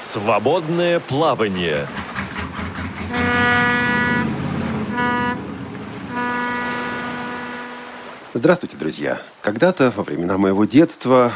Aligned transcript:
Свободное 0.00 0.98
плавание. 0.98 1.86
Здравствуйте, 8.32 8.78
друзья! 8.78 9.20
Когда-то, 9.42 9.92
во 9.94 10.02
времена 10.02 10.38
моего 10.38 10.64
детства, 10.64 11.32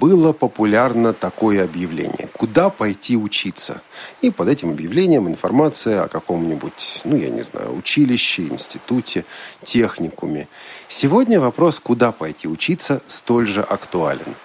было 0.00 0.32
популярно 0.32 1.12
такое 1.12 1.62
объявление 1.64 2.28
«Куда 2.32 2.70
пойти 2.70 3.16
учиться?» 3.16 3.82
И 4.22 4.30
под 4.30 4.48
этим 4.48 4.70
объявлением 4.70 5.28
информация 5.28 6.02
о 6.04 6.08
каком-нибудь, 6.08 7.02
ну, 7.04 7.14
я 7.14 7.28
не 7.28 7.42
знаю, 7.42 7.76
училище, 7.76 8.42
институте, 8.44 9.26
техникуме. 9.62 10.48
Сегодня 10.88 11.40
вопрос 11.40 11.78
«Куда 11.78 12.12
пойти 12.12 12.48
учиться?» 12.48 13.02
столь 13.06 13.46
же 13.46 13.60
актуален– 13.60 14.34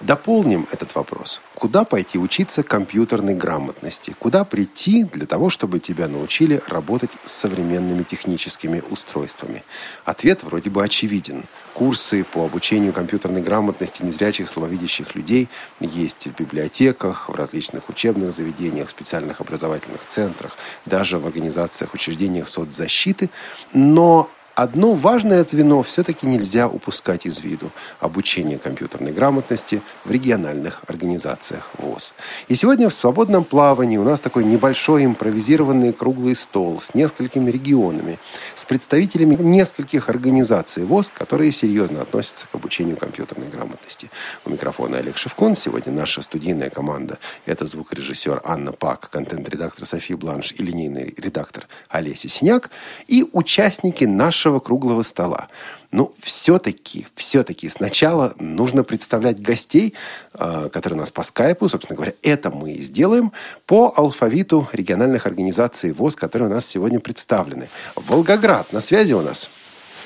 Дополним 0.00 0.66
этот 0.70 0.94
вопрос. 0.94 1.40
Куда 1.54 1.84
пойти 1.84 2.18
учиться 2.18 2.62
компьютерной 2.62 3.34
грамотности? 3.34 4.14
Куда 4.18 4.44
прийти 4.44 5.04
для 5.04 5.26
того, 5.26 5.50
чтобы 5.50 5.78
тебя 5.80 6.08
научили 6.08 6.60
работать 6.66 7.10
с 7.24 7.32
современными 7.32 8.02
техническими 8.02 8.82
устройствами? 8.90 9.64
Ответ 10.04 10.42
вроде 10.42 10.70
бы 10.70 10.84
очевиден. 10.84 11.44
Курсы 11.72 12.22
по 12.22 12.44
обучению 12.44 12.92
компьютерной 12.92 13.40
грамотности 13.40 14.02
незрячих 14.02 14.48
слабовидящих 14.48 15.14
людей 15.14 15.48
есть 15.80 16.26
в 16.26 16.34
библиотеках, 16.38 17.28
в 17.28 17.34
различных 17.34 17.88
учебных 17.88 18.32
заведениях, 18.32 18.88
в 18.88 18.90
специальных 18.90 19.40
образовательных 19.40 20.06
центрах, 20.06 20.56
даже 20.86 21.18
в 21.18 21.26
организациях, 21.26 21.94
учреждениях 21.94 22.48
соцзащиты. 22.48 23.30
Но 23.72 24.30
Одно 24.54 24.94
важное 24.94 25.42
звено 25.42 25.82
все-таки 25.82 26.28
нельзя 26.28 26.68
упускать 26.68 27.26
из 27.26 27.40
виду– 27.40 27.72
обучение 28.00 28.56
компьютерной 28.56 29.10
грамотности 29.10 29.82
в 30.04 30.12
региональных 30.12 30.82
организациях 30.86 31.70
ВОЗ. 31.78 32.14
И 32.46 32.54
сегодня 32.54 32.88
в 32.88 32.94
свободном 32.94 33.42
плавании 33.42 33.96
у 33.96 34.04
нас 34.04 34.20
такой 34.20 34.44
небольшой 34.44 35.06
импровизированный 35.06 35.92
круглый 35.92 36.36
стол 36.36 36.80
с 36.80 36.94
несколькими 36.94 37.50
регионами, 37.50 38.20
с 38.54 38.64
представителями 38.64 39.34
нескольких 39.34 40.08
организаций 40.08 40.84
ВОЗ, 40.84 41.12
которые 41.12 41.50
серьезно 41.50 42.02
относятся 42.02 42.46
к 42.46 42.54
обучению 42.54 42.96
компьютерной 42.96 43.48
грамотности. 43.48 44.08
У 44.44 44.50
микрофона 44.50 44.98
Олег 44.98 45.16
Шевкун. 45.16 45.56
Сегодня 45.56 45.92
наша 45.92 46.22
студийная 46.22 46.70
команда– 46.70 47.18
это 47.46 47.66
звукорежиссер 47.66 48.42
Анна 48.44 48.70
Пак, 48.70 49.10
контент-редактор 49.10 49.84
София 49.84 50.16
Бланш 50.16 50.52
и 50.52 50.62
линейный 50.62 51.12
редактор 51.16 51.66
Олеся 51.88 52.28
Синяк 52.28 52.70
и 53.08 53.26
участники 53.32 54.04
нашего 54.04 54.43
нашего 54.44 54.60
круглого 54.60 55.02
стола. 55.02 55.48
Но 55.90 56.04
ну, 56.04 56.14
все-таки, 56.20 57.06
все-таки 57.14 57.68
сначала 57.70 58.34
нужно 58.38 58.84
представлять 58.84 59.40
гостей, 59.40 59.94
а, 60.34 60.68
которые 60.68 60.98
у 60.98 61.00
нас 61.00 61.10
по 61.10 61.22
скайпу, 61.22 61.66
собственно 61.68 61.96
говоря, 61.96 62.12
это 62.22 62.50
мы 62.50 62.72
и 62.72 62.82
сделаем 62.82 63.32
по 63.64 63.94
алфавиту 63.96 64.68
региональных 64.72 65.26
организаций 65.26 65.92
ВОЗ, 65.92 66.16
которые 66.16 66.48
у 66.48 66.52
нас 66.52 66.66
сегодня 66.66 67.00
представлены. 67.00 67.70
Волгоград 67.94 68.70
на 68.72 68.80
связи 68.80 69.14
у 69.14 69.22
нас? 69.22 69.48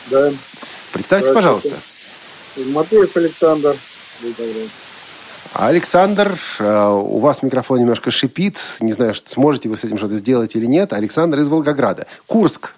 Да. 0.08 0.30
Представьте, 0.92 1.33
пожалуйста. 1.33 1.77
Матвеев 2.56 3.17
Александр. 3.17 3.77
Александр, 5.55 6.39
а, 6.61 6.92
у 6.92 7.19
вас 7.19 7.42
микрофон 7.42 7.80
немножко 7.80 8.12
шипит. 8.12 8.61
Не 8.80 8.92
знаю, 8.92 9.14
сможете 9.17 9.69
вы 9.69 9.77
с 9.77 9.83
этим 9.83 9.98
что-то 9.98 10.17
сделать 10.17 10.55
или 10.55 10.67
нет. 10.67 10.92
Александр 10.92 11.39
из 11.39 11.48
Волгограда. 11.48 12.06
Курск. 12.27 12.75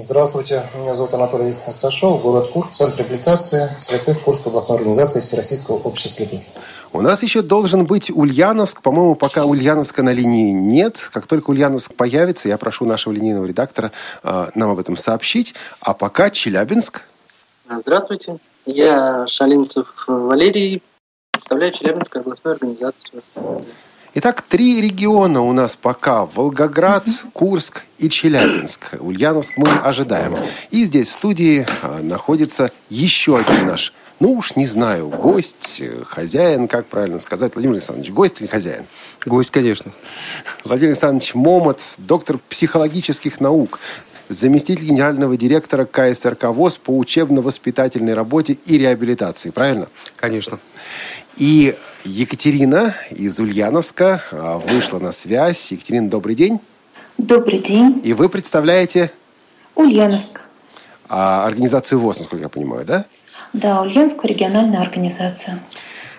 Здравствуйте, 0.00 0.62
меня 0.76 0.94
зовут 0.94 1.12
Анатолий 1.14 1.54
Асташов, 1.66 2.22
город 2.22 2.50
Курск, 2.52 2.70
Центр 2.70 3.00
реабилитации 3.00 3.68
слепых 3.80 4.20
Курской 4.20 4.50
областной 4.50 4.78
организации 4.78 5.20
Всероссийского 5.20 5.76
общества 5.78 6.24
слепых. 6.24 6.46
У 6.92 7.00
нас 7.00 7.24
еще 7.24 7.42
должен 7.42 7.84
быть 7.84 8.08
Ульяновск. 8.08 8.80
По-моему, 8.80 9.16
пока 9.16 9.44
Ульяновска 9.44 10.04
на 10.04 10.12
линии 10.12 10.52
нет. 10.52 10.98
Как 11.12 11.26
только 11.26 11.50
Ульяновск 11.50 11.94
появится, 11.94 12.48
я 12.48 12.58
прошу 12.58 12.84
нашего 12.84 13.12
линейного 13.12 13.44
редактора 13.44 13.90
э, 14.22 14.50
нам 14.54 14.70
об 14.70 14.78
этом 14.78 14.96
сообщить. 14.96 15.54
А 15.80 15.94
пока 15.94 16.30
Челябинск. 16.30 17.02
Здравствуйте. 17.68 18.38
Я 18.66 19.26
Шалинцев 19.26 20.04
Валерий, 20.06 20.80
представляю 21.32 21.72
Челябинскую 21.72 22.22
областную 22.22 22.54
организацию. 22.54 23.22
Итак, 24.20 24.42
три 24.42 24.80
региона 24.80 25.42
у 25.42 25.52
нас 25.52 25.76
пока. 25.76 26.26
Волгоград, 26.26 27.06
Курск 27.32 27.84
и 27.98 28.08
Челябинск. 28.08 28.94
Ульяновск 28.98 29.56
мы 29.56 29.68
ожидаем. 29.68 30.36
И 30.72 30.82
здесь 30.86 31.06
в 31.06 31.12
студии 31.12 31.64
а, 31.82 32.00
находится 32.02 32.72
еще 32.90 33.38
один 33.38 33.68
наш, 33.68 33.92
ну 34.18 34.32
уж 34.32 34.56
не 34.56 34.66
знаю, 34.66 35.06
гость, 35.06 35.80
хозяин, 36.04 36.66
как 36.66 36.88
правильно 36.88 37.20
сказать. 37.20 37.54
Владимир 37.54 37.76
Александрович, 37.76 38.10
гость 38.10 38.40
или 38.40 38.48
хозяин? 38.48 38.86
Гость, 39.24 39.52
конечно. 39.52 39.92
Владимир 40.64 40.88
Александрович 40.88 41.36
Момот, 41.36 41.80
доктор 41.98 42.38
психологических 42.48 43.40
наук, 43.40 43.78
заместитель 44.28 44.86
генерального 44.86 45.36
директора 45.36 45.84
КСРК 45.84 46.46
ВОЗ 46.46 46.78
по 46.78 46.90
учебно-воспитательной 46.98 48.14
работе 48.14 48.58
и 48.66 48.78
реабилитации, 48.78 49.50
правильно? 49.50 49.86
Конечно. 50.16 50.58
И 51.38 51.76
Екатерина 52.04 52.96
из 53.10 53.38
Ульяновска 53.38 54.22
а, 54.32 54.58
вышла 54.58 54.98
на 54.98 55.12
связь. 55.12 55.70
Екатерина, 55.70 56.10
добрый 56.10 56.34
день. 56.34 56.58
Добрый 57.16 57.60
день. 57.60 58.00
И 58.02 58.12
вы 58.12 58.28
представляете? 58.28 59.12
Ульяновск. 59.76 60.40
А, 61.08 61.46
организацию 61.46 62.00
ВОЗ, 62.00 62.18
насколько 62.18 62.42
я 62.42 62.48
понимаю, 62.48 62.84
да? 62.84 63.04
Да, 63.52 63.82
Ульяновская 63.82 64.28
региональная 64.32 64.80
организация. 64.80 65.60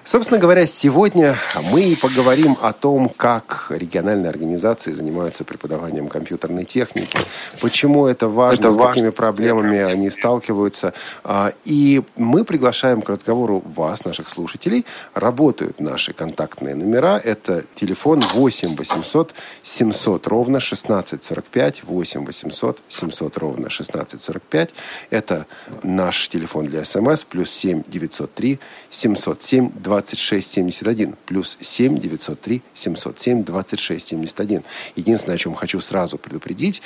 Собственно 0.03 0.39
говоря, 0.39 0.65
сегодня 0.65 1.35
мы 1.71 1.95
поговорим 2.01 2.57
о 2.61 2.73
том, 2.73 3.09
как 3.09 3.67
региональные 3.69 4.29
организации 4.29 4.91
занимаются 4.91 5.43
преподаванием 5.43 6.07
компьютерной 6.07 6.63
техники, 6.63 7.17
почему 7.61 8.07
это 8.07 8.29
важно, 8.29 8.61
это 8.61 8.71
с 8.71 8.75
важно. 8.75 8.93
какими 8.93 9.09
проблемами 9.09 9.79
они 9.79 10.09
сталкиваются. 10.09 10.93
А, 11.23 11.51
и 11.65 12.01
мы 12.15 12.45
приглашаем 12.45 13.01
к 13.01 13.09
разговору 13.09 13.61
вас, 13.65 14.05
наших 14.05 14.29
слушателей. 14.29 14.85
Работают 15.13 15.79
наши 15.81 16.13
контактные 16.13 16.75
номера. 16.75 17.19
Это 17.23 17.65
телефон 17.75 18.23
8 18.33 18.77
800 18.77 19.33
700 19.63 20.27
ровно 20.27 20.57
1645, 20.57 21.83
8 21.83 22.25
800 22.25 22.81
700 22.87 23.37
ровно 23.37 23.67
1645. 23.67 24.69
Это 25.09 25.45
наш 25.83 26.29
телефон 26.29 26.65
для 26.65 26.85
смс, 26.85 27.23
плюс 27.25 27.51
7 27.51 27.83
903 27.87 28.59
707 28.89 29.71
20 29.75 29.88
2671 29.89 31.15
плюс 31.25 31.57
7 31.59 31.97
903 31.97 32.61
707 32.73 33.43
26 33.43 34.07
71. 34.07 34.63
Единственное, 34.95 35.35
о 35.35 35.37
чем 35.39 35.55
хочу 35.55 35.81
сразу 35.81 36.17
предупредить, 36.17 36.81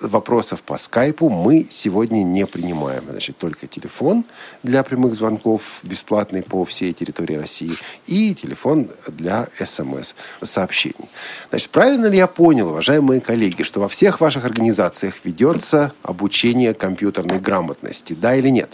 вопросов 0.00 0.62
по 0.62 0.78
скайпу 0.78 1.28
мы 1.28 1.66
сегодня 1.68 2.22
не 2.22 2.46
принимаем. 2.46 3.04
Значит, 3.10 3.38
только 3.38 3.66
телефон 3.66 4.24
для 4.62 4.82
прямых 4.84 5.14
звонков, 5.14 5.80
бесплатный 5.82 6.42
по 6.42 6.64
всей 6.64 6.92
территории 6.92 7.34
России, 7.34 7.72
и 8.06 8.34
телефон 8.34 8.88
для 9.08 9.48
смс-сообщений. 9.58 11.08
Значит, 11.50 11.70
правильно 11.70 12.06
ли 12.06 12.18
я 12.18 12.28
понял, 12.28 12.68
уважаемые 12.68 13.20
коллеги, 13.20 13.62
что 13.62 13.80
во 13.80 13.88
всех 13.88 14.20
ваших 14.20 14.44
организациях 14.44 15.16
ведется 15.24 15.92
обучение 16.02 16.72
компьютерной 16.72 17.40
грамотности, 17.40 18.12
да 18.12 18.36
или 18.36 18.48
нет? 18.48 18.70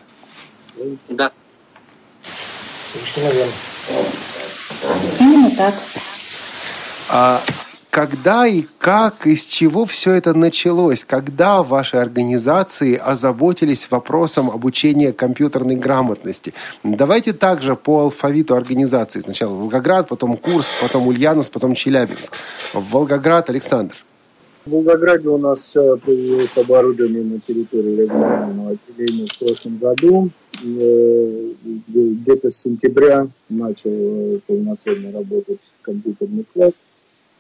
Да. 1.09 1.33
Совершенно 2.93 3.33
верно. 3.33 3.53
Именно 5.19 5.51
так. 5.57 5.75
А 7.09 7.41
когда 7.91 8.47
и 8.47 8.65
как, 8.79 9.27
из 9.27 9.45
чего 9.45 9.85
все 9.85 10.13
это 10.13 10.33
началось? 10.33 11.05
Когда 11.05 11.65
ваши 11.65 11.97
организации 11.97 12.97
озаботились 12.97 13.91
вопросом 13.91 14.49
обучения 14.49 15.13
компьютерной 15.13 15.75
грамотности? 15.75 16.55
Давайте 16.85 17.33
также 17.33 17.75
по 17.75 18.03
алфавиту 18.03 18.55
организации. 18.55 19.19
Сначала 19.19 19.55
Волгоград, 19.55 20.09
потом 20.09 20.37
Курск, 20.37 20.69
потом 20.81 21.09
Ульяновск, 21.09 21.53
потом 21.53 21.75
Челябинск. 21.75 22.35
Волгоград, 22.75 23.51
Александр. 23.51 23.97
В 24.67 24.71
Волгограде 24.71 25.29
у 25.29 25.39
нас 25.39 25.73
появилось 25.73 26.57
оборудование 26.57 27.25
на 27.25 27.41
территории 27.41 28.03
регионального 28.03 28.71
отделения 28.71 29.27
в 29.27 29.39
прошлом 29.39 29.79
году. 29.79 30.31
Э, 30.63 31.53
где-то 31.89 32.51
с 32.51 32.57
сентября 32.59 33.29
начал 33.49 33.91
э, 33.91 34.39
полноценно 34.47 35.13
работать 35.13 35.61
компьютерный 35.81 36.45
класс. 36.53 36.73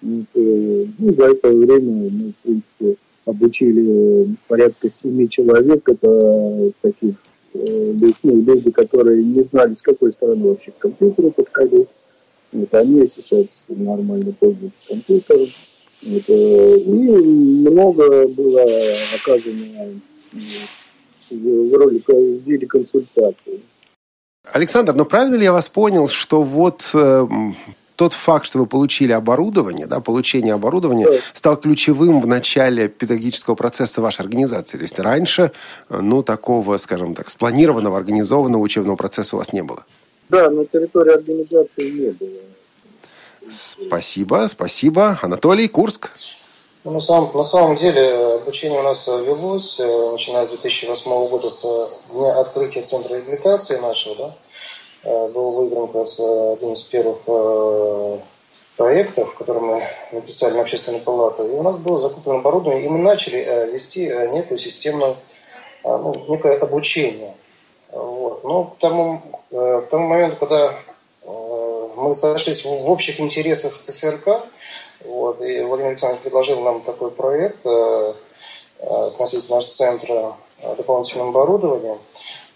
Ну, 0.00 0.24
за 0.34 1.24
это 1.26 1.48
время 1.48 2.10
мы, 2.10 2.32
в 2.32 2.36
принципе, 2.42 2.96
обучили 3.26 4.34
порядка 4.48 4.90
семи 4.90 5.28
человек. 5.28 5.86
Это 5.86 6.72
таких 6.80 7.16
э, 7.54 7.94
ну, 8.22 8.42
люди, 8.42 8.70
которые 8.70 9.22
не 9.22 9.42
знали, 9.44 9.74
с 9.74 9.82
какой 9.82 10.12
стороны 10.14 10.46
вообще 10.46 10.70
к 10.70 10.78
компьютеру 10.78 11.30
подходить. 11.30 11.88
Вот, 12.52 12.74
они 12.74 13.06
сейчас 13.06 13.66
нормально 13.68 14.32
пользуются 14.38 14.88
компьютером. 14.88 15.48
Вот, 16.02 16.28
и 16.28 17.10
много 17.68 18.26
было 18.28 18.64
оказано 19.14 20.00
в 21.30 21.74
роли 21.74 22.02
в 22.06 22.48
виде 22.48 22.66
консультации. 22.66 23.60
Александр, 24.44 24.94
но 24.94 25.04
правильно 25.04 25.36
ли 25.36 25.44
я 25.44 25.52
вас 25.52 25.68
понял, 25.68 26.08
что 26.08 26.42
вот 26.42 26.90
э, 26.94 27.26
тот 27.96 28.14
факт, 28.14 28.46
что 28.46 28.58
вы 28.58 28.66
получили 28.66 29.12
оборудование, 29.12 29.86
да, 29.86 30.00
получение 30.00 30.54
оборудования, 30.54 31.20
стал 31.34 31.58
ключевым 31.58 32.22
в 32.22 32.26
начале 32.26 32.88
педагогического 32.88 33.54
процесса 33.54 34.00
вашей 34.00 34.22
организации. 34.22 34.78
То 34.78 34.84
есть 34.84 34.98
раньше, 34.98 35.52
ну, 35.90 36.22
такого, 36.22 36.78
скажем 36.78 37.14
так, 37.14 37.28
спланированного, 37.28 37.98
организованного 37.98 38.62
учебного 38.62 38.96
процесса 38.96 39.36
у 39.36 39.38
вас 39.38 39.52
не 39.52 39.62
было. 39.62 39.84
Да, 40.30 40.48
на 40.48 40.64
территории 40.64 41.12
организации 41.12 41.90
не 41.90 42.12
было. 42.12 43.50
Спасибо, 43.50 44.46
спасибо. 44.48 45.18
Анатолий, 45.20 45.68
Курск. 45.68 46.10
Ну, 46.82 46.92
на, 46.92 47.00
самом, 47.00 47.30
на 47.34 47.42
самом 47.42 47.76
деле 47.76 48.36
обучение 48.36 48.80
у 48.80 48.82
нас 48.82 49.06
велось, 49.06 49.78
э, 49.80 50.10
начиная 50.12 50.46
с 50.46 50.48
2008 50.48 51.28
года, 51.28 51.50
с 51.50 51.62
дня 52.10 52.40
открытия 52.40 52.80
центра 52.80 53.16
реабилитации 53.16 53.76
нашего, 53.76 54.14
да, 54.16 54.34
э, 55.04 55.28
был 55.28 55.50
выигран 55.50 55.88
как 55.88 55.96
раз 55.96 56.18
один 56.18 56.72
из 56.72 56.82
первых 56.84 57.18
э, 57.26 58.18
проектов, 58.78 59.34
который 59.34 59.60
мы 59.60 59.82
написали 60.12 60.54
на 60.54 60.62
общественную 60.62 61.04
палату. 61.04 61.46
И 61.46 61.50
у 61.50 61.62
нас 61.62 61.76
было 61.76 61.98
закуплено 61.98 62.38
оборудование, 62.38 62.86
и 62.86 62.88
мы 62.88 62.98
начали 63.00 63.70
вести 63.70 64.06
некую 64.32 64.56
системную, 64.56 65.16
ну, 65.84 66.14
некое 66.28 66.56
обучение. 66.56 67.34
Вот. 67.92 68.42
Но 68.42 68.64
к 68.64 68.78
тому, 68.78 69.20
к 69.50 69.86
тому 69.90 70.08
моменту, 70.08 70.36
когда 70.36 70.72
мы 72.00 72.12
сошлись 72.12 72.64
в 72.64 72.90
общих 72.90 73.20
интересах 73.20 73.74
с 73.74 73.78
КСРК, 73.78 74.42
вот, 75.04 75.40
и 75.42 75.60
Владимир 75.60 75.90
Александрович 75.90 76.22
предложил 76.22 76.60
нам 76.60 76.82
такой 76.82 77.10
проект 77.10 77.64
э, 77.64 78.14
э, 78.78 79.08
сносить 79.10 79.48
наш 79.48 79.64
центр 79.66 80.06
э, 80.10 80.74
дополнительным 80.76 81.28
оборудованием. 81.28 81.98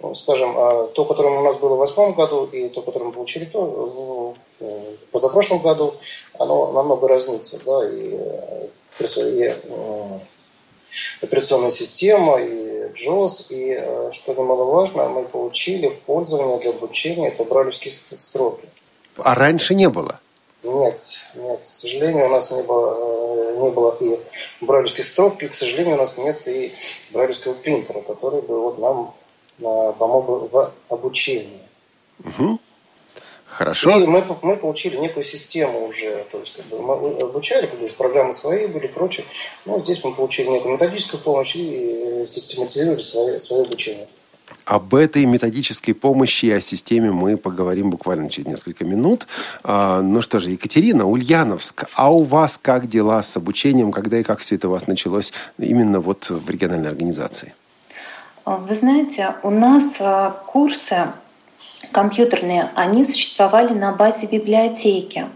Ну, 0.00 0.14
скажем, 0.14 0.55
э, 0.56 0.88
то, 0.94 1.05
которое 1.05 1.38
у 1.38 1.43
нас 1.43 1.56
было 1.56 1.75
в 1.75 1.79
восьмом 1.79 2.12
году, 2.12 2.46
и 2.46 2.69
то, 2.69 2.82
которое 2.82 3.06
мы 3.06 3.12
получили 3.12 3.44
то, 3.46 4.35
э, 4.61 4.94
позапрошлом 5.11 5.58
году, 5.58 5.94
оно 6.38 6.73
намного 6.73 7.08
разнится. 7.08 7.61
Да, 7.64 7.87
и, 7.88 8.19
и 9.00 9.55
операционная 11.23 11.70
система, 11.70 12.41
и 12.41 12.93
JOS, 12.93 13.46
и, 13.49 14.12
что 14.12 14.35
немаловажно, 14.35 15.08
мы 15.08 15.25
получили 15.25 15.88
в 15.88 16.00
пользование 16.00 16.58
для 16.58 16.70
обучения 16.70 17.29
это 17.29 17.44
бралевские 17.44 17.91
строки. 17.91 18.69
А 19.16 19.34
раньше 19.34 19.75
не 19.75 19.88
было? 19.88 20.20
Нет, 20.62 20.99
нет, 21.34 21.61
к 21.61 21.76
сожалению, 21.76 22.26
у 22.26 22.28
нас 22.31 22.50
не 22.50 22.62
было, 22.62 23.52
э, 23.52 23.56
не 23.58 23.70
было 23.70 23.96
и 24.00 24.19
брайлевских 24.62 25.05
строк, 25.05 25.43
и, 25.43 25.49
к 25.49 25.55
сожалению, 25.55 25.96
у 25.96 25.99
нас 25.99 26.16
нет 26.16 26.46
и 26.49 26.72
брайлевского 27.11 27.52
принтера, 27.52 28.00
который 28.00 28.40
бы 28.40 28.61
вот 28.61 28.78
нам 28.78 29.14
э, 29.58 29.93
помог 29.99 30.26
бы 30.26 30.49
в 30.49 30.72
обучении. 30.88 31.61
Угу. 32.25 32.58
Хорошо. 33.46 33.90
И 34.00 34.06
мы, 34.06 34.25
мы 34.43 34.56
получили 34.56 34.96
некую 34.96 35.22
систему 35.22 35.87
уже, 35.87 36.25
то 36.32 36.38
есть 36.40 36.56
как 36.56 36.64
бы, 36.67 36.81
мы 36.81 37.20
обучали, 37.20 37.67
когда 37.67 37.87
программы 37.96 38.32
свои 38.32 38.67
были 38.67 38.87
и 38.87 38.93
прочее, 38.93 39.25
но 39.64 39.78
здесь 39.78 40.02
мы 40.02 40.12
получили 40.12 40.49
некую 40.49 40.72
методическую 40.72 41.22
помощь 41.22 41.55
и 41.55 42.25
систематизировали 42.26 43.00
свое, 43.00 43.38
свое 43.38 43.62
обучение. 43.62 44.08
Об 44.64 44.94
этой 44.94 45.26
методической 45.26 45.93
помощи 45.93 46.46
и 46.46 46.50
о 46.50 46.61
системе 46.61 47.11
мы 47.11 47.37
поговорим 47.37 47.90
буквально 47.90 48.31
через 48.31 48.49
несколько 48.49 48.84
минут. 48.84 49.26
А, 49.62 50.00
ну 50.00 50.22
что 50.22 50.40
же, 50.40 50.50
Екатерина, 50.50 51.06
Ульяновск, 51.06 51.84
а 51.94 52.12
у 52.12 52.22
вас 52.22 52.56
как 52.56 52.88
дела 52.88 53.22
с 53.22 53.37
обучением? 53.37 53.93
Когда 53.93 54.19
и 54.19 54.22
как 54.22 54.38
все 54.38 54.55
это 54.55 54.69
у 54.69 54.70
вас 54.70 54.87
началось 54.87 55.32
именно 55.58 56.00
вот 56.00 56.31
в 56.31 56.49
региональной 56.49 56.88
организации? 56.88 57.55
Вы 58.46 58.75
знаете, 58.75 59.34
у 59.43 59.50
нас 59.50 59.99
а, 60.00 60.31
курсы 60.46 61.08
компьютерные, 61.94 62.70
они 62.75 63.05
существовали 63.05 63.73
на 63.73 63.93
базе 63.93 64.26
библиотеки. 64.26 65.26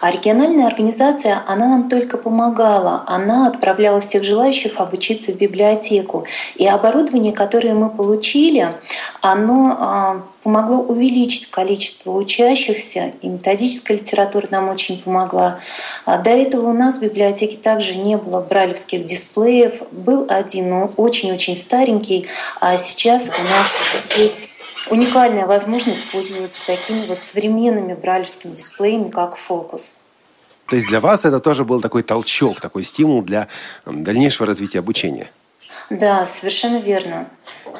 А 0.00 0.10
региональная 0.10 0.66
организация, 0.66 1.42
она 1.46 1.68
нам 1.68 1.88
только 1.88 2.18
помогала. 2.18 3.04
Она 3.06 3.46
отправляла 3.46 4.00
всех 4.00 4.24
желающих 4.24 4.80
обучиться 4.80 5.32
в 5.32 5.36
библиотеку. 5.36 6.26
И 6.56 6.66
оборудование, 6.66 7.32
которое 7.32 7.74
мы 7.74 7.90
получили, 7.90 8.74
оно 9.20 9.76
а, 9.78 10.22
помогло 10.42 10.78
увеличить 10.78 11.50
количество 11.50 12.12
учащихся, 12.12 13.12
и 13.22 13.28
методическая 13.28 13.96
литература 13.96 14.48
нам 14.50 14.68
очень 14.68 15.00
помогла. 15.00 15.60
А 16.06 16.18
до 16.18 16.30
этого 16.30 16.70
у 16.70 16.72
нас 16.72 16.98
в 16.98 17.02
библиотеке 17.02 17.56
также 17.56 17.94
не 17.94 18.16
было 18.16 18.40
бралевских 18.40 19.04
дисплеев. 19.04 19.82
Был 19.92 20.26
один, 20.28 20.70
но 20.70 20.90
очень-очень 20.96 21.56
старенький, 21.56 22.26
а 22.60 22.76
сейчас 22.76 23.28
у 23.28 23.42
нас 23.42 24.18
есть 24.18 24.59
уникальная 24.88 25.46
возможность 25.46 26.10
пользоваться 26.10 26.64
такими 26.66 27.06
вот 27.06 27.20
современными 27.20 27.94
брайлевскими 27.94 28.50
дисплеями, 28.50 29.10
как 29.10 29.36
«Фокус». 29.36 30.00
То 30.68 30.76
есть 30.76 30.86
для 30.86 31.00
вас 31.00 31.24
это 31.24 31.40
тоже 31.40 31.64
был 31.64 31.80
такой 31.80 32.04
толчок, 32.04 32.60
такой 32.60 32.84
стимул 32.84 33.22
для 33.22 33.48
дальнейшего 33.84 34.46
развития 34.46 34.78
обучения? 34.78 35.28
Да, 35.90 36.24
совершенно 36.24 36.78
верно. 36.78 37.28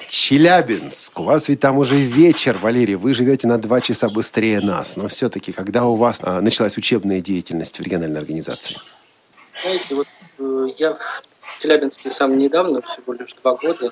Челябинск. 0.08 1.20
У 1.20 1.22
вас 1.22 1.48
ведь 1.48 1.60
там 1.60 1.78
уже 1.78 1.94
вечер, 1.94 2.56
Валерий. 2.60 2.96
Вы 2.96 3.14
живете 3.14 3.46
на 3.46 3.58
два 3.58 3.80
часа 3.80 4.08
быстрее 4.08 4.60
нас. 4.60 4.96
Но 4.96 5.06
все-таки, 5.06 5.52
когда 5.52 5.84
у 5.84 5.94
вас 5.94 6.18
а, 6.22 6.40
началась 6.40 6.76
учебная 6.76 7.20
деятельность 7.20 7.78
в 7.78 7.82
региональной 7.82 8.18
организации? 8.18 8.76
Знаете, 9.62 9.94
вот 9.94 10.08
э, 10.38 10.66
я 10.78 10.98
в 11.40 11.62
Челябинске 11.62 12.10
сам 12.10 12.36
недавно, 12.36 12.82
всего 12.82 13.12
лишь 13.12 13.32
два 13.34 13.54
года. 13.54 13.86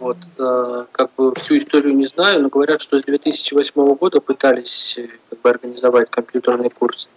Вот, 0.00 0.16
э, 0.38 0.84
как 0.92 1.10
бы 1.16 1.32
всю 1.34 1.58
историю 1.58 1.94
не 1.94 2.06
знаю, 2.06 2.42
но 2.42 2.48
говорят, 2.48 2.80
что 2.80 3.00
с 3.00 3.04
2008 3.04 3.94
года 3.94 4.20
пытались 4.20 4.98
э, 4.98 5.08
как 5.30 5.40
бы, 5.40 5.50
организовать 5.50 6.10
компьютерный 6.10 6.70
курс. 6.70 7.08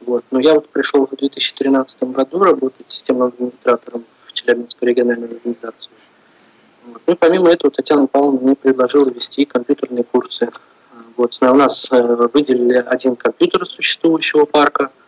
Вот. 0.00 0.24
Но 0.30 0.40
я 0.40 0.54
вот 0.54 0.68
пришел 0.68 1.06
в 1.06 1.16
2013 1.16 2.04
году 2.04 2.42
работать 2.42 2.86
системным 2.88 3.28
администратором 3.28 4.04
в 4.26 4.32
Челябинскую 4.32 4.90
региональную 4.90 5.30
организацию. 5.30 5.92
Вот. 6.86 7.00
Ну 7.06 7.14
и 7.14 7.16
помимо 7.16 7.50
этого 7.50 7.70
Татьяна 7.70 8.06
Павловна 8.06 8.40
мне 8.40 8.54
предложила 8.54 9.08
вести 9.08 9.44
компьютерные 9.44 10.04
курсы. 10.04 10.50
Вот. 11.16 11.36
У 11.40 11.54
нас 11.54 11.88
э, 11.90 12.02
выделили 12.32 12.84
один 12.86 13.16
компьютер 13.16 13.66
существующего 13.66 14.44
парка– 14.44 14.90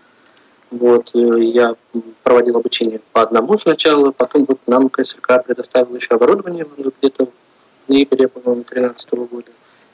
вот, 0.70 1.10
э, 1.14 1.40
я 1.40 1.74
проводил 2.22 2.56
обучение 2.56 3.00
по 3.12 3.22
одному 3.22 3.56
сначала, 3.58 4.10
потом 4.10 4.44
вот 4.46 4.58
нам 4.66 4.88
КСРК 4.88 5.44
предоставил 5.44 5.94
еще 5.94 6.14
оборудование 6.14 6.66
где-то 7.00 7.26
в 7.26 7.88
ноябре, 7.88 8.28
по-моему, 8.28 8.64
2013 8.64 9.10
года. 9.12 9.50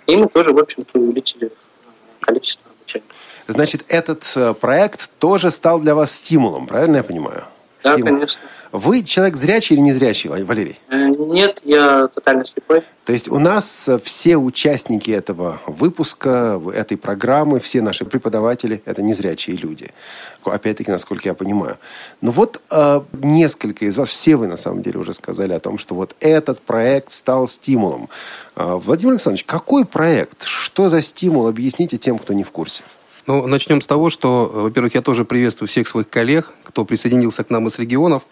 И 0.07 0.17
мы 0.17 0.29
тоже, 0.29 0.53
в 0.53 0.59
общем-то, 0.59 0.99
увеличили 0.99 1.47
э, 1.47 1.51
количество 2.21 2.71
обучения. 2.71 3.05
Значит, 3.49 3.85
этот 3.89 4.25
э, 4.35 4.55
проект 4.55 5.11
тоже 5.19 5.51
стал 5.51 5.81
для 5.81 5.95
вас 5.95 6.13
стимулом, 6.13 6.67
правильно 6.67 6.97
я 6.97 7.03
понимаю? 7.03 7.45
Да, 7.83 7.97
конечно. 7.99 8.41
Вы 8.73 9.03
человек 9.03 9.37
зрячий 9.37 9.77
или 9.77 9.83
незрячий, 9.83 10.31
Валерий? 10.31 10.81
Э, 10.89 11.09
нет, 11.19 11.61
я 11.63 12.09
тотально 12.09 12.47
слепой. 12.47 12.83
То 13.05 13.13
есть 13.13 13.29
у 13.29 13.39
нас 13.39 13.87
э, 13.87 13.99
все 13.99 14.39
участники 14.39 15.11
этого 15.11 15.61
выпуска, 15.67 16.59
этой 16.75 16.97
программы, 16.97 17.61
все 17.61 17.83
наши 17.83 18.07
преподаватели– 18.07 18.83
это 18.87 19.03
незрячие 19.03 19.57
люди. 19.57 19.91
Опять-таки, 20.45 20.91
насколько 20.91 21.29
я 21.29 21.35
понимаю. 21.35 21.77
Но 22.23 22.31
вот 22.31 22.63
э, 22.71 23.01
несколько 23.13 23.85
из 23.85 23.99
вас, 23.99 24.09
все 24.09 24.37
вы 24.37 24.47
на 24.47 24.57
самом 24.57 24.81
деле 24.81 25.01
уже 25.01 25.13
сказали 25.13 25.53
о 25.53 25.61
том, 25.61 25.77
что 25.77 25.95
вот 25.95 26.17
этот 26.21 26.63
проект 26.63 27.13
стал 27.13 27.49
стимулом. 27.49 28.09
Э, 28.57 28.81
Владимир 28.83 29.13
Александрович, 29.13 29.45
какой 29.45 29.85
проект? 29.85 30.45
Что 30.45 30.89
за 30.89 31.03
стимул? 31.03 31.47
Объясните 31.47 31.99
тем, 31.99 32.19
кто 32.19 32.33
не 32.33 32.45
в 32.45 32.51
курсе. 32.51 32.85
Ну, 33.27 33.47
начнем 33.47 33.81
с 33.81 33.87
того, 33.87 34.11
что, 34.11 34.51
во-первых, 34.53 34.95
я 34.95 35.03
тоже 35.03 35.25
приветствую 35.25 35.69
всех 35.69 35.87
своих 35.87 36.09
коллег, 36.09 36.51
кто 36.65 36.85
присоединился 36.85 37.45
к 37.45 37.51
нам 37.51 37.69
из 37.69 37.79
регионов. 37.79 38.25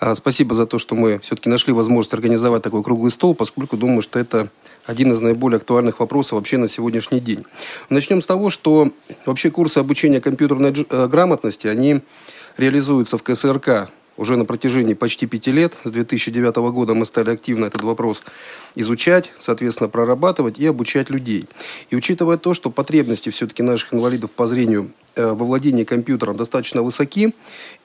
А, 0.00 0.14
спасибо 0.14 0.54
за 0.54 0.66
то, 0.66 0.78
что 0.78 0.94
мы 0.94 1.18
все-таки 1.20 1.48
нашли 1.48 1.72
возможность 1.72 2.12
организовать 2.12 2.62
такой 2.62 2.82
круглый 2.82 3.10
стол, 3.10 3.34
поскольку 3.34 3.78
думаю, 3.78 4.02
что 4.02 4.18
это 4.18 4.48
один 4.84 5.12
из 5.12 5.20
наиболее 5.20 5.56
актуальных 5.56 6.00
вопросов 6.00 6.32
вообще 6.32 6.58
на 6.58 6.68
сегодняшний 6.68 7.20
день. 7.20 7.44
Начнем 7.88 8.20
с 8.20 8.26
того, 8.26 8.50
что 8.50 8.92
вообще 9.24 9.50
курсы 9.50 9.78
обучения 9.78 10.20
компьютерной 10.20 10.86
э, 10.88 11.06
грамотности, 11.06 11.66
они 11.66 12.02
реализуются 12.58 13.16
в 13.16 13.22
КСРК 13.22 13.90
уже 14.18 14.36
на 14.36 14.44
протяжении 14.44 14.92
почти 14.92 15.26
пяти 15.26 15.50
лет. 15.50 15.74
С 15.84 15.90
2009 15.90 16.56
года 16.72 16.92
мы 16.92 17.06
стали 17.06 17.30
активно 17.30 17.64
этот 17.66 17.82
вопрос 17.82 18.22
изучать, 18.74 19.32
соответственно, 19.38 19.88
прорабатывать 19.88 20.58
и 20.58 20.66
обучать 20.66 21.08
людей. 21.08 21.46
И 21.88 21.96
учитывая 21.96 22.36
то, 22.36 22.52
что 22.52 22.70
потребности 22.70 23.30
все-таки 23.30 23.62
наших 23.62 23.94
инвалидов 23.94 24.32
по 24.32 24.46
зрению 24.46 24.90
во 25.24 25.44
владении 25.44 25.84
компьютером 25.84 26.36
достаточно 26.36 26.82
высоки 26.82 27.34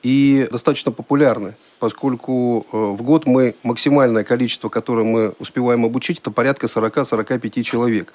и 0.02 0.46
достаточно 0.50 0.92
популярны, 0.92 1.54
поскольку 1.78 2.66
э, 2.70 2.76
в 2.76 3.02
год 3.02 3.26
мы 3.26 3.54
максимальное 3.62 4.22
количество, 4.24 4.68
которое 4.68 5.04
мы 5.04 5.34
успеваем 5.38 5.84
обучить, 5.84 6.18
это 6.18 6.30
порядка 6.30 6.66
40-45 6.66 7.62
человек. 7.62 8.12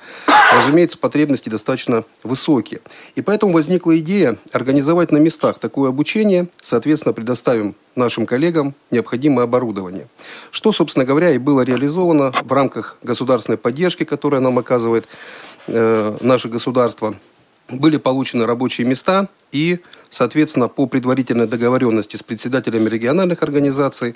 Разумеется, 0.54 0.98
потребности 0.98 1.50
достаточно 1.50 2.04
высокие. 2.24 2.82
И 3.16 3.22
поэтому 3.22 3.52
возникла 3.52 3.98
идея 4.00 4.38
организовать 4.52 5.12
на 5.12 5.18
местах 5.18 5.60
такое 5.60 5.90
обучение, 5.90 6.48
соответственно, 6.62 7.14
предоставим 7.14 7.76
нашим 7.96 8.26
коллегам 8.26 8.74
необходимое 8.92 9.44
оборудование. 9.44 10.08
Что, 10.52 10.72
собственно 10.72 11.06
говоря, 11.06 11.32
и 11.32 11.38
было 11.38 11.62
реализовано 11.62 12.32
в 12.32 12.52
рамках 12.52 12.98
государственной 13.04 13.58
поддержки, 13.58 14.04
которая 14.04 14.42
нам 14.42 14.58
оказывает 14.58 15.08
э, 15.68 16.18
наше 16.22 16.50
государство. 16.50 17.16
Были 17.70 17.98
получены 17.98 18.46
рабочие 18.46 18.88
места 18.88 19.30
и, 19.52 19.80
соответственно, 20.10 20.68
по 20.68 20.88
предварительной 20.88 21.48
договоренности 21.48 22.16
с 22.16 22.24
председателями 22.24 22.90
региональных 22.90 23.44
организаций 23.44 24.16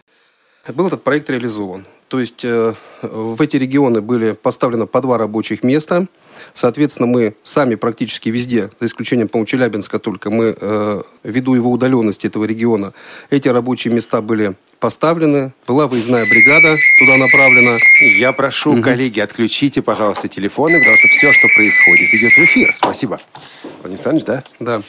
был 0.71 0.87
этот 0.87 1.03
проект 1.03 1.29
реализован. 1.29 1.85
То 2.07 2.19
есть 2.19 2.45
э, 2.45 2.73
в 3.01 3.41
эти 3.41 3.57
регионы 3.57 4.01
были 4.01 4.33
поставлены 4.33 4.85
по 4.85 5.01
два 5.01 5.17
рабочих 5.17 5.63
места. 5.63 6.07
Соответственно, 6.53 7.07
мы 7.07 7.35
сами 7.43 7.75
практически 7.75 8.29
везде, 8.29 8.69
за 8.79 8.85
исключением, 8.85 9.27
по-моему, 9.27 9.47
Челябинска 9.47 9.99
только, 9.99 10.29
мы, 10.29 10.55
э, 10.59 11.01
ввиду 11.23 11.55
его 11.55 11.71
удаленности 11.71 12.27
этого 12.27 12.45
региона, 12.45 12.93
эти 13.29 13.47
рабочие 13.47 13.93
места 13.93 14.21
были 14.21 14.55
поставлены. 14.83 15.53
Была 15.65 15.87
выездная 15.87 16.25
бригада 16.25 16.77
туда 16.99 17.15
направлена. 17.15 17.77
Я 18.17 18.33
прошу, 18.33 18.73
угу. 18.73 18.81
коллеги, 18.81 19.21
отключите, 19.21 19.81
пожалуйста, 19.81 20.27
телефоны, 20.27 20.79
потому 20.79 20.97
что 20.97 21.07
все, 21.07 21.31
что 21.31 21.47
происходит, 21.55 22.13
идет 22.13 22.33
в 22.33 22.39
эфир. 22.39 22.73
Спасибо. 22.75 23.21
Владимир 23.63 23.85
Александрович, 23.85 24.25
да? 24.25 24.43
Да. 24.59 24.81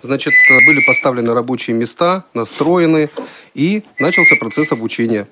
Значит, 0.00 0.32
были 0.66 0.80
поставлены 0.80 1.34
рабочие 1.34 1.76
места, 1.76 2.24
настроены, 2.32 3.10
и 3.52 3.82
начался 3.98 4.36
процесс 4.36 4.72
обучения. 4.72 5.28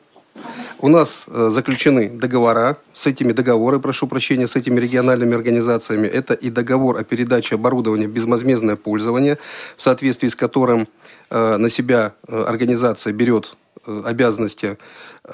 У 0.78 0.88
нас 0.88 1.25
э, 1.28 1.49
заключены 1.50 2.11
договора 2.11 2.76
с 2.92 3.07
этими 3.07 3.33
договоры, 3.33 3.81
прошу 3.81 4.07
прощения, 4.07 4.47
с 4.47 4.57
этими 4.57 4.78
региональными 4.78 5.35
организациями. 5.35 6.07
Это 6.07 6.35
и 6.35 6.50
договор 6.50 6.99
о 6.99 7.04
передаче 7.04 7.54
оборудования 7.54 8.09
в 8.09 8.12
безвозмездное 8.12 8.76
пользование, 8.76 9.38
в 9.76 9.83
соответствии 9.83 10.28
с 10.28 10.35
которым 10.35 10.87
э, 11.31 11.57
на 11.57 11.71
себя 11.71 12.12
э, 12.28 12.45
организация 12.47 13.14
берет 13.14 13.57
обязанности 13.85 14.79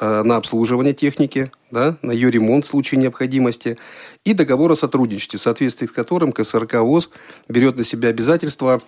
на 0.00 0.36
обслуживание 0.36 0.94
техники, 0.94 1.50
да, 1.70 1.98
на 2.02 2.12
ее 2.12 2.30
ремонт 2.30 2.64
в 2.64 2.68
случае 2.68 3.00
необходимости, 3.00 3.78
и 4.24 4.32
договор 4.32 4.72
о 4.72 4.76
сотрудничестве, 4.76 5.38
в 5.38 5.42
соответствии 5.42 5.86
с 5.86 5.92
которым 5.92 6.32
КСРК 6.32 6.74
ВОЗ 6.74 7.10
берет 7.48 7.76
на 7.76 7.84
себя 7.84 8.08
обязательство 8.08 8.80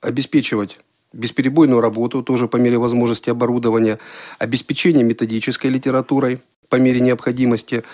обеспечивать 0.00 0.78
бесперебойную 1.12 1.80
работу, 1.80 2.22
тоже 2.22 2.48
по 2.48 2.56
мере 2.56 2.78
возможности 2.78 3.30
оборудования, 3.30 3.98
обеспечение 4.38 5.04
методической 5.04 5.70
литературой 5.70 6.42
по 6.68 6.76
мере 6.76 7.00
необходимости 7.00 7.84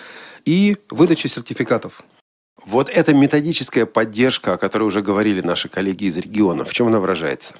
и 0.44 0.76
выдача 0.88 1.28
сертификатов. 1.28 2.02
Вот 2.70 2.88
эта 2.88 3.12
методическая 3.12 3.84
поддержка, 3.84 4.52
о 4.52 4.56
которой 4.56 4.84
уже 4.84 5.00
говорили 5.00 5.40
наши 5.40 5.68
коллеги 5.68 6.04
из 6.04 6.16
региона, 6.18 6.64
в 6.64 6.72
чем 6.72 6.86
она 6.86 7.00
выражается? 7.00 7.54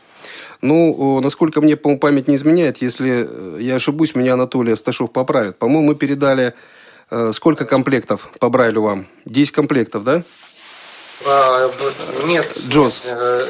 Ну, 0.62 1.21
насколько 1.21 1.61
мне, 1.61 1.76
по 1.76 1.97
память 1.97 2.29
не 2.29 2.37
изменяет, 2.37 2.81
если 2.81 3.26
э, 3.29 3.59
я 3.61 3.75
ошибусь, 3.75 4.14
меня 4.14 4.35
Анатолий 4.35 4.73
Асташов 4.73 5.12
поправит. 5.12 5.59
По-моему, 5.59 5.88
мы 5.88 5.95
передали 5.97 6.55
э, 7.11 7.33
сколько 7.35 7.64
комплектов 7.64 8.31
по 8.38 8.50
Брайлю 8.50 8.83
вам? 8.83 9.09
10 9.25 9.50
комплектов, 9.50 10.05
да? 10.05 10.23
А, 11.26 11.71
нет. 12.26 12.47
Джоз. 12.69 13.02
Э, 13.07 13.45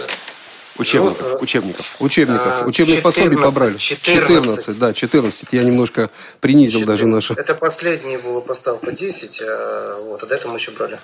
Учебников. 0.79 1.27
Ну, 1.33 1.39
учебников. 1.43 1.97
Учебников. 2.01 2.67
Учебных 2.67 3.03
пособий 3.03 3.37
побрали. 3.37 3.77
14. 3.77 4.65
14, 4.67 4.79
да, 4.79 4.95
14. 4.95 5.49
Я 5.53 5.63
немножко 5.63 6.09
принизил 6.41 6.81
14. 6.81 6.87
даже 6.87 7.07
наши. 7.07 7.35
Это 7.35 7.55
последняя 7.55 8.17
была 8.17 8.41
поставка 8.41 8.91
10, 8.93 9.43
а 9.45 10.01
вот, 10.05 10.23
а 10.23 10.27
до 10.27 10.35
этого 10.35 10.53
мы 10.53 10.59
еще 10.59 10.71
брали. 10.71 10.99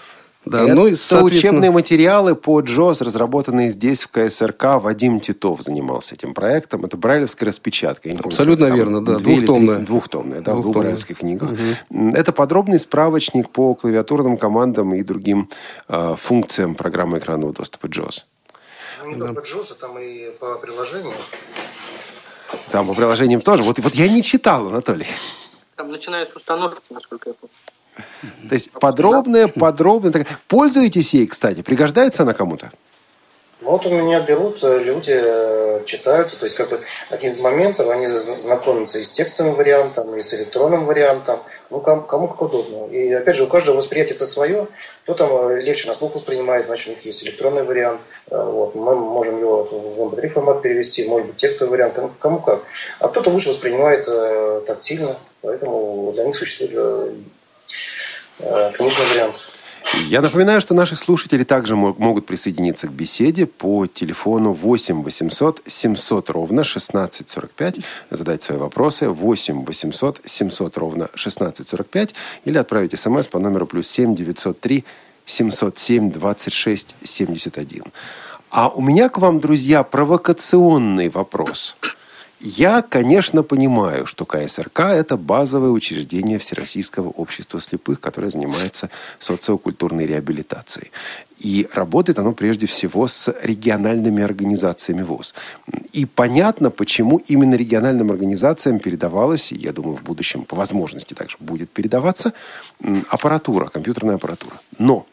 Да, 0.47 0.63
это 0.63 0.75
ну 0.75 0.87
и, 0.87 0.95
соответственно... 0.95 1.27
учебные 1.27 1.71
материалы 1.73 2.37
по 2.37 2.61
Джоз, 2.61 3.01
разработанные 3.01 3.73
здесь 3.73 4.05
в 4.05 4.11
КСРК. 4.11 4.77
Вадим 4.77 5.19
Титов 5.19 5.61
занимался 5.61 6.15
этим 6.15 6.35
проектом. 6.35 6.85
Это 6.85 6.97
брайлевская 6.97 7.49
распечатка. 7.49 8.09
Абсолютно 8.23 8.69
помню, 8.69 8.83
верно, 8.85 9.05
да. 9.05 9.19
Двухтомная. 9.19 9.79
Двухтомная, 9.81 10.41
да, 10.41 10.53
двухтомная. 10.53 10.61
в 10.61 10.63
двух 10.63 10.77
брайлевских 10.77 11.19
книгах. 11.19 11.51
Угу. 11.91 12.11
Это 12.11 12.33
подробный 12.33 12.79
справочник 12.79 13.51
по 13.51 13.75
клавиатурным 13.75 14.39
командам 14.39 14.95
и 14.95 15.03
другим 15.03 15.51
э, 15.89 16.15
функциям 16.17 16.77
программы 16.77 17.19
экранного 17.19 17.53
доступа 17.53 17.89
Джоз. 17.89 18.27
Ну, 19.03 19.11
не 19.11 19.17
да. 19.17 19.27
только 19.27 19.43
JOS, 19.43 19.73
а 19.73 19.81
там 19.81 19.99
и 19.99 20.31
по 20.39 20.59
приложениям. 20.59 21.13
Там 22.71 22.87
по 22.87 22.95
приложениям 22.95 23.41
тоже. 23.41 23.65
Вот, 23.65 23.81
вот 23.81 23.95
я 23.97 24.09
не 24.09 24.23
читал, 24.23 24.69
Анатолий. 24.69 25.09
Там 25.75 25.91
начиная 25.91 26.25
с 26.25 26.37
установки, 26.37 26.81
насколько 26.91 27.31
я 27.31 27.35
помню. 27.35 27.53
То 28.49 28.55
есть 28.55 28.73
подробная, 28.73 29.49
подробная. 29.49 30.27
Пользуетесь 30.49 31.15
ей, 31.15 31.27
кстати? 31.27 31.63
Пригождается 31.63 32.23
она 32.23 32.33
кому-то? 32.33 32.71
Вот 33.63 33.87
у 33.87 33.91
меня 33.91 34.21
берут 34.21 34.63
э, 34.63 34.83
люди, 34.85 35.15
э, 35.15 35.83
читают, 35.87 36.37
то 36.39 36.45
есть 36.45 36.57
как 36.57 36.69
бы 36.69 36.79
один 37.09 37.31
из 37.31 37.41
моментов, 37.41 37.89
они 37.89 38.07
знакомятся 38.07 38.99
и 38.99 39.03
с 39.03 39.13
текстовым 39.13 39.55
вариантом, 39.55 40.15
и 40.15 40.21
с 40.21 40.35
электронным 40.35 40.85
вариантом, 40.85 41.41
ну 41.71 41.81
кому, 41.81 42.03
кому 42.03 42.29
как 42.29 42.43
удобно. 42.43 42.87
И 42.93 43.11
опять 43.15 43.35
же, 43.35 43.45
у 43.45 43.47
каждого 43.47 43.77
восприятие 43.77 44.17
это 44.17 44.27
свое, 44.27 44.69
кто 45.05 45.15
там 45.15 45.31
э, 45.33 45.63
легче 45.63 45.89
на 45.89 45.95
слух 45.95 46.15
воспринимает, 46.15 46.67
значит 46.67 46.89
у 46.89 46.91
них 46.91 47.07
есть 47.07 47.25
электронный 47.25 47.63
вариант, 47.63 48.03
вот, 48.31 48.75
мы 48.75 48.95
можем 48.95 49.41
его 49.41 49.65
в 49.65 50.15
MP3 50.15 50.29
формат 50.29 50.61
перевести, 50.61 51.09
может 51.09 51.29
быть 51.29 51.37
текстовый 51.37 51.73
вариант, 51.73 51.95
кому, 51.95 52.11
кому 52.19 52.39
как. 52.41 52.63
А 52.99 53.09
кто-то 53.09 53.31
лучше 53.31 53.49
воспринимает 53.49 54.07
тактильно, 54.67 55.17
поэтому 55.41 56.13
для 56.13 56.25
них 56.25 56.37
существует 56.37 57.15
книжный 58.39 59.07
вариант. 59.11 59.57
Я 60.09 60.21
напоминаю, 60.21 60.61
что 60.61 60.75
наши 60.75 60.97
слушатели 60.97 61.45
также 61.45 61.77
могут 61.77 62.27
присоединиться 62.27 62.89
к 62.89 62.93
беседе 62.93 63.47
по 63.47 63.87
телефону 63.87 64.53
8 64.53 65.03
800 65.03 65.63
700 65.65 66.31
ровно 66.31 66.63
1645, 66.63 67.77
задать 68.11 68.43
свои 68.43 68.59
вопросы 68.59 69.09
8 69.09 69.65
800 69.65 70.21
700 70.25 70.77
ровно 70.77 71.05
1645 71.05 72.15
или 72.45 72.59
отправить 72.59 72.99
смс 72.99 73.29
по 73.29 73.39
номеру 73.39 73.67
плюс 73.67 73.89
7 73.89 74.15
903 74.17 74.85
707 75.25 76.11
26 76.11 76.95
71. 77.05 77.83
А 78.51 78.69
у 78.69 78.81
меня 78.81 79.09
к 79.09 79.19
вам, 79.19 79.41
друзья, 79.41 79.83
провокационный 79.83 81.09
вопрос– 81.09 81.77
я, 82.41 82.83
конечно, 82.83 83.43
понимаю, 83.43 84.07
что 84.07 84.27
КСРК– 84.27 84.81
это 84.81 85.17
базовое 85.17 85.71
учреждение 85.71 86.39
Всероссийского 86.39 87.09
общества 87.09 87.61
слепых, 87.61 88.01
которое 88.01 88.31
занимается 88.31 88.91
социокультурной 89.19 90.07
реабилитацией. 90.07 90.91
И 91.39 91.67
работает 91.73 92.19
оно 92.19 92.33
прежде 92.33 92.67
всего 92.67 93.09
с 93.09 93.35
региональными 93.43 94.23
организациями 94.23 95.03
ВОЗ. 95.03 95.35
И 95.93 96.05
понятно, 96.05 96.71
почему 96.71 97.19
именно 97.19 97.55
региональным 97.55 98.11
организациям 98.11 98.81
передавалась, 98.81 99.53
и 99.53 99.57
я 99.57 99.73
думаю, 99.73 99.97
в 99.97 100.03
будущем 100.03 100.45
по 100.45 100.57
возможности 100.57 101.15
также 101.15 101.37
будет 101.41 101.71
передаваться, 101.71 102.33
аппаратура, 103.09 103.67
компьютерная 103.69 104.17
аппаратура. 104.17 104.57
Но 104.79 105.07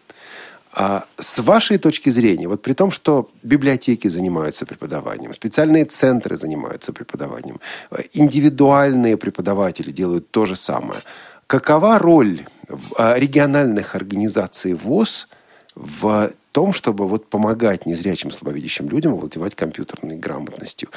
а 0.75 1.05
с 1.17 1.39
вашей 1.39 1.77
точки 1.77 2.09
зрения, 2.09 2.47
вот 2.47 2.63
при 2.63 2.73
том, 2.73 2.89
что 2.89 3.29
библиотеки 3.43 4.07
занимаются 4.07 4.65
преподаванием, 4.65 5.33
специальные 5.33 5.85
центры 5.85 6.35
занимаются 6.35 6.91
преподаванием, 6.91 7.59
э, 7.91 8.01
индивидуальные 8.13 9.17
преподаватели 9.17 9.91
делают 9.91 10.31
то 10.31 10.47
же 10.47 10.55
самое. 10.55 10.99
Какова 11.45 11.99
роль 11.99 12.45
э, 12.67 13.19
региональных 13.19 13.93
организаций 13.95 14.73
ВОЗ 14.73 15.27
в 15.75 16.31
том, 16.53 16.71
чтобы 16.71 17.07
вот 17.07 17.25
помогать 17.27 17.85
незрячим 17.87 18.31
слабовидящим 18.31 18.87
людям 18.87 19.13
овладевать 19.13 19.55
компьютерной 19.55 20.17
грамотностью. 20.17 20.89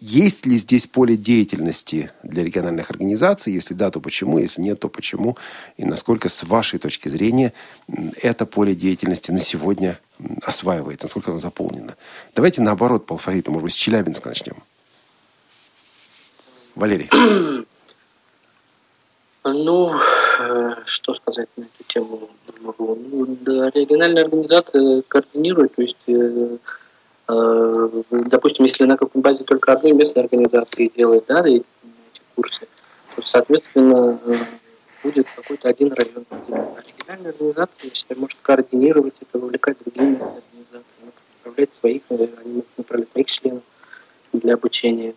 Есть 0.00 0.44
ли 0.44 0.56
здесь 0.56 0.86
поле 0.86 1.16
деятельности 1.16 2.10
для 2.22 2.44
региональных 2.44 2.90
организаций? 2.90 3.54
Если 3.54 3.72
да, 3.72 3.90
то 3.90 4.00
почему? 4.00 4.38
Если 4.38 4.60
нет, 4.60 4.78
то 4.78 4.88
почему? 4.88 5.38
И 5.78 5.84
насколько, 5.86 6.28
с 6.28 6.44
вашей 6.44 6.78
точки 6.78 7.08
зрения, 7.08 7.54
это 8.20 8.44
поле 8.44 8.74
деятельности 8.74 9.30
на 9.30 9.40
сегодня 9.40 9.98
осваивается? 10.42 11.06
Насколько 11.06 11.30
оно 11.30 11.40
заполнено? 11.40 11.96
Давайте 12.34 12.60
наоборот 12.60 13.06
по 13.06 13.14
алфавиту. 13.14 13.50
Может 13.50 13.64
быть, 13.64 13.72
с 13.72 13.76
Челябинска 13.76 14.28
начнем. 14.28 14.62
Валерий. 16.74 17.10
Ну, 19.44 19.94
э, 20.40 20.74
что 20.84 21.14
сказать 21.14 21.48
на 21.56 21.62
эту 21.62 21.77
тему? 21.88 22.28
могу. 22.60 22.98
Ну, 23.10 23.36
да, 23.40 23.70
региональная 23.74 24.24
организация 24.24 25.02
координирует, 25.08 25.74
то 25.74 25.82
есть, 25.82 25.96
э, 26.06 26.56
э, 27.28 28.02
допустим, 28.10 28.64
если 28.64 28.84
на 28.84 28.96
какой 28.96 29.20
базе 29.20 29.44
только 29.44 29.72
одной 29.72 29.92
местной 29.92 30.24
организации 30.24 30.90
делает 30.94 31.24
да, 31.26 31.46
эти 31.46 31.64
курсы, 32.34 32.66
то, 33.16 33.22
соответственно, 33.22 34.18
э, 34.24 34.34
будет 35.02 35.28
какой-то 35.34 35.68
один 35.68 35.92
район. 35.92 36.24
А 36.30 36.76
региональная 36.86 37.30
организация, 37.32 37.90
считаю, 37.94 38.20
может 38.20 38.38
координировать 38.42 39.14
это, 39.20 39.38
вовлекать 39.38 39.76
другие 39.84 40.10
местные 40.10 40.42
организации, 40.42 41.12
направлять 41.44 41.74
своих, 41.74 42.02
они 42.10 42.52
могут 42.52 42.78
направлять 42.78 43.12
своих 43.12 43.30
членов 43.30 43.62
для 44.32 44.54
обучения. 44.54 45.14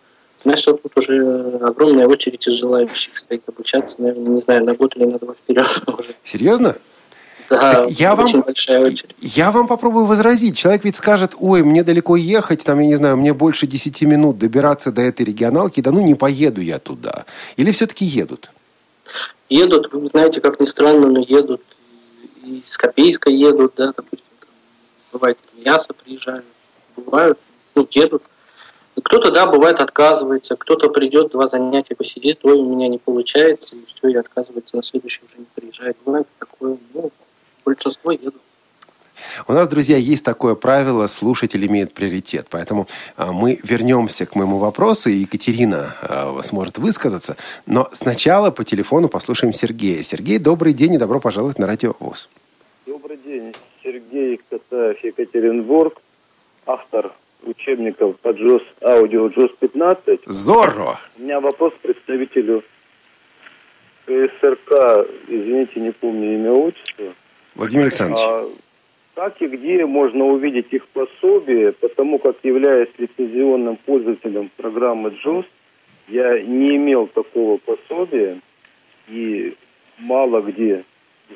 Что 0.56 0.74
тут 0.74 0.92
уже 0.96 1.58
огромная 1.62 2.06
очередь 2.06 2.46
из 2.46 2.54
желающих 2.54 3.16
стоит 3.16 3.42
обучаться, 3.48 4.02
наверное, 4.02 4.34
не 4.34 4.40
знаю, 4.42 4.64
на 4.64 4.74
год 4.74 4.96
или 4.96 5.04
на 5.04 5.18
два 5.18 5.34
вперед 5.34 5.68
уже. 5.86 6.14
Серьезно? 6.24 6.76
Да, 7.48 7.86
я 7.88 8.14
вам, 8.14 8.44
я 9.20 9.52
вам 9.52 9.66
попробую 9.66 10.06
возразить. 10.06 10.56
Человек 10.56 10.84
ведь 10.84 10.96
скажет, 10.96 11.34
ой, 11.38 11.62
мне 11.62 11.84
далеко 11.84 12.16
ехать, 12.16 12.64
там, 12.64 12.78
я 12.78 12.86
не 12.86 12.96
знаю, 12.96 13.18
мне 13.18 13.34
больше 13.34 13.66
10 13.66 14.02
минут 14.02 14.38
добираться 14.38 14.90
до 14.90 15.02
этой 15.02 15.26
регионалки, 15.26 15.80
да 15.80 15.90
ну 15.90 16.00
не 16.00 16.14
поеду 16.14 16.62
я 16.62 16.78
туда. 16.78 17.26
Или 17.56 17.72
все-таки 17.72 18.06
едут? 18.06 18.50
Едут, 19.50 19.92
вы 19.92 20.08
знаете, 20.08 20.40
как 20.40 20.60
ни 20.60 20.64
странно, 20.64 21.08
но 21.08 21.20
едут. 21.20 21.60
И 22.44 22.62
с 22.64 22.78
Копейска 22.78 23.28
едут, 23.28 23.74
да, 23.76 23.88
допустим, 23.88 24.24
там, 24.40 24.48
бывает 25.12 25.38
мясо 25.62 25.92
приезжают, 25.92 26.46
бывают, 26.96 27.38
ну, 27.74 27.86
едут. 27.90 28.22
Кто-то, 29.04 29.30
да, 29.30 29.46
бывает, 29.46 29.80
отказывается, 29.80 30.56
кто-то 30.56 30.88
придет, 30.88 31.32
два 31.32 31.46
занятия 31.46 31.94
посидит, 31.94 32.40
ой, 32.44 32.58
у 32.58 32.74
меня 32.74 32.88
не 32.88 32.98
получается, 32.98 33.76
и 33.76 33.84
все, 33.86 34.08
и 34.08 34.16
отказывается, 34.16 34.76
на 34.76 34.82
следующий 34.82 35.20
уже 35.26 35.38
не 35.38 35.46
приезжает. 35.54 35.96
Бывает 36.04 36.26
такое, 36.38 36.76
ну, 36.94 37.10
большинство 37.64 38.12
едут. 38.12 38.34
У 39.46 39.52
нас, 39.52 39.68
друзья, 39.68 39.96
есть 39.96 40.24
такое 40.24 40.54
правило, 40.54 41.06
слушатель 41.06 41.64
имеет 41.66 41.94
приоритет. 41.94 42.46
Поэтому 42.50 42.88
а, 43.16 43.32
мы 43.32 43.58
вернемся 43.62 44.26
к 44.26 44.34
моему 44.34 44.58
вопросу, 44.58 45.10
и 45.10 45.14
Екатерина 45.14 45.94
а, 46.02 46.40
сможет 46.42 46.78
высказаться. 46.78 47.36
Но 47.66 47.88
сначала 47.92 48.50
по 48.50 48.64
телефону 48.64 49.08
послушаем 49.08 49.52
Сергея. 49.52 50.02
Сергей, 50.02 50.38
добрый 50.38 50.72
день 50.72 50.94
и 50.94 50.98
добро 50.98 51.20
пожаловать 51.20 51.58
на 51.58 51.66
Радио 51.66 51.94
ВОЗ. 52.00 52.28
Добрый 52.86 53.16
день. 53.24 53.54
Сергей 53.82 54.40
Катаев, 54.48 55.02
Екатеринбург, 55.04 56.00
автор 56.66 57.12
учебников 57.44 58.18
по 58.20 58.28
JOS 58.28 58.62
Audio 58.80 59.32
JOS 59.34 59.52
15. 59.58 60.20
Зорро! 60.26 60.98
У 61.18 61.22
меня 61.22 61.40
вопрос 61.40 61.72
к 61.74 61.78
представителю 61.78 62.62
КСРК, 64.06 65.06
извините, 65.28 65.80
не 65.80 65.92
помню 65.92 66.34
имя, 66.34 66.52
отчество. 66.52 67.12
Владимир 67.54 67.84
Александрович. 67.84 68.22
А, 68.24 68.48
как 69.14 69.40
и 69.42 69.46
где 69.46 69.86
можно 69.86 70.24
увидеть 70.24 70.72
их 70.72 70.86
пособие, 70.88 71.72
потому 71.72 72.18
как, 72.18 72.36
являясь 72.42 72.88
лицензионным 72.98 73.76
пользователем 73.76 74.50
программы 74.56 75.10
JOS, 75.24 75.46
я 76.08 76.42
не 76.42 76.76
имел 76.76 77.06
такого 77.06 77.58
пособия 77.58 78.38
и 79.08 79.54
мало 79.98 80.40
где 80.40 80.84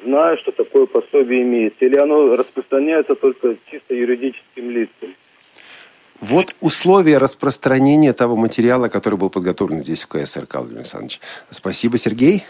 знаю, 0.04 0.38
что 0.38 0.52
такое 0.52 0.84
пособие 0.84 1.42
имеется. 1.42 1.84
Или 1.84 1.96
оно 1.96 2.36
распространяется 2.36 3.14
только 3.14 3.56
чисто 3.70 3.94
юридическим 3.94 4.70
лицам. 4.70 5.14
Вот 6.20 6.54
условия 6.60 7.18
распространения 7.18 8.12
того 8.12 8.36
материала, 8.36 8.88
который 8.88 9.18
был 9.18 9.30
подготовлен 9.30 9.80
здесь 9.80 10.04
в 10.04 10.08
КСРК, 10.08 10.56
Владимир 10.56 10.78
Александрович. 10.78 11.20
Спасибо, 11.50 11.98
Сергей. 11.98 12.44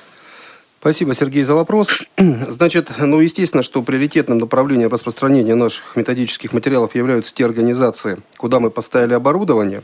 Спасибо, 0.81 1.15
Сергей, 1.15 1.43
за 1.43 1.55
вопрос. 1.55 1.91
Значит, 2.17 2.93
ну, 2.99 3.19
естественно, 3.19 3.65
что 3.65 3.83
приоритетным 3.83 4.39
направлением 4.39 4.89
распространения 4.89 5.57
наших 5.57 5.97
методических 5.97 6.53
материалов 6.53 6.95
являются 6.95 7.35
те 7.35 7.45
организации, 7.45 8.19
куда 8.37 8.61
мы 8.61 8.71
поставили 8.71 9.15
оборудование. 9.15 9.83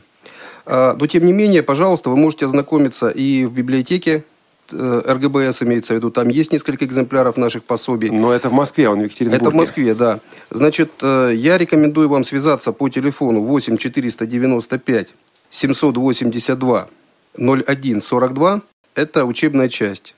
А, 0.65 0.95
но, 0.95 1.07
тем 1.09 1.27
не 1.27 1.33
менее, 1.33 1.65
пожалуйста, 1.65 2.09
вы 2.09 2.17
можете 2.17 2.45
ознакомиться 2.45 3.09
и 3.09 3.47
в 3.47 3.53
библиотеке 3.53 4.25
РГБС 4.73 5.63
имеется 5.63 5.95
в 5.95 5.97
виду, 5.97 6.11
там 6.11 6.29
есть 6.29 6.53
несколько 6.53 6.85
экземпляров 6.85 7.37
наших 7.37 7.65
пособий. 7.65 8.11
Но 8.11 8.33
это 8.33 8.49
в 8.49 8.53
Москве, 8.53 8.89
он 8.89 9.01
в 9.01 9.05
Екатеринбурге. 9.05 9.43
Это 9.43 9.51
в 9.51 9.55
Москве, 9.55 9.95
да. 9.95 10.21
Значит, 10.51 10.93
э, 11.03 11.33
я 11.35 11.59
рекомендую 11.59 12.09
вам 12.09 12.25
связаться 12.25 12.73
по 12.73 12.89
телефону 12.89 13.43
8 13.43 13.77
495 13.77 15.09
782 15.51 16.89
01 17.37 18.01
42. 18.01 18.63
Это 18.95 19.25
учебная 19.25 19.69
часть 19.69 20.15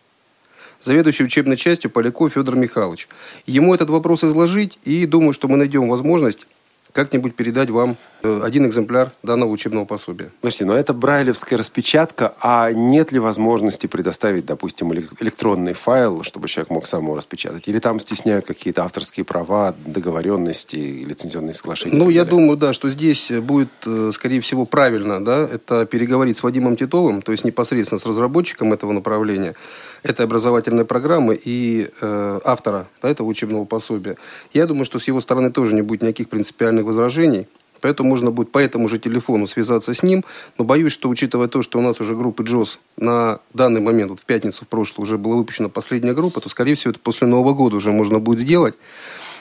заведующий 0.80 1.25
учебной 1.25 1.56
частью 1.56 1.90
Поляков 1.90 2.32
Федор 2.32 2.56
Михайлович. 2.56 3.08
Ему 3.46 3.75
этот 3.75 3.90
вопрос 3.90 4.23
изложить, 4.23 4.78
и 4.84 5.06
думаю, 5.06 5.32
что 5.32 5.49
мы 5.49 5.56
найдем 5.56 5.88
возможность 5.88 6.46
как-нибудь 6.92 7.34
передать 7.34 7.70
вам 7.70 7.92
э, 7.92 7.96
один 8.25 8.66
экземпляр 8.66 9.12
данного 9.23 9.50
учебного 9.50 9.85
пособия. 9.85 10.31
Слушайте, 10.40 10.64
но 10.64 10.75
это 10.76 10.95
брайлевская 10.95 11.59
распечатка, 11.59 12.35
а 12.40 12.73
нет 12.73 13.12
ли 13.12 13.19
возможности 13.19 13.87
предоставить, 13.87 14.47
допустим, 14.47 14.93
электронный 14.93 15.75
файл, 15.75 16.23
чтобы 16.23 16.49
человек 16.49 16.71
мог 16.71 16.87
сам 16.87 17.04
его 17.04 17.16
распечатать? 17.16 17.69
Или 17.69 17.78
там 17.78 18.00
стесняют 18.00 18.47
какие-то 18.47 18.85
авторские 18.85 19.25
права, 19.25 19.75
договоренности, 19.85 20.76
лицензионные 20.76 21.54
соглашения? 21.54 21.97
Ну, 21.97 22.11
я 22.11 22.25
думаю, 22.25 22.57
да, 22.57 22.73
что 22.73 22.88
здесь 22.88 23.31
будет, 23.31 23.71
э, 23.87 24.11
скорее 24.12 24.40
всего, 24.40 24.66
правильно, 24.66 25.25
да, 25.25 25.40
это 25.40 25.87
переговорить 25.87 26.37
с 26.37 26.43
Вадимом 26.43 26.76
Титовым, 26.76 27.23
то 27.23 27.32
есть 27.32 27.45
непосредственно 27.45 27.99
с 27.99 28.06
разработчиком 28.06 28.73
этого 28.73 28.93
направления, 28.93 29.54
этой 30.02 30.25
образовательной 30.25 30.84
программы 30.84 31.39
и 31.43 31.89
э, 32.00 32.41
автора 32.45 32.87
да, 33.02 33.08
этого 33.08 33.26
учебного 33.26 33.65
пособия. 33.65 34.17
Я 34.52 34.67
думаю, 34.67 34.84
что 34.84 34.99
с 34.99 35.08
его 35.08 35.21
стороны 35.21 35.50
тоже 35.50 35.75
не 35.75 35.82
будет 35.82 36.02
никаких 36.02 36.28
принципиальных 36.28 36.84
возражений. 36.84 37.47
Поэтому 37.84 38.08
можно 38.08 38.30
будет 38.30 38.50
по 38.50 38.58
этому 38.58 38.88
же 38.88 38.99
телефону 38.99 39.47
связаться 39.47 39.92
с 39.92 40.02
ним. 40.02 40.25
Но 40.56 40.64
боюсь, 40.64 40.90
что 40.90 41.10
учитывая 41.10 41.49
то, 41.49 41.60
что 41.60 41.78
у 41.78 41.82
нас 41.82 42.00
уже 42.00 42.16
группы 42.16 42.42
Джос 42.42 42.78
на 42.97 43.40
данный 43.52 43.82
момент, 43.82 44.08
вот 44.08 44.20
в 44.20 44.25
пятницу 44.25 44.64
в 44.64 44.68
прошлую 44.68 45.04
уже 45.04 45.18
была 45.18 45.36
выпущена 45.36 45.68
последняя 45.68 46.14
группа, 46.14 46.40
то, 46.40 46.49
скорее 46.49 46.76
всего, 46.76 46.92
это 46.92 47.00
после 47.00 47.26
Нового 47.26 47.52
года 47.52 47.76
уже 47.76 47.92
можно 47.92 48.20
будет 48.20 48.40
сделать 48.40 48.75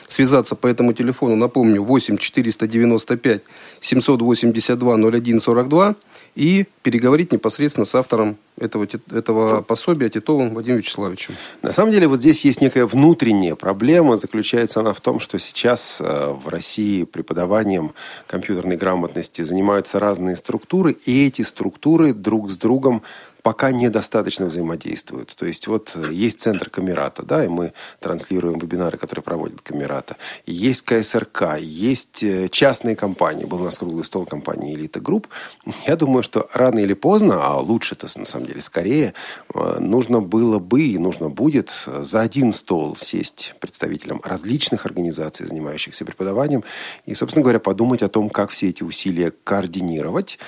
связаться 0.08 0.56
по 0.56 0.66
этому 0.66 0.92
телефону, 0.92 1.36
напомню, 1.36 1.82
8 1.82 2.18
495 2.18 3.42
782 3.80 4.94
01 4.94 5.40
42 5.40 5.94
и 6.34 6.66
переговорить 6.82 7.32
непосредственно 7.32 7.84
с 7.84 7.94
автором 7.94 8.36
этого, 8.58 8.86
этого 9.12 9.62
пособия 9.62 10.10
Титовым 10.10 10.54
Вадимом 10.54 10.78
Вячеславовичем. 10.78 11.34
На 11.62 11.72
самом 11.72 11.92
деле 11.92 12.08
вот 12.08 12.20
здесь 12.20 12.44
есть 12.44 12.60
некая 12.60 12.86
внутренняя 12.86 13.54
проблема. 13.54 14.16
Заключается 14.18 14.80
она 14.80 14.92
в 14.92 15.00
том, 15.00 15.20
что 15.20 15.38
сейчас 15.38 16.00
э, 16.00 16.30
в 16.32 16.48
России 16.48 17.04
преподаванием 17.04 17.94
компьютерной 18.26 18.76
грамотности 18.76 19.42
занимаются 19.42 19.98
разные 19.98 20.36
структуры, 20.36 20.92
и 20.92 21.26
эти 21.26 21.42
структуры 21.42 22.12
друг 22.12 22.50
с 22.50 22.56
другом 22.56 23.02
пока 23.44 23.72
недостаточно 23.72 24.46
взаимодействуют. 24.46 25.36
То 25.36 25.44
есть 25.44 25.66
вот 25.66 25.92
э, 25.96 26.10
есть 26.10 26.40
центр 26.40 26.70
Камерата, 26.70 27.22
да, 27.22 27.44
и 27.44 27.48
мы 27.48 27.74
транслируем 28.00 28.58
вебинары, 28.58 28.96
которые 28.96 29.22
проводит 29.22 29.60
Камерата. 29.60 30.16
Есть 30.46 30.82
КСРК, 30.82 31.58
есть 31.60 32.22
э, 32.22 32.48
частные 32.48 32.96
компании. 32.96 33.44
Был 33.44 33.60
у 33.60 33.64
нас 33.64 33.76
круглый 33.76 34.06
стол 34.06 34.24
компании 34.24 34.74
«Элита 34.74 34.98
Групп». 34.98 35.28
Я 35.86 35.96
думаю, 35.96 36.22
что 36.22 36.48
рано 36.54 36.78
или 36.78 36.94
поздно, 36.94 37.46
а 37.46 37.60
лучше-то 37.60 38.08
на 38.18 38.24
самом 38.24 38.46
деле 38.46 38.62
скорее, 38.62 39.12
э, 39.54 39.76
нужно 39.78 40.22
было 40.22 40.58
бы 40.58 40.80
и 40.80 40.96
нужно 40.96 41.28
будет 41.28 41.86
за 41.86 42.22
один 42.22 42.50
стол 42.50 42.96
сесть 42.96 43.56
представителям 43.60 44.22
различных 44.24 44.86
организаций, 44.86 45.44
занимающихся 45.44 46.06
преподаванием, 46.06 46.64
и, 47.04 47.14
собственно 47.14 47.42
говоря, 47.42 47.60
подумать 47.60 48.02
о 48.02 48.08
том, 48.08 48.30
как 48.30 48.48
все 48.50 48.70
эти 48.70 48.82
усилия 48.82 49.34
координировать, 49.44 50.38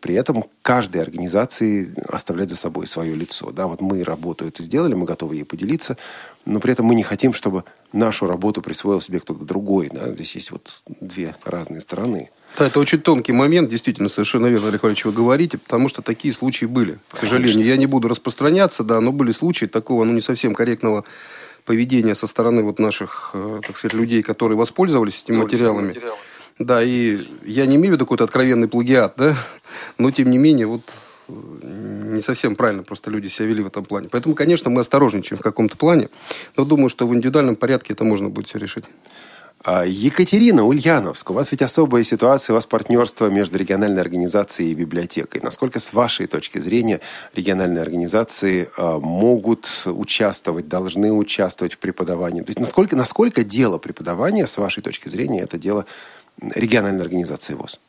при 0.00 0.14
этом 0.14 0.44
каждой 0.64 1.02
организации 1.02 1.92
оставлять 2.08 2.48
за 2.48 2.56
собой 2.56 2.86
свое 2.86 3.14
лицо. 3.14 3.50
Да, 3.50 3.66
вот 3.66 3.82
мы 3.82 4.02
работу 4.02 4.46
эту 4.46 4.62
сделали, 4.62 4.94
мы 4.94 5.04
готовы 5.04 5.34
ей 5.34 5.44
поделиться, 5.44 5.98
но 6.46 6.58
при 6.58 6.72
этом 6.72 6.86
мы 6.86 6.94
не 6.94 7.02
хотим, 7.02 7.34
чтобы 7.34 7.64
нашу 7.92 8.26
работу 8.26 8.62
присвоил 8.62 9.02
себе 9.02 9.20
кто-то 9.20 9.44
другой. 9.44 9.90
Да? 9.92 10.08
Здесь 10.08 10.34
есть 10.36 10.50
вот 10.50 10.82
две 11.00 11.36
разные 11.44 11.82
стороны. 11.82 12.30
Да, 12.58 12.68
это 12.68 12.80
очень 12.80 13.02
тонкий 13.02 13.32
момент, 13.32 13.68
действительно, 13.68 14.08
совершенно 14.08 14.46
верно, 14.46 14.68
Олег 14.68 14.82
Валерьевич, 14.82 15.04
вы 15.04 15.12
говорите, 15.12 15.58
потому 15.58 15.88
что 15.88 16.00
такие 16.00 16.32
случаи 16.32 16.64
были. 16.64 16.98
К 17.10 17.18
сожалению, 17.18 17.52
Конечно. 17.52 17.68
я 17.68 17.76
не 17.76 17.86
буду 17.86 18.08
распространяться, 18.08 18.84
да, 18.84 19.00
но 19.00 19.12
были 19.12 19.32
случаи 19.32 19.66
такого, 19.66 20.04
ну, 20.04 20.14
не 20.14 20.22
совсем 20.22 20.54
корректного 20.54 21.04
поведения 21.66 22.14
со 22.14 22.26
стороны 22.26 22.62
вот 22.62 22.78
наших, 22.78 23.32
э, 23.34 23.60
так 23.66 23.76
сказать, 23.76 23.94
людей, 23.94 24.22
которые 24.22 24.56
воспользовались 24.56 25.24
этими 25.24 25.42
материалами. 25.42 25.88
материалами. 25.88 26.20
Да, 26.58 26.82
и 26.82 27.26
я 27.44 27.66
не 27.66 27.76
имею 27.76 27.92
в 27.92 27.96
виду 27.96 28.04
какой-то 28.04 28.24
откровенный 28.24 28.68
плагиат, 28.68 29.14
да, 29.16 29.36
но 29.98 30.10
тем 30.10 30.30
не 30.30 30.38
менее, 30.38 30.66
вот 30.66 30.82
не 31.28 32.20
совсем 32.20 32.54
правильно 32.54 32.82
просто 32.82 33.10
люди 33.10 33.28
себя 33.28 33.48
вели 33.48 33.62
в 33.62 33.66
этом 33.66 33.84
плане. 33.84 34.08
Поэтому, 34.08 34.34
конечно, 34.34 34.70
мы 34.70 34.80
осторожничаем 34.80 35.38
в 35.38 35.42
каком-то 35.42 35.76
плане, 35.76 36.10
но 36.56 36.64
думаю, 36.64 36.88
что 36.88 37.06
в 37.06 37.14
индивидуальном 37.14 37.56
порядке 37.56 37.94
это 37.94 38.04
можно 38.04 38.28
будет 38.28 38.46
все 38.46 38.58
решить. 38.58 38.84
А, 39.66 39.86
Екатерина 39.86 40.66
Ульяновск, 40.66 41.30
у 41.30 41.32
вас 41.32 41.50
ведь 41.50 41.62
особая 41.62 42.04
ситуация, 42.04 42.52
у 42.52 42.56
вас 42.56 42.66
партнерство 42.66 43.28
между 43.28 43.56
региональной 43.56 44.02
организацией 44.02 44.72
и 44.72 44.74
библиотекой. 44.74 45.40
Насколько, 45.40 45.80
с 45.80 45.94
вашей 45.94 46.26
точки 46.26 46.58
зрения, 46.58 47.00
региональные 47.34 47.80
организации 47.80 48.68
а, 48.76 48.98
могут 48.98 49.86
участвовать, 49.86 50.68
должны 50.68 51.10
участвовать 51.12 51.74
в 51.74 51.78
преподавании? 51.78 52.42
То 52.42 52.50
есть 52.50 52.60
насколько, 52.60 52.94
насколько 52.94 53.42
дело 53.42 53.78
преподавания, 53.78 54.46
с 54.46 54.58
вашей 54.58 54.82
точки 54.82 55.08
зрения, 55.08 55.40
это 55.40 55.56
дело 55.56 55.86
региональной 56.40 57.02
организации 57.02 57.54
ВОЗ? 57.54 57.80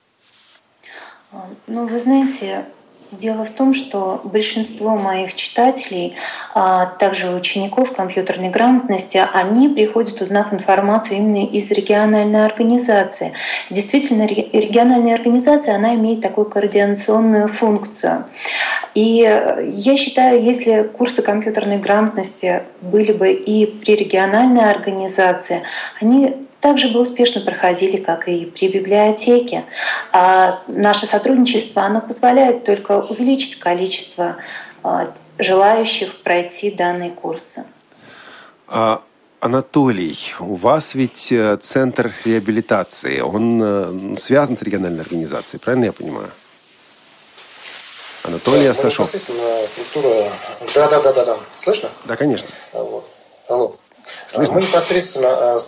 Ну, 1.67 1.85
вы 1.85 1.99
знаете, 1.99 2.65
Дело 3.11 3.45
в 3.45 3.51
том, 3.51 3.73
что 3.73 4.19
большинство 4.23 4.97
моих 4.97 5.35
читателей, 5.35 6.15
а 6.53 6.87
также 6.87 7.29
учеников 7.29 7.93
компьютерной 7.93 8.49
грамотности, 8.49 9.23
они 9.31 9.69
приходят, 9.69 10.19
узнав 10.21 10.51
информацию 10.53 11.17
именно 11.17 11.45
из 11.45 11.69
региональной 11.71 12.45
организации. 12.45 13.33
Действительно, 13.69 14.25
региональная 14.25 15.13
организация, 15.13 15.75
она 15.75 15.95
имеет 15.95 16.21
такую 16.21 16.47
координационную 16.47 17.47
функцию. 17.47 18.25
И 18.95 19.19
я 19.67 19.95
считаю, 19.95 20.43
если 20.43 20.83
курсы 20.83 21.21
компьютерной 21.21 21.77
грамотности 21.77 22.63
были 22.81 23.13
бы 23.13 23.31
и 23.31 23.65
при 23.65 23.95
региональной 23.95 24.69
организации, 24.69 25.61
они 26.01 26.47
также 26.61 26.89
бы 26.89 26.99
успешно 26.99 27.41
проходили, 27.41 27.97
как 27.97 28.27
и 28.27 28.45
при 28.45 28.69
библиотеке. 28.69 29.65
А 30.11 30.61
наше 30.67 31.05
сотрудничество 31.05 31.83
оно 31.83 32.01
позволяет 32.01 32.63
только 32.63 32.99
увеличить 32.99 33.59
количество 33.59 34.37
а, 34.83 35.11
желающих 35.37 36.21
пройти 36.23 36.71
данные 36.71 37.11
курсы. 37.11 37.65
А 38.67 39.01
Анатолий, 39.39 40.17
у 40.39 40.55
вас 40.55 40.95
ведь 40.95 41.31
э, 41.31 41.57
центр 41.57 42.15
реабилитации, 42.25 43.19
он 43.19 43.61
э, 43.61 44.17
связан 44.17 44.57
с 44.57 44.61
региональной 44.63 45.01
организацией, 45.01 45.59
правильно 45.59 45.85
я 45.85 45.93
понимаю? 45.93 46.31
Анатолий 48.23 48.65
Асташов. 48.65 49.07
структура... 49.07 50.09
Да, 50.73 50.89
да, 50.89 50.99
да, 50.99 51.13
да, 51.13 51.25
да. 51.25 51.37
Слышно? 51.59 51.89
Да, 52.05 52.15
конечно. 52.15 52.49
Вот. 52.73 53.07
Алло. 53.47 53.75
Слышно? 54.27 54.55
Мы 54.55 54.61
непосредственно, 54.61 55.59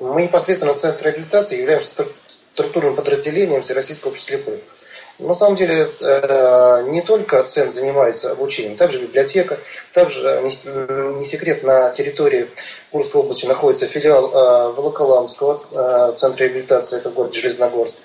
мы 0.00 0.22
непосредственно 0.22 0.74
центр 0.74 1.06
реабилитации 1.06 1.60
являемся 1.60 2.06
структурным 2.54 2.96
подразделением 2.96 3.62
Всероссийского 3.62 4.10
общества 4.10 4.36
слепых. 4.36 4.60
На 5.18 5.32
самом 5.32 5.56
деле 5.56 5.88
э, 6.00 6.84
не 6.88 7.00
только 7.00 7.42
Центр 7.44 7.72
занимается 7.72 8.32
обучением, 8.32 8.76
также 8.76 9.00
библиотека, 9.00 9.58
также 9.94 10.20
э, 10.28 10.42
не 10.42 11.24
секрет 11.24 11.62
на 11.62 11.88
территории 11.90 12.46
Курской 12.90 13.22
области 13.22 13.46
находится 13.46 13.86
филиал 13.86 14.26
э, 14.26 14.72
Волоколамского 14.72 16.12
центра 16.14 16.44
реабилитации, 16.44 16.98
это 16.98 17.08
в 17.10 17.14
городе 17.14 17.40
Железногорск. 17.40 17.96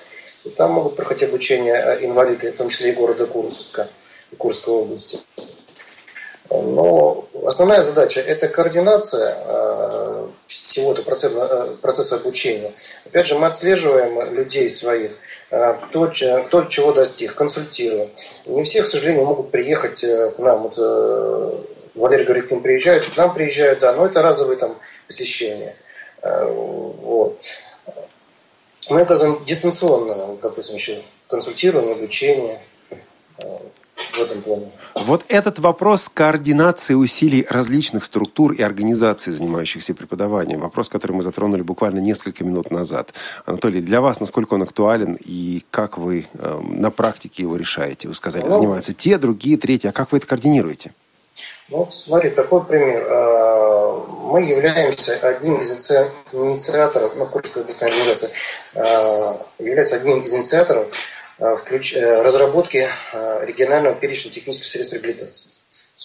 И 0.45 0.49
там 0.49 0.71
могут 0.71 0.95
проходить 0.95 1.27
обучение 1.27 1.99
инвалиды, 2.01 2.53
в 2.53 2.57
том 2.57 2.69
числе 2.69 2.91
и 2.91 2.95
города 2.95 3.25
Курска, 3.25 3.89
Курской 4.37 4.73
области. 4.73 5.19
Но 6.49 7.27
основная 7.45 7.81
задача– 7.81 8.19
это 8.21 8.47
координация 8.47 9.35
всего 10.51 10.91
этого 10.91 11.05
процесса, 11.05 11.69
процесса 11.81 12.15
обучения. 12.15 12.71
Опять 13.05 13.27
же, 13.27 13.35
мы 13.35 13.47
отслеживаем 13.47 14.35
людей 14.35 14.69
своих– 14.69 15.11
Э, 15.51 15.73
кто, 15.83 16.09
кто 16.45 16.63
чего 16.63 16.93
достиг, 16.93 17.35
консультируем. 17.35 18.09
Не 18.45 18.63
все, 18.63 18.83
к 18.83 18.87
сожалению, 18.87 19.25
могут 19.25 19.51
приехать 19.51 20.01
э, 20.03 20.31
к 20.31 20.39
нам. 20.39 20.63
Вот, 20.63 20.75
э, 20.77 21.57
Валерий 21.95 22.23
говорит, 22.23 22.47
к 22.47 22.51
ним 22.51 22.61
приезжают, 22.61 23.05
к 23.05 23.17
нам 23.17 23.33
приезжают, 23.33 23.79
да, 23.79 23.91
но 23.91 24.05
это 24.05 24.21
разовые 24.21 24.57
там 24.57 24.73
посещения. 25.07 25.75
Вот. 26.23 27.37
Мы 28.89 29.01
оказываем 29.01 29.43
дистанционно, 29.43 30.37
допустим, 30.41 30.75
еще 30.75 30.97
консультирование, 31.27 31.95
обучение 31.95 32.59
в 34.13 34.19
этом 34.19 34.41
плане. 34.41 34.71
Вот 35.05 35.23
этот 35.29 35.59
вопрос 35.59 36.09
координации 36.13 36.93
усилий 36.93 37.45
различных 37.49 38.03
структур 38.03 38.51
и 38.51 38.61
организаций, 38.61 39.33
занимающихся 39.33 39.93
преподаванием, 39.93 40.59
вопрос, 40.59 40.89
который 40.89 41.13
мы 41.13 41.23
затронули 41.23 41.61
буквально 41.61 41.99
несколько 41.99 42.43
минут 42.43 42.71
назад. 42.71 43.13
Анатолий, 43.45 43.81
для 43.81 44.01
вас 44.01 44.19
насколько 44.19 44.55
он 44.55 44.63
актуален 44.63 45.17
и 45.19 45.63
как 45.71 45.97
вы 45.97 46.27
э, 46.33 46.61
на 46.61 46.91
практике 46.91 47.43
его 47.43 47.55
решаете? 47.55 48.07
Вы 48.07 48.15
сказали, 48.15 48.43
ну, 48.43 48.53
занимаются 48.53 48.93
те, 48.93 49.17
другие, 49.17 49.57
третьи. 49.57 49.87
А 49.87 49.91
как 49.91 50.11
вы 50.11 50.19
это 50.19 50.27
координируете? 50.27 50.93
Ну, 51.69 51.87
смотри, 51.89 52.29
такой 52.29 52.63
пример. 52.63 53.03
Э, 53.07 53.71
мы 54.31 54.43
являемся 54.43 55.15
одним 55.27 55.61
из 55.61 55.71
инициаторов, 56.31 57.13
ну, 57.17 57.25
Курская 57.25 57.63
областная 57.63 57.89
организация 57.89 58.29
является 59.59 59.95
одним 59.97 60.21
из 60.21 60.33
инициаторов 60.33 60.87
включ... 61.57 61.93
Э, 61.93 62.21
разработки 62.21 62.87
э, 63.13 63.45
регионального 63.45 63.95
перечня 63.95 64.31
технических 64.31 64.67
средств 64.67 64.93
реабилитации. 64.93 65.51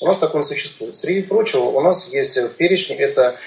У 0.03 0.07
нас 0.07 0.19
такое 0.19 0.43
существует. 0.43 0.97
Среди 0.97 1.23
прочего, 1.23 1.65
у 1.65 1.81
нас 1.81 2.09
есть 2.09 2.37
в 2.37 2.49
перечне 2.51 2.97
это 2.97 3.39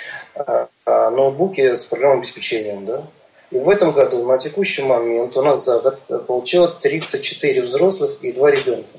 ноутбуки 0.85 1.75
с 1.75 1.85
программным 1.85 2.21
обеспечением. 2.21 2.87
Да? 2.87 3.03
И 3.51 3.59
в 3.59 3.69
этом 3.69 3.91
году, 3.91 4.25
на 4.25 4.39
текущий 4.39 4.81
момент, 4.81 5.37
у 5.37 5.43
нас 5.43 5.63
за 5.63 5.77
год 5.77 6.25
получило 6.25 6.67
34 6.67 7.61
взрослых 7.61 8.17
и 8.23 8.31
2 8.31 8.49
ребенка. 8.49 8.97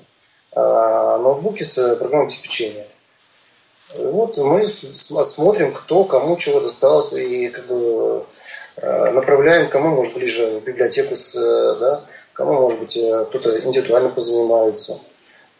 Ноутбуки 0.54 1.64
с 1.64 1.96
программным 1.96 2.28
обеспечением. 2.28 2.86
Вот 3.96 4.38
мы 4.38 4.64
смотрим, 4.64 5.72
кто 5.72 6.04
кому 6.04 6.36
чего 6.36 6.60
досталось, 6.60 7.14
и 7.14 7.48
как 7.48 7.66
бы 7.66 8.24
направляем, 8.76 9.68
кому 9.68 9.88
может 9.96 10.14
ближе 10.14 10.60
в 10.60 10.64
библиотеку, 10.64 11.16
с, 11.16 11.34
да, 11.80 12.04
кому, 12.40 12.54
может 12.54 12.80
быть, 12.80 12.96
э, 12.96 13.26
кто-то 13.28 13.60
индивидуально 13.66 14.08
позанимается. 14.08 14.98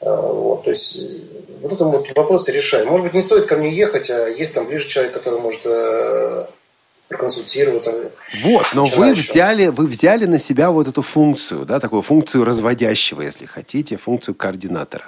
Э, 0.01 0.07
вот, 0.09 0.65
то 0.65 0.71
есть 0.71 0.97
э, 0.97 1.01
вот 1.61 1.73
это 1.73 1.85
вот 1.85 2.09
вопросы 2.17 2.53
решаем. 2.53 2.89
Может 2.89 3.05
быть, 3.05 3.15
не 3.15 3.21
стоит 3.21 3.45
ко 3.45 3.57
мне 3.57 3.71
ехать, 3.71 4.09
а 4.11 4.29
есть 4.29 4.55
там 4.55 4.67
ближе 4.67 4.89
человек, 4.89 5.13
который 5.13 5.41
может 5.41 5.67
проконсультировать. 7.09 7.87
Вот, 8.43 8.67
но 8.73 8.87
вы 8.87 9.13
взяли, 9.13 9.67
вы 9.67 9.87
взяли 9.87 10.25
на 10.25 10.39
себя 10.39 10.71
вот 10.71 10.89
эту 10.89 11.03
функцию, 11.03 11.67
да, 11.67 11.81
такую 11.81 12.01
функцию 12.01 12.45
разводящего, 12.45 13.21
если 13.21 13.45
хотите, 13.45 13.99
функцию 13.99 14.35
координатора. 14.35 15.05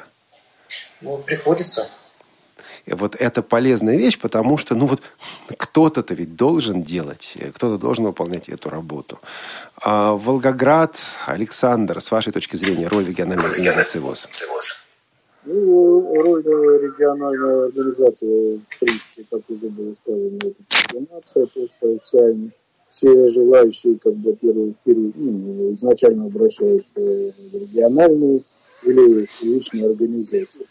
Ну, 1.00 1.16
приходится 1.18 1.88
вот 2.86 3.14
это 3.14 3.42
полезная 3.42 3.96
вещь, 3.96 4.18
потому 4.18 4.58
что, 4.58 4.74
ну 4.74 4.86
вот, 4.86 5.00
кто-то-то 5.56 6.14
ведь 6.14 6.36
должен 6.36 6.82
делать, 6.82 7.36
кто-то 7.54 7.78
должен 7.78 8.04
выполнять 8.04 8.48
эту 8.48 8.70
работу. 8.70 9.18
А 9.80 10.14
Волгоград, 10.14 10.98
Александр, 11.26 12.00
с 12.00 12.10
вашей 12.10 12.32
точки 12.32 12.56
зрения, 12.56 12.88
роль 12.88 13.06
региональной 13.06 13.46
организации 13.46 13.98
ВОЗ? 13.98 14.26
Ну, 15.44 16.22
роль 16.22 16.42
региональной 16.44 17.66
организации, 17.66 18.60
в 18.68 18.78
принципе, 18.78 19.24
как 19.30 19.42
уже 19.48 19.68
было 19.68 19.92
сказано, 19.94 20.38
это 20.38 20.54
координация, 20.68 21.46
то, 21.46 21.66
что 21.66 21.98
вся, 22.00 22.20
все 22.88 23.26
желающие, 23.28 23.98
как 23.98 24.14
бы, 24.14 24.36
первый, 24.36 24.74
первый, 24.84 25.12
ну, 25.16 25.74
изначально 25.74 26.26
обращаются 26.26 26.92
в 26.94 27.54
региональную 27.54 28.42
или 28.84 29.26
в 29.26 29.42
личные 29.42 29.86
организации. 29.86 30.66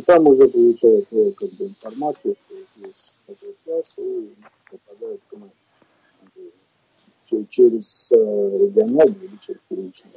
И 0.00 0.02
там 0.02 0.26
уже 0.26 0.48
получают 0.48 1.06
ну, 1.10 1.30
как 1.32 1.50
бы, 1.50 1.66
информацию, 1.66 2.34
что 2.34 2.54
есть 2.86 3.20
такой 3.26 3.54
класс, 3.66 3.98
и 3.98 4.30
попадают 4.70 5.20
к 5.28 5.36
нам 5.36 5.50
через 7.50 8.10
э, 8.10 8.16
региональную 8.16 9.24
или 9.24 9.36
через 9.38 9.60
первичную 9.68 10.14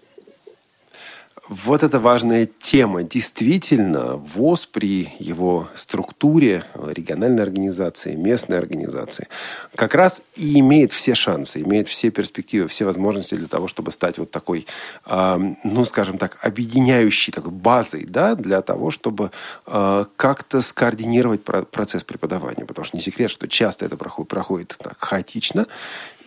вот 1.50 1.84
это 1.84 2.00
важная 2.00 2.46
тема. 2.46 3.04
Действительно, 3.04 4.16
ВОЗ 4.16 4.66
при 4.66 5.10
его 5.20 5.68
структуре, 5.76 6.64
региональной 6.74 7.44
организации, 7.44 8.16
местной 8.16 8.58
организации, 8.58 9.28
как 9.76 9.94
раз 9.94 10.24
и 10.36 10.60
имеет 10.60 10.94
все 10.94 11.16
шансы, 11.16 11.62
имеет 11.62 11.90
все 11.90 12.12
перспективы, 12.12 12.70
все 12.70 12.86
возможности 12.86 13.36
для 13.36 13.48
того, 13.48 13.68
чтобы 13.68 13.92
стать 13.92 14.18
вот 14.18 14.32
такой, 14.32 14.66
э, 15.06 15.54
ну, 15.64 15.86
скажем 15.86 16.18
так, 16.18 16.38
объединяющей 16.42 17.34
такой 17.34 17.52
базой, 17.52 18.06
да, 18.06 18.36
для 18.36 18.62
того, 18.62 18.90
чтобы 18.90 19.32
э, 19.68 20.06
как-то 20.16 20.62
скоординировать 20.62 21.44
процесс 21.44 22.06
преподавания. 22.06 22.66
Потому 22.66 22.86
что 22.86 22.96
не 22.96 23.04
секрет, 23.04 23.30
что 23.30 23.50
часто 23.50 23.86
это 23.86 23.98
проходит, 23.98 24.30
проходит 24.30 24.76
так 24.80 24.98
хаотично, 24.98 25.68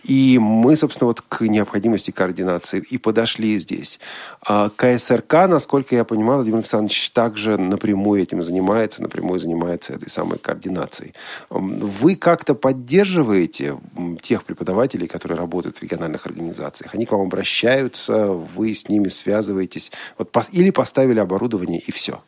и 0.07 0.39
мы, 0.39 0.77
собственно, 0.77 1.07
вот 1.07 1.21
к 1.21 1.41
необходимости 1.41 2.11
координации 2.11 2.83
и 2.89 2.97
подошли 2.97 3.59
здесь. 3.59 3.99
А 4.45 4.69
КСРК, 4.69 5.47
насколько 5.47 5.95
я 5.95 6.05
понимаю, 6.05 6.37
Владимир 6.37 6.59
Александрович 6.59 7.11
также 7.11 7.57
напрямую 7.57 8.21
этим 8.21 8.41
занимается, 8.41 9.01
напрямую 9.01 9.39
занимается 9.39 9.93
этой 9.93 10.09
самой 10.09 10.39
координацией. 10.39 11.13
Вы 11.49 12.15
как-то 12.15 12.55
поддерживаете 12.55 13.77
тех 14.21 14.43
преподавателей, 14.45 15.07
которые 15.07 15.37
работают 15.37 15.77
в 15.77 15.83
региональных 15.83 16.25
организациях? 16.25 16.95
Они 16.95 17.05
к 17.05 17.11
вам 17.11 17.21
обращаются, 17.21 18.27
вы 18.27 18.73
с 18.73 18.87
ними 18.87 19.09
связываетесь? 19.09 19.91
Вот, 20.17 20.35
или 20.51 20.69
поставили 20.69 21.19
оборудование 21.19 21.79
и 21.85 21.91
все? 21.91 22.21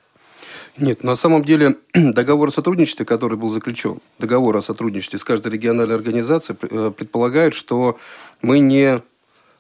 Нет, 0.78 1.04
на 1.04 1.16
самом 1.16 1.44
деле 1.44 1.78
договор 1.94 2.50
о 2.50 2.52
сотрудничестве, 2.52 3.06
который 3.06 3.38
был 3.38 3.50
заключен, 3.50 4.00
договор 4.18 4.58
о 4.58 4.62
сотрудничестве 4.62 5.20
с 5.20 5.24
каждой 5.24 5.52
региональной 5.52 5.96
организацией 5.96 6.58
э, 6.62 6.92
предполагает, 6.96 7.54
что 7.54 7.98
мы 8.42 8.60
не 8.60 9.02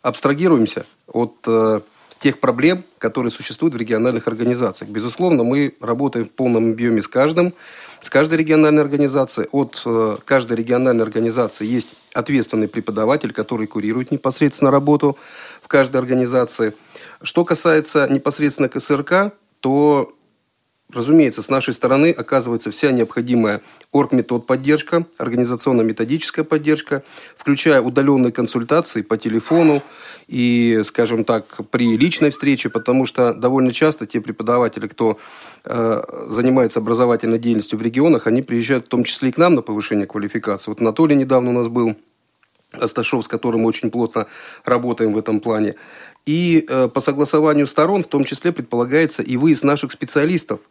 абстрагируемся 0.02 0.86
от 1.08 1.36
э, 1.48 1.82
тех 2.19 2.39
проблем, 2.39 2.84
которые 2.98 3.32
существуют 3.32 3.74
в 3.74 3.78
региональных 3.78 4.28
организациях. 4.28 4.91
Безусловно, 4.91 5.43
мы 5.43 5.76
работаем 5.80 6.26
в 6.26 6.32
полном 6.32 6.72
объеме 6.72 7.02
с 7.02 7.08
каждым, 7.08 7.54
с 8.02 8.10
каждой 8.10 8.38
региональной 8.38 8.82
организацией. 8.82 9.48
От 9.52 9.82
э, 9.86 10.17
каждой 10.26 10.58
региональной 10.58 11.04
организации 11.04 11.65
есть 11.65 11.93
ответственный 12.13 12.67
преподаватель, 12.67 13.32
который 13.32 13.67
курирует 13.67 14.12
непосредственно 14.12 14.72
работу 14.72 15.17
в 15.62 15.67
каждой 15.67 15.98
организации. 15.98 16.74
Что 17.22 17.45
касается 17.45 18.08
непосредственно 18.10 18.69
КСРК, 18.69 19.34
то 19.62 20.13
Разумеется, 20.91 21.43
с 21.43 21.49
нашей 21.49 21.75
стороны 21.75 22.10
оказывается 22.10 22.71
вся 22.71 22.91
необходимая 22.91 23.62
оргметод 23.91 24.47
поддержка, 24.47 25.06
организационно-методическая 25.19 26.43
поддержка, 26.43 27.04
включая 27.38 27.80
удаленные 27.80 28.32
консультации 28.32 29.04
по 29.04 29.15
телефону 29.15 29.84
и, 30.28 30.82
скажем 30.84 31.25
так, 31.25 31.45
при 31.69 31.95
личной 31.95 32.32
встрече, 32.32 32.69
потому 32.69 33.06
что 33.06 33.36
довольно 33.36 33.71
часто 33.71 34.08
те 34.08 34.19
преподаватели, 34.19 34.88
кто 34.88 35.19
э, 35.63 36.02
занимается 36.28 36.80
образовательной 36.80 37.38
деятельностью 37.38 37.78
в 37.78 37.84
регионах, 37.84 38.25
они 38.25 38.41
приезжают 38.41 38.88
в 38.88 38.89
том 38.89 39.04
числе 39.04 39.30
и 39.30 39.32
к 39.32 39.38
нам 39.38 39.54
на 39.54 39.62
повышение 39.62 40.08
квалификации. 40.08 40.71
Вот 40.71 40.82
Анатолий 40.82 41.15
недавно 41.15 41.52
у 41.52 41.54
нас 41.54 41.67
был, 41.67 41.97
Асташов, 42.71 43.25
с 43.25 43.28
которым 43.28 43.62
мы 43.62 43.67
очень 43.67 43.91
плотно 43.91 44.25
работаем 44.65 45.13
в 45.13 45.19
этом 45.19 45.39
плане. 45.39 45.75
И 46.25 46.65
э, 46.67 46.88
по 46.88 46.99
согласованию 46.99 47.67
сторон 47.67 48.02
в 48.02 48.08
том 48.08 48.23
числе 48.23 48.52
предполагается 48.52 49.21
и 49.21 49.38
выезд 49.38 49.63
наших 49.63 49.91
специалистов– 49.91 50.62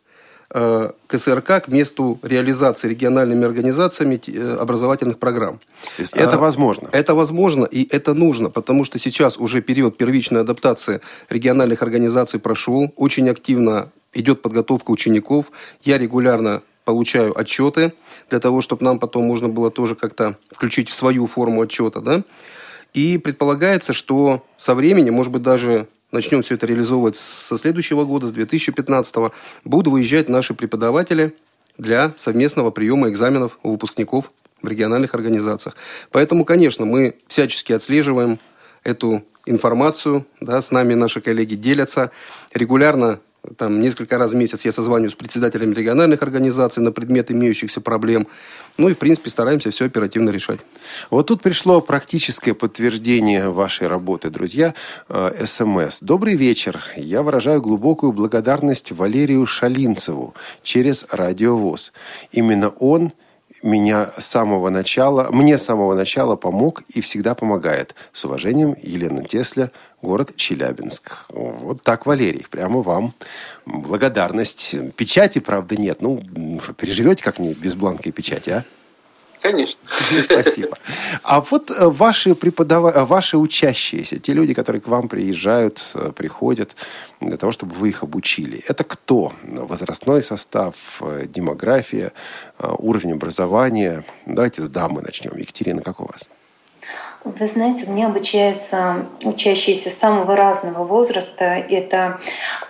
КСРК 0.50 1.64
к 1.64 1.68
месту 1.68 2.18
реализации 2.22 2.88
региональными 2.88 3.44
организациями 3.44 4.20
э, 4.26 4.56
образовательных 4.58 5.18
программ. 5.18 5.61
То 5.96 6.02
есть 6.02 6.16
это 6.16 6.38
возможно? 6.38 6.88
Это 6.92 7.14
возможно 7.14 7.66
и 7.66 7.87
это 7.94 8.14
нужно, 8.14 8.48
потому 8.48 8.84
что 8.84 8.98
сейчас 8.98 9.37
уже 9.37 9.61
период 9.61 9.98
первичной 9.98 10.40
адаптации 10.40 11.00
региональных 11.28 11.82
организаций 11.82 12.40
прошел. 12.40 12.90
Очень 12.96 13.28
активно 13.28 13.90
идет 14.14 14.40
подготовка 14.40 14.90
учеников. 14.90 15.52
Я 15.84 15.98
регулярно 15.98 16.62
получаю 16.84 17.38
отчеты 17.38 17.92
для 18.30 18.40
того, 18.40 18.62
чтобы 18.62 18.82
нам 18.82 18.98
потом 18.98 19.24
можно 19.24 19.50
было 19.50 19.70
тоже 19.70 19.94
как-то 19.94 20.38
включить 20.50 20.88
в 20.88 20.94
свою 20.94 21.26
форму 21.26 21.61
отчета. 21.61 22.00
Да? 22.00 22.24
И 22.94 23.18
предполагается, 23.18 23.92
что 23.92 24.46
со 24.56 24.74
временем, 24.74 25.12
может 25.12 25.30
быть, 25.30 25.42
даже 25.42 25.88
начнем 26.12 26.42
все 26.42 26.54
это 26.54 26.66
реализовывать 26.66 27.16
со 27.16 27.56
следующего 27.56 28.04
года, 28.04 28.26
с 28.26 28.32
2015, 28.32 29.32
будут 29.64 29.92
выезжать 29.92 30.28
наши 30.28 30.54
преподаватели 30.54 31.34
для 31.76 32.12
совместного 32.16 32.70
приема 32.70 33.08
экзаменов 33.08 33.58
у 33.62 33.72
выпускников 33.72 34.32
в 34.62 34.68
региональных 34.68 35.14
организациях. 35.14 35.76
Поэтому, 36.10 36.44
конечно, 36.44 36.84
мы 36.84 37.16
всячески 37.28 37.72
отслеживаем 37.72 38.40
эту 38.82 39.24
информацию, 39.46 40.26
да, 40.40 40.60
с 40.60 40.70
нами 40.70 40.94
наши 40.94 41.20
коллеги 41.20 41.54
делятся, 41.54 42.10
регулярно 42.52 43.20
там 43.56 43.80
несколько 43.80 44.18
раз 44.18 44.32
в 44.32 44.37
месяц 44.37 44.64
я 44.64 44.72
созваниваюсь 44.72 45.12
с 45.12 45.16
председателями 45.16 45.74
региональных 45.74 46.22
организаций 46.22 46.82
на 46.82 46.92
предмет 46.92 47.30
имеющихся 47.30 47.80
проблем. 47.80 48.26
Ну 48.76 48.88
и, 48.88 48.94
в 48.94 48.98
принципе, 48.98 49.30
стараемся 49.30 49.70
все 49.70 49.87
оперативно 49.87 50.30
решать. 50.30 50.61
Вот 51.11 51.26
тут 51.26 51.42
пришло 51.42 51.80
практическое 51.80 52.54
подтверждение 52.54 53.50
вашей 53.50 53.87
работы, 53.87 54.30
друзья. 54.30 54.74
Э, 55.08 55.44
СМС. 55.44 56.00
Добрый 56.00 56.37
вечер. 56.37 56.82
Я 56.96 57.22
выражаю 57.22 57.61
глубокую 57.61 58.12
благодарность 58.12 58.92
Валерию 58.92 59.46
Шалинцеву 59.46 60.34
через 60.62 61.06
радиовоз. 61.11 61.92
Именно 62.32 62.68
он 62.68 63.12
меня 63.62 64.10
с 64.18 64.26
самого 64.26 64.70
начала, 64.70 65.28
мне 65.30 65.58
с 65.58 65.64
самого 65.64 65.94
начала 65.94 66.36
помог 66.36 66.82
и 66.88 67.00
всегда 67.00 67.34
помогает. 67.34 67.94
С 68.12 68.24
уважением, 68.24 68.76
Елена 68.82 69.24
Тесля, 69.24 69.70
город 70.02 70.36
Челябинск. 70.36 71.26
Вот 71.28 71.82
так, 71.82 72.06
Валерий, 72.06 72.46
прямо 72.50 72.82
вам 72.82 73.14
благодарность. 73.66 74.74
Печати, 74.96 75.38
правда, 75.38 75.76
нет. 75.76 76.00
Ну, 76.00 76.20
переживете 76.76 77.22
как-нибудь 77.22 77.58
без 77.58 77.74
бланка 77.74 78.08
и 78.08 78.12
печати, 78.12 78.50
а? 78.50 78.64
Конечно. 79.50 79.80
Спасибо. 80.22 80.76
А 81.22 81.40
вот 81.40 81.70
э, 81.70 81.88
ваши 81.88 82.34
преподава... 82.34 83.06
ваши 83.06 83.38
учащиеся, 83.38 84.18
те 84.18 84.34
люди, 84.34 84.52
которые 84.52 84.82
к 84.82 84.88
вам 84.88 85.08
приезжают, 85.08 85.92
э, 85.94 86.12
приходят 86.14 86.76
для 87.20 87.37
того, 87.37 87.52
чтобы 87.52 87.74
вы 87.74 87.88
их 87.88 88.02
обучили, 88.02 88.62
это 88.68 88.84
кто? 88.84 89.32
Возрастной 89.42 90.22
состав, 90.22 90.74
э, 91.00 91.24
демография, 91.26 92.12
уровень 92.58 93.12
образования? 93.12 94.04
Давайте 94.26 94.62
с 94.62 94.68
дамы 94.68 95.00
начнем. 95.00 95.37
Екатерина, 95.37 95.82
как 95.82 96.00
у 96.00 96.04
вас? 96.04 96.28
Вы 97.24 97.46
знаете, 97.46 97.87
у 97.87 97.92
меня 97.92 98.07
обучаются 98.07 99.07
учащиеся 99.24 99.90
самого 99.90 100.37
разного 100.37 100.85
возраста. 100.85 101.44
Это 101.44 102.20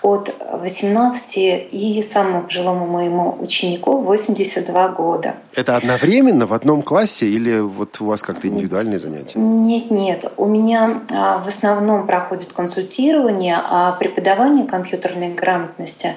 от 0.03 0.35
18 0.53 1.37
и 1.71 2.03
самому 2.03 2.43
пожилому 2.43 2.87
моему 2.87 3.37
ученику 3.41 3.99
82 3.99 4.89
года. 4.89 5.37
Это 5.55 5.77
одновременно 5.77 6.47
в 6.47 6.55
одном 6.55 6.83
классе 6.83 7.27
или 7.27 7.61
вот 7.61 8.01
у 8.01 8.07
вас 8.07 8.23
как-то 8.23 8.49
индивидуальные 8.49 8.99
занятия? 8.99 9.39
Нет, 9.39 9.91
нет. 9.91 10.33
У 10.37 10.47
меня 10.47 11.03
а, 11.13 11.39
в 11.39 11.47
основном 11.47 12.07
проходит 12.07 12.53
консультирование, 12.53 13.59
а 13.63 13.93
преподавание 13.93 14.67
компьютерной 14.67 15.29
грамотности 15.35 16.15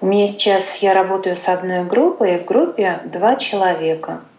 у 0.00 0.06
меня 0.06 0.26
сейчас, 0.26 0.76
я 0.82 0.92
работаю 0.92 1.34
с 1.34 1.48
одной 1.48 1.84
группой, 1.84 2.34
и 2.34 2.38
в 2.38 2.44
группе 2.44 3.00
два 3.06 3.36
человека– 3.36 4.20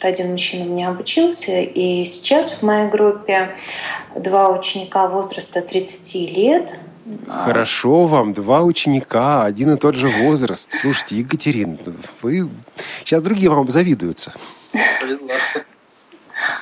один 0.00 0.32
мужчина 0.32 0.64
у 0.64 0.68
меня 0.68 0.88
обучился, 0.90 1.60
и 1.60 2.04
сейчас 2.04 2.54
в 2.54 2.62
моей 2.62 2.88
группе 2.88 3.56
два 4.14 4.50
ученика 4.50 5.06
возраста 5.08 5.62
30 5.62 6.14
лет. 6.36 6.78
Хорошо 7.28 8.06
вам, 8.06 8.32
два 8.32 8.62
ученика, 8.62 9.44
один 9.44 9.74
и 9.74 9.78
тот 9.78 9.94
же 9.94 10.08
возраст. 10.08 10.72
Слушайте, 10.72 11.16
Екатерина, 11.16 11.78
вы... 12.20 12.48
Сейчас 13.00 13.22
другие 13.22 13.50
вам 13.50 13.68
завидуются. 13.68 14.32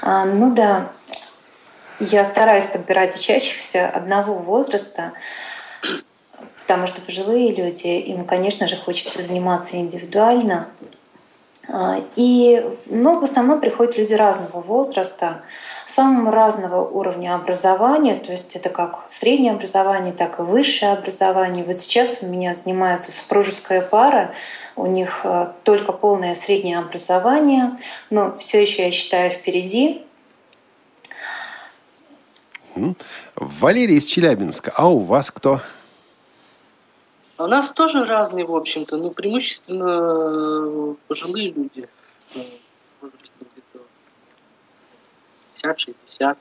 А, 0.02 0.24
ну 0.24 0.54
да, 0.54 0.92
я 1.98 2.24
стараюсь 2.24 2.64
подбирать 2.64 3.16
учащихся 3.16 3.88
одного 3.88 4.34
возраста, 4.34 5.12
потому 6.60 6.86
что 6.86 7.00
пожилые 7.00 7.54
люди, 7.54 7.86
им, 7.86 8.24
конечно 8.24 8.66
же, 8.66 8.76
хочется 8.76 9.22
заниматься 9.22 9.76
индивидуально, 9.76 10.68
и 12.14 12.64
ну, 12.86 13.18
в 13.18 13.24
основном 13.24 13.60
приходят 13.60 13.96
люди 13.96 14.12
разного 14.12 14.60
возраста, 14.60 15.42
самого 15.86 16.30
разного 16.30 16.86
уровня 16.86 17.34
образования, 17.34 18.16
то 18.16 18.32
есть 18.32 18.54
это 18.54 18.68
как 18.68 19.04
среднее 19.08 19.52
образование, 19.52 20.12
так 20.12 20.38
и 20.38 20.42
высшее 20.42 20.92
образование. 20.92 21.64
Вот 21.64 21.76
сейчас 21.76 22.18
у 22.22 22.26
меня 22.26 22.52
занимается 22.52 23.10
супружеская 23.10 23.80
пара, 23.80 24.34
у 24.76 24.86
них 24.86 25.22
а, 25.24 25.54
только 25.64 25.92
полное 25.92 26.34
среднее 26.34 26.78
образование, 26.78 27.76
но 28.10 28.36
все 28.36 28.60
еще 28.60 28.84
я 28.84 28.90
считаю 28.90 29.30
впереди. 29.30 30.04
Валерий 33.36 33.98
из 33.98 34.04
Челябинска, 34.04 34.72
а 34.76 34.88
у 34.88 34.98
вас 34.98 35.30
кто? 35.30 35.60
А 37.44 37.46
у 37.46 37.50
нас 37.50 37.74
тоже 37.74 38.06
разные, 38.06 38.46
в 38.46 38.56
общем-то, 38.56 38.96
но 38.96 39.10
преимущественно 39.10 39.84
э, 39.84 40.94
пожилые 41.08 41.50
люди, 41.50 41.86
э, 42.34 42.40
возраста 43.02 43.44
где-то 43.52 43.80
50-60. 46.08 46.36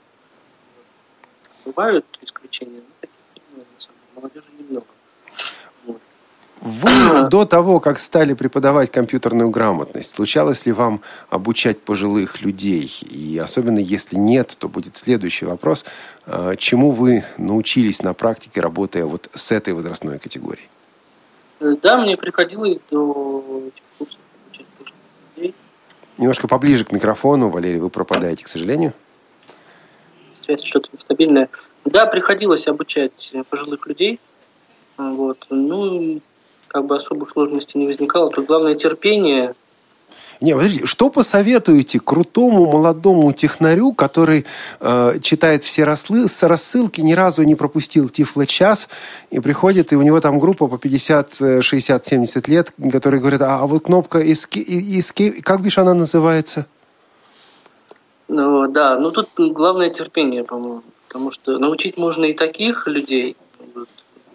Бывают 1.66 2.06
исключения, 2.22 2.80
но 2.80 2.94
таких 3.02 3.18
деле, 3.54 3.66
молодежи 4.16 4.46
немного. 4.58 4.86
Вы 6.62 7.28
до 7.30 7.44
того, 7.44 7.82
как 7.82 8.00
стали 8.00 8.34
преподавать 8.34 8.90
компьютерную 8.90 9.50
грамотность, 9.50 10.16
случалось 10.16 10.66
ли 10.66 10.72
вам 10.72 11.02
обучать 11.30 11.82
пожилых 11.82 12.42
людей? 12.42 12.90
И 13.02 13.38
особенно 13.44 13.80
если 13.80 14.16
нет, 14.16 14.56
то 14.58 14.70
будет 14.70 14.96
следующий 14.96 15.44
вопрос. 15.44 15.84
Э, 16.28 16.54
чему 16.58 16.92
вы 16.92 17.26
научились 17.38 18.02
на 18.02 18.14
практике, 18.14 18.62
работая 18.62 19.04
вот 19.04 19.28
с 19.34 19.52
этой 19.52 19.74
возрастной 19.74 20.18
категорией? 20.18 20.70
Э, 21.64 21.76
да, 21.82 22.02
мне 22.02 22.18
приходилось 22.18 22.78
до 22.92 23.64
этих 23.68 23.84
курсов 23.98 24.20
обучать 24.46 24.68
людей. 25.38 25.56
Немножко 26.18 26.48
поближе 26.50 26.84
к 26.84 26.92
микрофону, 26.92 27.50
Валерий, 27.50 27.80
вы 27.80 27.90
пропадаете, 27.90 28.44
к 28.44 28.50
сожалению. 28.50 28.94
Связь 30.44 30.62
что-то 30.62 30.90
нестабильная. 30.92 31.50
Да, 31.86 32.06
приходилось 32.06 32.68
обучать 32.68 33.34
пожилых 33.50 33.88
людей. 33.88 34.20
Вот. 34.98 35.46
Ну, 35.50 36.20
как 36.68 36.86
бы 36.86 36.98
особых 36.98 37.32
сложностей 37.32 37.80
не 37.80 37.88
возникало. 37.88 38.30
Тут 38.30 38.46
главное 38.46 38.76
терпение, 38.76 39.56
не, 40.44 40.56
подождите, 40.56 40.86
что 40.86 41.10
посоветуете 41.10 42.02
крутому 42.02 42.66
молодому 42.66 43.32
технарю, 43.32 43.94
который 43.94 44.46
э, 44.82 45.20
читает 45.22 45.64
все 45.64 45.86
рассылки, 45.86 47.00
ни 47.00 47.14
разу 47.14 47.44
не 47.44 47.56
пропустил 47.56 48.10
Тифло-час, 48.10 48.90
и 49.32 49.40
приходит, 49.40 49.94
и 49.94 49.96
у 49.96 50.02
него 50.02 50.20
там 50.20 50.40
группа 50.40 50.68
по 50.68 50.78
50, 50.78 51.64
60, 51.64 52.06
70 52.06 52.48
лет, 52.50 52.74
которые 52.92 53.22
говорят, 53.22 53.42
а, 53.42 53.62
а 53.62 53.68
вот 53.68 53.86
кнопка 53.86 54.22
escape, 54.22 55.42
как 55.44 55.62
бишь 55.62 55.78
она 55.78 55.94
называется? 55.94 56.66
Ну, 58.28 58.68
да, 58.68 59.00
ну 59.00 59.12
тут 59.12 59.30
главное 59.38 59.92
терпение, 59.92 60.44
по-моему, 60.44 60.84
потому 61.08 61.32
что 61.32 61.58
научить 61.58 61.98
можно 61.98 62.26
и 62.26 62.34
таких 62.34 62.86
людей, 62.86 63.38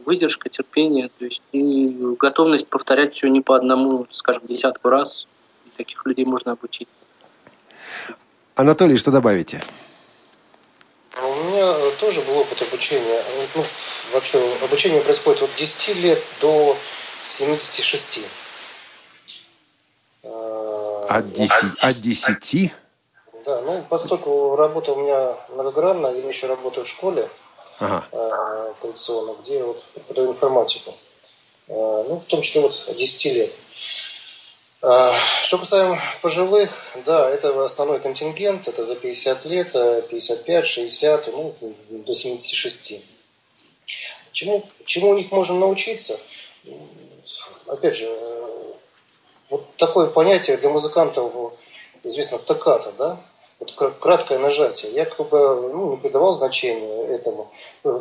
выдержка, 0.06 0.48
терпение, 0.48 1.10
то 1.18 1.26
есть 1.26 1.42
и 1.52 1.94
готовность 2.18 2.68
повторять 2.68 3.12
все 3.12 3.28
не 3.28 3.42
по 3.42 3.56
одному, 3.56 4.06
скажем, 4.10 4.44
десятку 4.48 4.88
раз– 4.88 5.26
таких 5.78 6.04
людей 6.04 6.26
можно 6.26 6.52
обучить. 6.52 6.88
Анатолий, 8.56 8.98
что 8.98 9.10
добавите? 9.10 9.62
У 11.16 11.44
меня 11.44 11.74
тоже 12.00 12.20
был 12.22 12.38
опыт 12.38 12.60
обучения. 12.62 13.22
Ну, 13.54 13.64
вообще, 14.12 14.38
обучение 14.62 15.00
происходит 15.00 15.42
от 15.42 15.50
10 15.56 15.96
лет 15.96 16.22
до 16.40 16.76
76. 17.24 18.20
От 21.08 21.32
10? 21.32 21.84
От 21.84 21.94
10? 21.94 22.72
Да, 23.46 23.62
ну, 23.62 23.84
поскольку 23.88 24.56
работа 24.56 24.92
у 24.92 25.02
меня 25.02 25.36
многогранная, 25.54 26.12
я 26.12 26.28
еще 26.28 26.48
работаю 26.48 26.84
в 26.84 26.88
школе 26.88 27.28
ага. 27.78 28.04
э, 28.12 28.72
традиционно, 28.82 29.34
где 29.42 29.62
вот 29.62 29.82
преподаю 29.94 30.30
информатику. 30.30 30.92
Э, 31.68 32.04
ну, 32.08 32.16
в 32.16 32.24
том 32.24 32.42
числе 32.42 32.60
вот 32.60 32.94
10 32.96 33.24
лет. 33.32 33.50
А, 34.80 35.12
что 35.42 35.58
касаемо 35.58 35.98
пожилых, 36.22 36.70
да, 37.04 37.28
это 37.30 37.64
основной 37.64 38.00
контингент, 38.00 38.68
это 38.68 38.84
за 38.84 38.94
50 38.94 39.44
лет, 39.46 39.72
55, 40.08 40.66
60, 40.66 41.26
ну, 41.28 41.54
до 41.90 42.14
76. 42.14 43.00
Чему, 44.32 44.64
чему 44.84 45.10
у 45.10 45.14
них 45.16 45.32
можно 45.32 45.58
научиться? 45.58 46.18
опять 47.68 47.96
же, 47.96 48.08
вот 49.50 49.76
такое 49.76 50.08
понятие 50.08 50.56
для 50.56 50.70
музыкантов 50.70 51.32
известно 52.02 52.38
стаккато, 52.38 52.92
да? 52.92 53.20
Вот 53.58 53.72
краткое 53.98 54.38
нажатие. 54.38 54.92
Я 54.92 55.04
как 55.04 55.28
бы 55.28 55.70
ну, 55.72 55.90
не 55.90 55.96
придавал 55.96 56.32
значения 56.32 57.06
этому. 57.08 57.50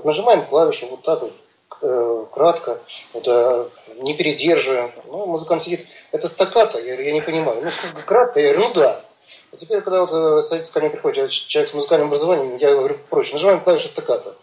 Нажимаем 0.03 0.45
клавиши 0.45 0.85
вот 0.85 1.01
так 1.03 1.21
вот, 1.21 1.33
э, 1.81 2.25
кратко, 2.31 2.79
вот, 3.13 3.27
э, 3.27 3.67
не 4.01 4.13
передерживаем. 4.15 4.91
Ну, 5.07 5.25
музыкант 5.25 5.61
сидит, 5.63 5.85
это 6.11 6.27
стаккато, 6.27 6.79
я, 6.79 6.99
я 6.99 7.13
не 7.13 7.21
понимаю. 7.21 7.61
Ну, 7.63 7.69
как 7.95 8.05
кратко, 8.05 8.39
я 8.39 8.53
говорю, 8.53 8.69
ну 8.69 8.73
да. 8.73 9.01
А 9.51 9.55
теперь, 9.55 9.81
когда 9.81 10.05
вот 10.05 10.11
э, 10.11 10.41
садится 10.41 10.73
ко 10.73 10.79
мне 10.79 10.89
приходит 10.89 11.31
человек 11.31 11.69
с 11.69 11.73
музыкальным 11.73 12.07
образованием, 12.07 12.57
я 12.57 12.71
говорю 12.71 12.97
проще, 13.09 13.33
нажимаем 13.33 13.61
клавиши 13.61 13.87
стаккато. 13.87 14.35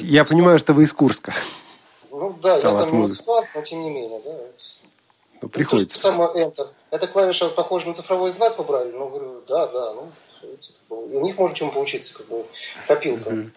Я 0.00 0.24
понимаю, 0.24 0.58
что 0.58 0.72
вы 0.74 0.84
из 0.84 0.92
Курска. 0.92 1.34
Ну 2.10 2.36
да, 2.42 2.56
я 2.58 2.70
сам 2.70 2.94
музыкант, 2.94 3.48
но 3.54 3.62
тем 3.62 3.82
не 3.82 3.90
менее, 3.90 4.20
да. 4.24 4.32
Ну, 5.42 5.48
приходится. 5.48 5.98
Самое 5.98 6.30
Enter. 6.44 6.68
Эта 6.90 7.06
клавиша 7.06 7.48
похожа 7.50 7.88
на 7.88 7.94
цифровой 7.94 8.30
знак 8.30 8.56
побрали? 8.56 8.92
Ну, 8.92 9.08
говорю, 9.08 9.42
да, 9.48 9.66
да, 9.66 9.92
ну, 9.92 10.10
и 11.10 11.16
у 11.16 11.22
них 11.22 11.36
можно 11.38 11.56
чем 11.56 11.70
поучиться, 11.70 12.16
как 12.16 12.28
бы 12.28 12.46
копилка 12.86 13.30
mm 13.30 13.50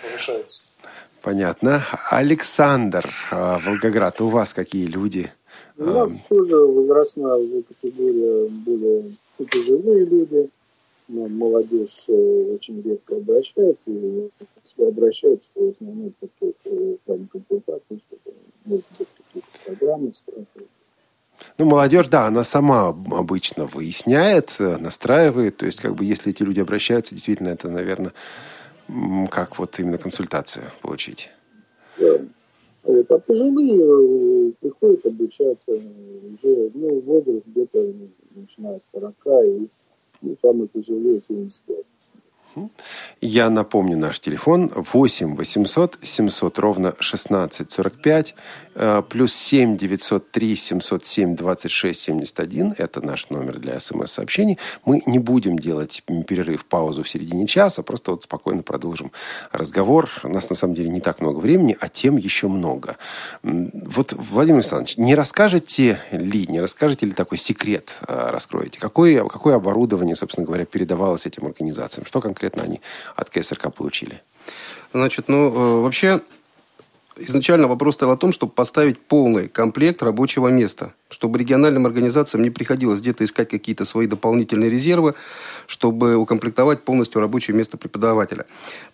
повышается. 0.00 0.67
Понятно. 1.28 1.84
Александр, 2.08 3.04
а, 3.30 3.58
Волгоград, 3.58 4.18
у 4.22 4.28
вас 4.28 4.54
какие 4.54 4.86
люди? 4.86 5.30
У 5.76 5.84
нас 5.84 6.24
тоже 6.26 6.56
возрастная 6.56 7.34
уже 7.34 7.62
категория 7.64 8.48
более 8.48 9.12
пожилые 9.36 10.06
люди. 10.06 10.48
Но 11.08 11.28
молодежь 11.28 12.08
э, 12.08 12.54
очень 12.54 12.80
редко 12.80 13.16
обращается. 13.16 13.90
И 13.90 14.30
если 14.64 14.86
обращается, 14.86 15.50
то 15.52 15.66
в 15.66 15.70
основном 15.72 16.14
только 16.18 16.54
в 16.64 16.96
плане 17.04 17.28
консультации, 17.30 17.98
чтобы, 17.98 18.36
может 18.64 18.86
быть, 18.98 19.08
какие-то 19.18 19.48
программы 19.66 20.14
спрашивать. 20.14 20.68
Ну, 21.58 21.66
молодежь, 21.66 22.08
да, 22.08 22.26
она 22.28 22.42
сама 22.42 22.88
обычно 22.88 23.66
выясняет, 23.66 24.54
э, 24.60 24.78
настраивает. 24.78 25.58
То 25.58 25.66
есть, 25.66 25.82
как 25.82 25.94
бы, 25.94 26.06
если 26.06 26.30
эти 26.30 26.42
люди 26.42 26.60
обращаются, 26.60 27.14
действительно, 27.14 27.48
это, 27.48 27.68
наверное, 27.68 28.14
как 29.30 29.58
вот 29.58 29.78
именно 29.78 29.98
консультацию 29.98 30.64
получить. 30.82 31.30
Да. 31.98 32.18
Пожилые 33.26 33.74
э, 33.74 34.52
приходят 34.60 35.04
обучаться 35.04 35.72
уже, 35.72 36.70
ну, 36.72 37.00
возраст 37.00 37.44
где-то 37.46 37.92
начинает 38.34 38.86
40 38.86 39.14
и 39.44 39.68
ну, 40.22 40.36
самые 40.36 40.68
пожилые 40.68 41.20
75. 41.20 41.84
Я 43.20 43.50
напомню 43.50 43.96
наш 43.96 44.20
телефон 44.20 44.70
8 44.74 45.36
800 45.36 45.98
700 46.02 46.58
ровно 46.58 46.94
16 46.98 47.70
45 47.70 48.34
Э, 48.80 49.02
плюс 49.02 49.34
7 49.34 49.76
903 49.76 50.56
707 50.56 51.34
26 51.34 52.00
71. 52.00 52.74
Это 52.78 53.04
наш 53.04 53.28
номер 53.28 53.58
для 53.58 53.80
смс-сообщений. 53.80 54.56
Мы 54.84 55.02
не 55.04 55.18
будем 55.18 55.58
делать 55.58 56.04
перерыв, 56.28 56.64
паузу 56.64 57.02
в 57.02 57.08
середине 57.08 57.48
часа, 57.48 57.82
просто 57.82 58.12
вот 58.12 58.22
спокойно 58.22 58.62
продолжим 58.62 59.10
разговор. 59.50 60.08
У 60.22 60.28
нас 60.28 60.48
на 60.48 60.54
самом 60.54 60.74
деле 60.74 60.90
не 60.90 61.00
так 61.00 61.20
много 61.20 61.38
времени, 61.38 61.76
а 61.80 61.88
тем 61.88 62.16
еще 62.16 62.46
много. 62.46 62.96
Вот, 63.42 64.12
Владимир 64.16 64.60
Александрович, 64.60 64.96
не 64.96 65.16
расскажете 65.16 65.98
ли, 66.12 66.46
не 66.46 66.60
расскажете 66.60 67.06
ли 67.06 67.12
такой 67.12 67.38
секрет 67.38 67.94
э, 68.06 68.30
раскроете? 68.30 68.78
Какое, 68.78 69.24
какое 69.24 69.56
оборудование, 69.56 70.14
собственно 70.14 70.46
говоря, 70.46 70.64
передавалось 70.64 71.26
этим 71.26 71.46
организациям? 71.46 72.06
Что 72.06 72.20
конкретно 72.20 72.37
они 72.62 72.80
от 73.16 73.30
КСРК 73.30 73.72
получили? 73.74 74.22
Значит, 74.92 75.28
ну, 75.28 75.48
э, 75.48 75.82
вообще 75.82 76.22
изначально 77.18 77.68
вопрос 77.68 77.96
стоял 77.96 78.14
о 78.14 78.16
том, 78.16 78.32
чтобы 78.32 78.52
поставить 78.52 78.98
полный 78.98 79.48
комплект 79.48 80.02
рабочего 80.02 80.48
места, 80.48 80.92
чтобы 81.10 81.38
региональным 81.38 81.86
организациям 81.86 82.42
не 82.42 82.50
приходилось 82.50 83.00
где-то 83.00 83.24
искать 83.24 83.48
какие-то 83.48 83.84
свои 83.84 84.06
дополнительные 84.06 84.70
резервы, 84.70 85.14
чтобы 85.66 86.16
укомплектовать 86.16 86.84
полностью 86.84 87.20
рабочее 87.20 87.56
место 87.56 87.76
преподавателя. 87.76 88.46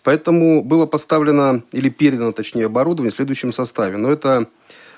Поэтому 0.03 0.63
было 0.63 0.85
поставлено 0.85 1.63
или 1.71 1.89
передано, 1.89 2.31
точнее, 2.31 2.65
оборудование 2.65 3.11
в 3.11 3.15
следующем 3.15 3.51
составе. 3.51 3.97
Но 3.97 4.11
это 4.11 4.47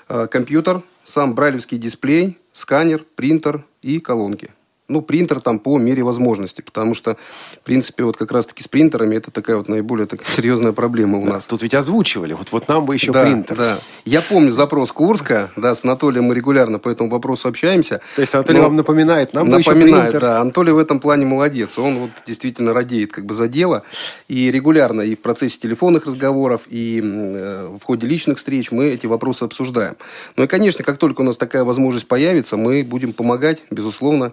э, 0.08 0.26
компьютер, 0.30 0.82
сам 1.04 1.34
брайлевский 1.34 1.78
дисплей, 1.78 2.38
сканер, 2.52 3.04
принтер 3.14 3.64
и 3.82 4.00
колонки 4.00 4.50
ну, 4.88 5.02
принтер 5.02 5.40
там 5.40 5.58
по 5.58 5.78
мере 5.78 6.02
возможности, 6.02 6.62
потому 6.62 6.94
что, 6.94 7.18
в 7.52 7.64
принципе, 7.64 8.04
вот 8.04 8.16
как 8.16 8.32
раз-таки 8.32 8.62
с 8.62 8.68
принтерами 8.68 9.16
это 9.16 9.30
такая 9.30 9.58
вот 9.58 9.68
наиболее 9.68 10.06
так, 10.06 10.24
серьезная 10.26 10.72
проблема 10.72 11.18
у 11.18 11.26
да, 11.26 11.34
нас. 11.34 11.46
Тут 11.46 11.62
ведь 11.62 11.74
озвучивали, 11.74 12.32
вот, 12.32 12.50
вот 12.52 12.68
нам 12.68 12.86
бы 12.86 12.94
еще 12.94 13.12
да, 13.12 13.24
принтер. 13.24 13.56
Да, 13.56 13.78
я 14.06 14.22
помню 14.22 14.50
запрос 14.50 14.90
Курска, 14.92 15.50
да, 15.56 15.74
с 15.74 15.84
Анатолием 15.84 16.24
мы 16.24 16.34
регулярно 16.34 16.78
по 16.78 16.88
этому 16.88 17.10
вопросу 17.10 17.48
общаемся. 17.48 18.00
То 18.16 18.22
есть 18.22 18.34
Анатолий 18.34 18.60
вам 18.60 18.76
напоминает, 18.76 19.34
нам 19.34 19.48
напоминает, 19.48 19.76
бы 19.76 19.88
еще 19.88 20.00
принтер. 20.00 20.20
да, 20.20 20.40
Анатолий 20.40 20.72
в 20.72 20.78
этом 20.78 21.00
плане 21.00 21.26
молодец, 21.26 21.78
он 21.78 21.98
вот 21.98 22.10
действительно 22.26 22.72
радеет 22.72 23.12
как 23.12 23.26
бы 23.26 23.34
за 23.34 23.46
дело, 23.46 23.82
и 24.26 24.50
регулярно 24.50 25.02
и 25.02 25.14
в 25.14 25.20
процессе 25.20 25.58
телефонных 25.58 26.06
разговоров, 26.06 26.62
и 26.68 27.02
э, 27.04 27.76
в 27.78 27.84
ходе 27.84 28.06
личных 28.06 28.38
встреч 28.38 28.70
мы 28.70 28.86
эти 28.86 29.06
вопросы 29.06 29.42
обсуждаем. 29.42 29.96
Ну 30.36 30.44
и, 30.44 30.46
конечно, 30.46 30.82
как 30.82 30.96
только 30.96 31.20
у 31.20 31.24
нас 31.24 31.36
такая 31.36 31.64
возможность 31.64 32.08
появится, 32.08 32.56
мы 32.56 32.82
будем 32.84 33.12
помогать, 33.12 33.64
безусловно, 33.70 34.32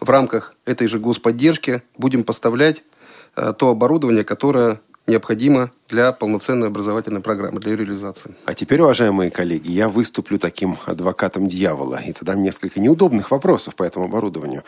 в 0.00 0.08
рамках 0.10 0.54
этой 0.64 0.86
же 0.86 0.98
господдержки 0.98 1.82
будем 1.96 2.24
поставлять 2.24 2.82
э, 3.36 3.52
то 3.56 3.68
оборудование, 3.70 4.24
которое 4.24 4.80
необходимо 5.06 5.70
для 5.88 6.12
полноценной 6.12 6.68
образовательной 6.68 7.20
программы, 7.20 7.60
для 7.60 7.72
ее 7.72 7.78
реализации. 7.78 8.34
А 8.46 8.54
теперь, 8.54 8.80
уважаемые 8.80 9.30
коллеги, 9.30 9.70
я 9.70 9.88
выступлю 9.88 10.38
таким 10.38 10.78
адвокатом 10.86 11.46
дьявола 11.46 11.96
и 11.96 12.12
задам 12.12 12.42
несколько 12.42 12.80
неудобных 12.80 13.30
вопросов 13.30 13.74
по 13.74 13.82
этому 13.82 14.06
оборудованию. 14.06 14.64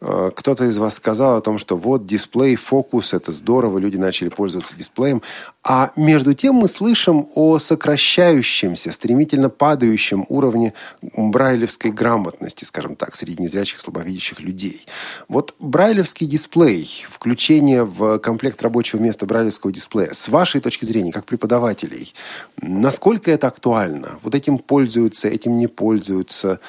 Э, 0.00 0.30
кто-то 0.34 0.66
из 0.66 0.78
вас 0.78 0.94
сказал 0.94 1.36
о 1.36 1.40
том, 1.40 1.58
что 1.58 1.76
вот 1.76 2.06
дисплей, 2.06 2.54
фокус, 2.54 3.12
это 3.12 3.32
здорово, 3.32 3.78
люди 3.78 3.96
начали 3.96 4.28
пользоваться 4.28 4.76
дисплеем. 4.76 5.22
А 5.64 5.90
между 5.96 6.34
тем 6.34 6.54
мы 6.54 6.68
слышим 6.68 7.28
о 7.34 7.58
сокращающемся, 7.58 8.92
стремительно 8.92 9.50
падающем 9.50 10.24
уровне 10.28 10.72
брайлевской 11.02 11.90
грамотности, 11.90 12.64
скажем 12.64 12.94
так, 12.94 13.16
среди 13.16 13.42
незрячих, 13.42 13.80
слабовидящих 13.80 14.40
людей. 14.40 14.86
Вот 15.28 15.54
брайлевский 15.58 16.26
дисплей, 16.26 17.06
включение 17.10 17.84
в 17.84 18.18
комплект 18.18 18.62
рабочего 18.62 19.00
места 19.00 19.26
брайлевского 19.26 19.72
дисплея, 19.72 20.12
с 20.12 20.28
вашей 20.28 20.59
вашей 20.60 20.62
точки 20.62 20.84
зрения, 20.84 21.12
как 21.12 21.24
преподавателей, 21.24 22.14
насколько 22.60 23.30
это 23.30 23.48
актуально? 23.48 24.18
Вот 24.22 24.34
этим 24.34 24.58
пользуются, 24.58 25.28
этим 25.28 25.58
не 25.58 25.66
пользуются? 25.66 26.60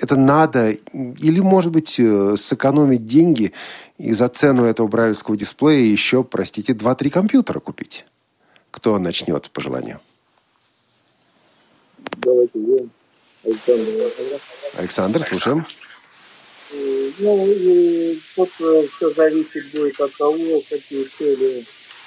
Это 0.00 0.16
надо? 0.16 0.70
Или, 0.92 1.40
может 1.40 1.72
быть, 1.72 1.98
э, 1.98 2.36
сэкономить 2.36 3.06
деньги 3.06 3.52
и 3.98 4.12
за 4.12 4.28
цену 4.28 4.64
этого 4.64 4.88
брайлевского 4.88 5.36
дисплея 5.36 5.84
еще, 5.92 6.24
простите, 6.24 6.72
2-3 6.72 7.10
компьютера 7.10 7.60
купить? 7.60 8.04
Кто 8.70 8.98
начнет 8.98 9.50
по 9.50 9.60
желанию? 9.60 10.00
Давайте 12.16 12.58
я. 12.58 12.78
Александр. 13.44 13.90
Александр, 14.78 15.22
слушаем. 15.22 15.66
Э, 16.72 17.10
ну, 17.18 18.14
тут 18.36 18.50
э, 18.60 18.86
все 18.88 19.10
зависит 19.10 19.64
будет 19.74 20.00
от 20.00 20.16
того, 20.16 20.62
какие 20.70 21.04
цели 21.04 21.66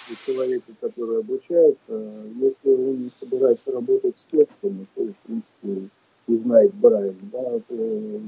у 0.10 0.16
человека, 0.26 0.72
который 0.80 1.20
обучается, 1.20 2.24
если 2.40 2.70
он 2.70 3.04
не 3.04 3.12
собирается 3.20 3.72
работать 3.72 4.20
с 4.20 4.26
текстами, 4.26 4.86
то, 4.96 5.04
в 5.04 5.16
принципе, 5.26 5.90
не 6.28 6.38
знает 6.38 6.74
Брайля, 6.76 7.16
да, 7.32 7.60
то 7.68 8.22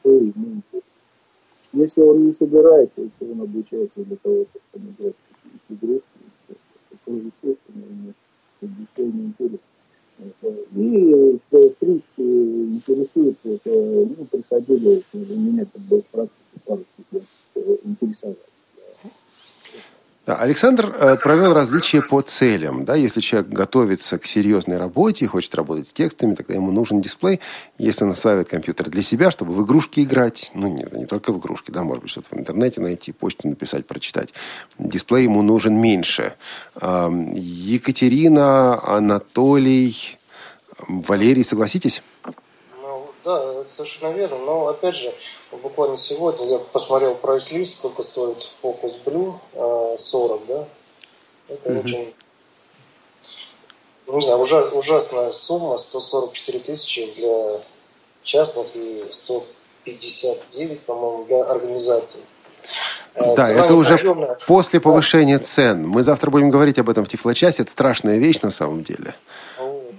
стоит 0.00 0.36
ему 0.36 0.62
Если 1.72 2.02
он 2.02 2.26
не 2.26 2.32
собирается, 2.32 3.02
если 3.02 3.30
он 3.30 3.40
обучается 3.42 4.04
для 4.04 4.16
того, 4.16 4.44
чтобы 4.44 4.64
там 4.72 4.82
играть 4.82 5.14
какие-то 5.42 5.86
игрушки, 5.86 6.08
то, 7.04 7.12
естественно, 7.12 7.84
ему 7.84 8.14
не 8.96 9.24
интересно. 9.26 9.66
И, 10.76 11.38
в 11.50 11.74
принципе, 11.80 12.22
интересуется, 12.22 13.48
это, 13.48 13.70
ну, 13.70 14.26
приходили, 14.30 15.02
у 15.12 15.18
меня 15.18 15.66
как 15.66 15.82
бы 15.82 16.00
практика 16.10 16.60
пару 16.64 16.84
лет 17.10 17.24
интересовались. 17.84 18.53
Да, 20.26 20.36
Александр 20.36 20.94
э, 20.98 21.16
провел 21.22 21.52
различия 21.52 22.00
по 22.00 22.22
целям. 22.22 22.84
Да? 22.84 22.94
Если 22.94 23.20
человек 23.20 23.50
готовится 23.50 24.18
к 24.18 24.24
серьезной 24.24 24.78
работе, 24.78 25.26
хочет 25.26 25.54
работать 25.54 25.88
с 25.88 25.92
текстами, 25.92 26.34
тогда 26.34 26.54
ему 26.54 26.70
нужен 26.70 27.02
дисплей. 27.02 27.40
Если 27.76 28.04
он 28.04 28.12
осваивает 28.12 28.48
компьютер 28.48 28.88
для 28.88 29.02
себя, 29.02 29.30
чтобы 29.30 29.52
в 29.52 29.62
игрушки 29.62 30.00
играть, 30.00 30.50
ну 30.54 30.68
нет, 30.68 30.94
не 30.94 31.04
только 31.04 31.30
в 31.30 31.38
игрушки, 31.38 31.70
да, 31.70 31.82
может 31.82 32.04
быть, 32.04 32.10
что-то 32.10 32.34
в 32.34 32.38
интернете 32.38 32.80
найти, 32.80 33.12
почту 33.12 33.48
написать, 33.48 33.86
прочитать. 33.86 34.32
Дисплей 34.78 35.24
ему 35.24 35.42
нужен 35.42 35.78
меньше. 35.78 36.32
Э, 36.76 37.10
Екатерина, 37.34 38.82
Анатолий, 38.82 40.16
Валерий, 40.88 41.44
согласитесь? 41.44 42.02
Да, 43.24 43.60
это 43.60 43.68
совершенно 43.68 44.12
верно. 44.12 44.38
Но 44.38 44.68
опять 44.68 44.96
же, 44.96 45.12
буквально 45.62 45.96
сегодня 45.96 46.46
я 46.46 46.58
посмотрел 46.58 47.14
прайс-лист, 47.14 47.78
сколько 47.78 48.02
стоит 48.02 48.38
Focus 48.38 49.00
Blue 49.04 49.96
40, 49.96 50.40
а, 50.40 50.44
да? 50.46 50.68
Это 51.48 51.70
mm-hmm. 51.70 51.80
очень 51.80 52.14
не 54.06 54.22
знаю, 54.22 54.40
ужасная 54.40 55.30
сумма, 55.30 55.76
144 55.76 56.58
тысячи 56.60 57.12
для 57.16 57.58
частных 58.22 58.66
и 58.74 59.02
159, 59.10 60.80
по-моему, 60.80 61.24
для 61.24 61.42
организаций. 61.44 62.22
Э, 63.14 63.36
да, 63.36 63.44
Цена 63.44 63.64
это 63.64 63.74
уже 63.74 63.94
огромная. 63.94 64.38
после 64.46 64.80
повышения 64.80 65.38
да. 65.38 65.44
цен. 65.44 65.86
Мы 65.86 66.02
завтра 66.02 66.30
будем 66.30 66.50
говорить 66.50 66.78
об 66.78 66.88
этом 66.88 67.04
в 67.04 67.08
Тифлочасе. 67.08 67.62
Это 67.62 67.70
страшная 67.70 68.18
вещь 68.18 68.40
на 68.40 68.50
самом 68.50 68.82
деле. 68.82 69.14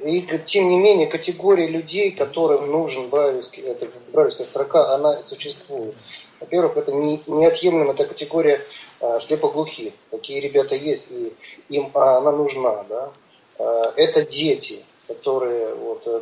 И 0.06 0.22
тем 0.45 0.70
не 0.70 0.78
менее 0.78 1.08
категория 1.08 1.68
людей, 1.68 2.12
которым 2.12 2.70
нужен 2.70 3.10
брайлевский, 3.10 3.64
это, 3.64 3.88
брайлевская 4.14 4.45
строка, 4.45 4.93
она 4.93 5.24
существует. 5.24 5.95
Во-первых, 6.39 6.78
это 6.78 6.91
не, 6.91 7.20
неотъемлемая 7.26 7.95
эта 7.95 8.06
категория 8.06 8.62
а, 9.01 9.20
слепоглухих. 9.20 9.93
Такие 10.12 10.41
ребята 10.41 10.76
есть, 10.76 11.12
и 11.12 11.76
им 11.76 11.89
а, 11.95 12.20
она 12.20 12.32
нужна. 12.34 12.84
Да? 12.88 13.12
А, 13.58 13.93
это 13.95 14.24
дети, 14.24 14.86
которые 15.08 15.74
вот, 15.74 16.03
э, 16.06 16.22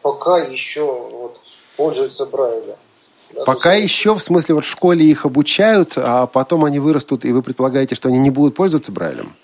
пока 0.00 0.38
еще 0.38 0.84
вот, 0.84 1.40
пользуются 1.76 2.26
Брайлем. 2.26 2.76
Да, 3.32 3.42
Пока 3.44 3.74
есть... 3.74 3.92
еще, 3.92 4.14
в 4.14 4.22
смысле, 4.22 4.54
вот 4.54 4.64
в 4.64 4.68
школе 4.68 5.04
их 5.04 5.26
обучают, 5.26 5.94
а 5.96 6.28
потом 6.28 6.64
они 6.64 6.78
вырастут, 6.78 7.24
и 7.24 7.32
вы 7.32 7.42
предполагаете, 7.42 7.96
что 7.96 8.10
они 8.10 8.18
не 8.18 8.30
будут 8.30 8.54
пользоваться 8.54 8.92
Брайлем? 8.92 9.34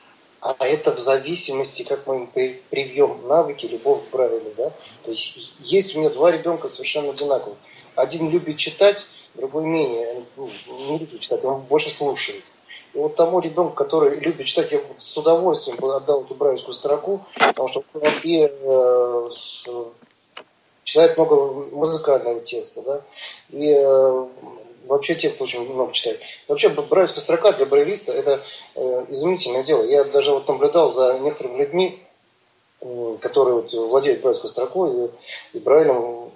Это 0.70 0.94
в 0.94 1.00
зависимости, 1.00 1.82
как 1.82 2.06
мы 2.06 2.16
им 2.16 2.26
привьем 2.70 3.26
навыки, 3.26 3.66
любовь 3.66 4.02
к 4.06 4.12
Брайлю. 4.12 4.52
Да? 4.56 4.70
То 5.04 5.10
есть 5.10 5.72
есть 5.72 5.96
у 5.96 5.98
меня 5.98 6.10
два 6.10 6.30
ребенка 6.30 6.68
совершенно 6.68 7.10
одинаковых. 7.10 7.58
Один 7.96 8.30
любит 8.30 8.56
читать, 8.56 9.08
другой 9.34 9.64
менее. 9.64 10.24
Ну, 10.36 10.48
не 10.88 10.98
любит 10.98 11.18
читать, 11.18 11.44
он 11.44 11.62
больше 11.62 11.90
слушает. 11.90 12.44
И 12.94 12.98
вот 12.98 13.16
тому 13.16 13.40
ребенку, 13.40 13.74
который 13.74 14.20
любит 14.20 14.46
читать, 14.46 14.70
я 14.70 14.80
с 14.96 15.16
удовольствием 15.16 15.76
бы 15.78 15.92
отдал 15.92 16.22
эту 16.22 16.36
брайлевскую 16.36 16.72
строку, 16.72 17.20
потому 17.36 17.66
что 17.66 17.82
он 17.94 18.20
и 18.22 18.46
э, 18.48 19.28
с, 19.32 19.66
читает 20.84 21.16
много 21.16 21.34
музыкального 21.74 22.40
текста, 22.42 22.82
да, 22.82 23.02
и 23.48 23.74
э, 23.76 24.26
вообще 24.90 25.14
текст 25.14 25.40
очень 25.40 25.72
много 25.72 25.92
читает. 25.92 26.20
Вообще 26.48 26.68
брайлевская 26.68 27.22
строка 27.22 27.52
для 27.52 27.64
брайлиста– 27.66 28.12
это 28.12 28.42
э, 28.74 29.06
изумительное 29.08 29.62
дело. 29.62 29.84
Я 29.84 30.04
даже 30.04 30.32
вот 30.32 30.48
наблюдал 30.48 30.88
за 30.88 31.18
некоторыми 31.20 31.58
людьми, 31.58 32.02
э, 32.80 33.14
которые 33.20 33.54
вот 33.54 33.72
владеют 33.72 34.20
брайлевской 34.20 34.50
строкой 34.50 34.90
и, 34.90 35.10
и 35.56 35.60
брайлем, 35.60 36.30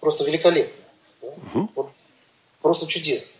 просто 0.00 0.24
великолепно. 0.24 0.72
Да? 1.20 1.28
Угу. 1.28 1.68
Вот, 1.74 1.88
просто 2.62 2.86
чудесно. 2.86 3.34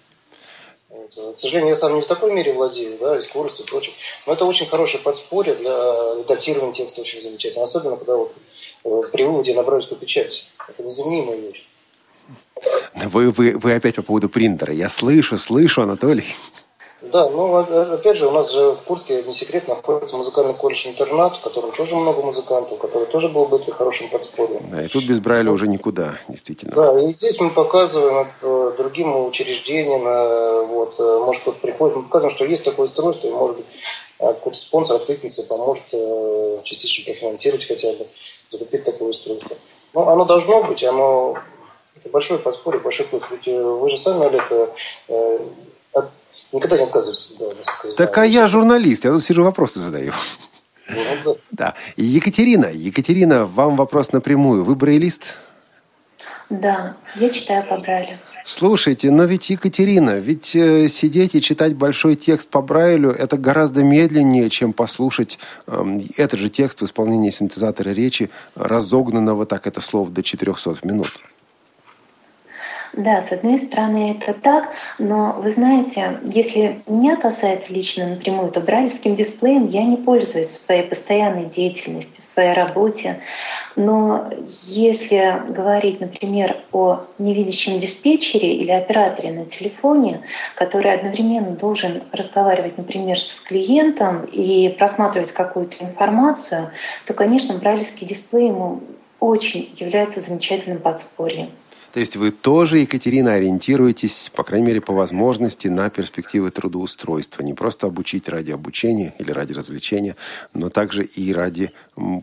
Вот. 0.91 1.35
К 1.35 1.39
сожалению, 1.39 1.71
я 1.71 1.75
сам 1.75 1.95
не 1.95 2.03
в 2.03 2.07
такой 2.07 2.33
мере 2.33 2.53
владею, 2.53 2.99
да, 2.99 3.17
и 3.17 3.23
скоростью 3.23 3.65
и 3.65 3.69
прочим. 3.69 3.95
Но 4.27 4.35
это 4.35 4.45
очень 4.45 4.67
хорошее 4.67 5.03
подспорье 5.03 5.55
для 5.55 6.17
датирования 6.25 6.75
текста, 6.75 7.01
очень 7.01 7.23
замечательно. 7.23 7.65
Особенно, 7.65 7.97
когда 7.97 8.17
вот 8.17 8.33
э, 8.85 9.01
при 9.11 9.25
выводе 9.25 9.55
на 9.55 9.63
брайлевскую 9.63 9.99
печать. 9.99 10.49
Это 10.69 10.83
незаменимая 10.83 11.37
вещь. 11.39 11.67
Вы, 12.95 13.31
вы, 13.31 13.57
вы 13.57 13.75
опять 13.75 13.97
по 13.97 14.03
поводу 14.03 14.29
принтера. 14.29 14.73
Я 14.73 14.89
слышу, 14.89 15.39
слышу, 15.39 15.83
Анатолий. 15.83 16.27
Да, 17.03 17.29
ну, 17.29 17.57
опять 17.57 18.17
же, 18.17 18.29
у 18.29 18.31
нас 18.31 18.53
же 18.53 18.73
в 18.73 18.83
Курске, 18.85 19.25
не 19.27 19.33
секрет, 19.33 19.67
находится 19.67 20.17
музыкальный 20.17 20.55
колледж-интернат, 20.55 21.37
в 21.37 21.41
котором 21.41 21.73
тоже 21.73 21.97
много 21.97 22.23
музыкантов, 22.23 22.79
который 22.79 23.07
тоже 23.09 23.29
был 23.29 23.47
бы 23.47 23.61
хорошим 23.73 24.09
подспорьем. 24.09 24.61
Да, 24.71 24.85
и 24.85 24.87
тут 24.87 25.05
без 25.05 25.19
Брайля 25.19 25.51
уже 25.51 25.67
никуда, 25.67 26.15
действительно. 26.29 26.73
Да, 26.75 27.01
и 27.01 27.13
здесь 27.13 27.41
мы 27.41 27.51
показываем 27.51 28.29
э, 28.41 28.73
другим 28.79 29.27
учреждениям, 29.27 30.07
э, 30.07 30.67
вот, 30.67 30.95
э, 31.01 31.23
может, 31.25 31.43
кто-то 31.43 31.59
приходит, 31.59 31.97
мы 31.97 32.03
показываем, 32.05 32.37
что 32.37 32.45
есть 32.45 32.65
такое 32.65 32.87
устройство, 32.87 33.27
и, 33.27 33.33
может 33.33 33.57
быть, 33.57 33.67
какой-то 34.19 34.59
спонсор 34.59 34.97
откликнется, 34.97 35.43
поможет 35.49 35.85
частично 36.63 37.05
профинансировать 37.05 37.67
хотя 37.67 37.89
бы, 37.89 38.07
закупить 38.49 38.85
такое 38.85 39.09
устройство. 39.09 39.57
Ну, 39.95 40.09
оно 40.09 40.25
должно 40.25 40.63
быть, 40.63 40.85
оно 40.85 41.37
это 42.03 42.11
большое 42.11 42.41
подспорье, 42.41 42.81
большой 42.81 43.07
плюс. 43.07 43.29
Ведь 43.31 43.47
вы 43.47 43.89
же 43.89 43.97
сами, 43.97 44.27
Олег, 44.27 44.43
никогда 46.53 46.77
не 46.77 46.85
отказываешься. 46.85 47.39
Да, 47.39 47.47
я 47.85 47.93
так 47.95 48.19
а 48.19 48.27
я 48.27 48.47
журналист, 48.47 49.05
я 49.05 49.11
тут 49.11 49.25
сижу 49.25 49.45
вопросы 49.45 49.79
задаю. 49.79 50.13
Ну, 50.89 50.97
да. 51.25 51.35
да. 51.51 51.75
Екатерина, 51.97 52.67
Екатерина, 52.67 53.47
вам 53.47 53.77
вопрос 53.77 54.13
напрямую. 54.13 54.65
Вы 54.65 54.75
брайлист? 54.75 55.35
Да, 56.51 56.97
я 57.15 57.31
читаю 57.31 57.65
по 57.67 57.81
Брайлю. 57.81 58.19
Слушайте, 58.45 59.11
но 59.11 59.25
ведь, 59.25 59.49
Екатерина, 59.49 60.19
ведь 60.19 60.55
э, 60.55 60.89
сидеть 60.89 61.35
и 61.35 61.41
читать 61.41 61.75
большой 61.75 62.15
текст 62.15 62.51
по 62.51 62.61
Брайлю– 62.61 63.11
это 63.19 63.39
гораздо 63.39 63.83
медленнее, 63.83 64.51
чем 64.51 64.75
послушать 64.75 65.39
э, 65.67 66.01
этот 66.19 66.41
же 66.41 66.51
текст 66.51 66.83
в 66.83 66.85
исполнении 66.85 67.31
синтезатора 67.31 67.91
речи, 67.91 68.29
разогнанного, 68.55 69.47
так 69.47 69.67
это 69.67 69.81
слово, 69.81 70.11
до 70.11 70.23
400 70.23 70.79
минут. 70.83 71.21
Да, 72.95 73.23
с 73.23 73.33
одной 73.33 73.59
стороны 73.59 74.19
это 74.19 74.35
так, 74.35 74.69
но 74.99 75.33
вы 75.39 75.53
знаете, 75.53 76.21
если 76.25 76.83
меня 76.87 77.17
касается 77.17 77.73
лично 77.73 78.07
напрямую, 78.07 78.51
то 78.51 78.61
брайлевским 78.61 79.15
дисплеем 79.15 79.67
я 79.67 79.85
не 79.85 79.97
пользуюсь 79.97 80.51
в 80.51 80.59
своей 80.59 80.83
постоянной 80.83 81.47
деятельности, 81.47 82.21
в 82.21 82.25
своей 82.25 82.53
работе. 82.53 83.23
Но 83.77 84.29
если 84.45 85.43
говорить, 85.49 86.01
например, 86.01 86.65
о 86.73 87.07
невидящем 87.17 87.79
диспетчере 87.79 88.57
или 88.57 88.71
операторе 88.73 89.33
на 89.33 89.47
телефоне, 89.47 90.21
который 90.55 90.93
одновременно 90.93 91.53
должен 91.53 92.03
разговаривать, 92.13 92.77
например, 92.77 93.19
с 93.19 93.41
клиентом 93.41 94.27
и 94.27 94.69
просматривать 94.69 95.33
какую-то 95.33 95.83
информацию, 95.83 96.73
то, 97.07 97.15
конечно, 97.15 97.57
брайлевский 97.57 98.07
дисплей 98.07 98.49
ему 98.49 98.83
очень 99.19 99.73
является 99.79 100.21
замечательным 100.21 100.81
подспорьем. 100.81 101.53
То 101.93 102.01
есть 102.01 102.17
вы 102.17 102.31
тоже, 102.31 102.79
Екатерина, 102.79 103.35
ориентируетесь, 103.35 104.31
по 104.35 104.45
крайней 104.45 104.67
мере, 104.67 104.81
по 104.81 104.95
возможности, 104.95 105.69
на 105.69 105.91
перспективы 105.91 106.51
трудоустройства. 106.51 107.43
Не 107.43 107.53
просто 107.53 107.87
обучить 107.87 108.29
ради 108.29 108.51
обучения 108.51 109.15
или 109.19 109.31
ради 109.31 109.53
развлечения, 109.53 110.17
но 110.55 110.71
также 110.71 111.05
и 111.05 111.33
ради 111.35 111.71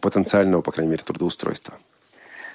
потенциального, 0.02 0.62
по 0.62 0.72
крайней 0.72 0.92
мере, 0.92 1.04
трудоустройства. 1.04 1.76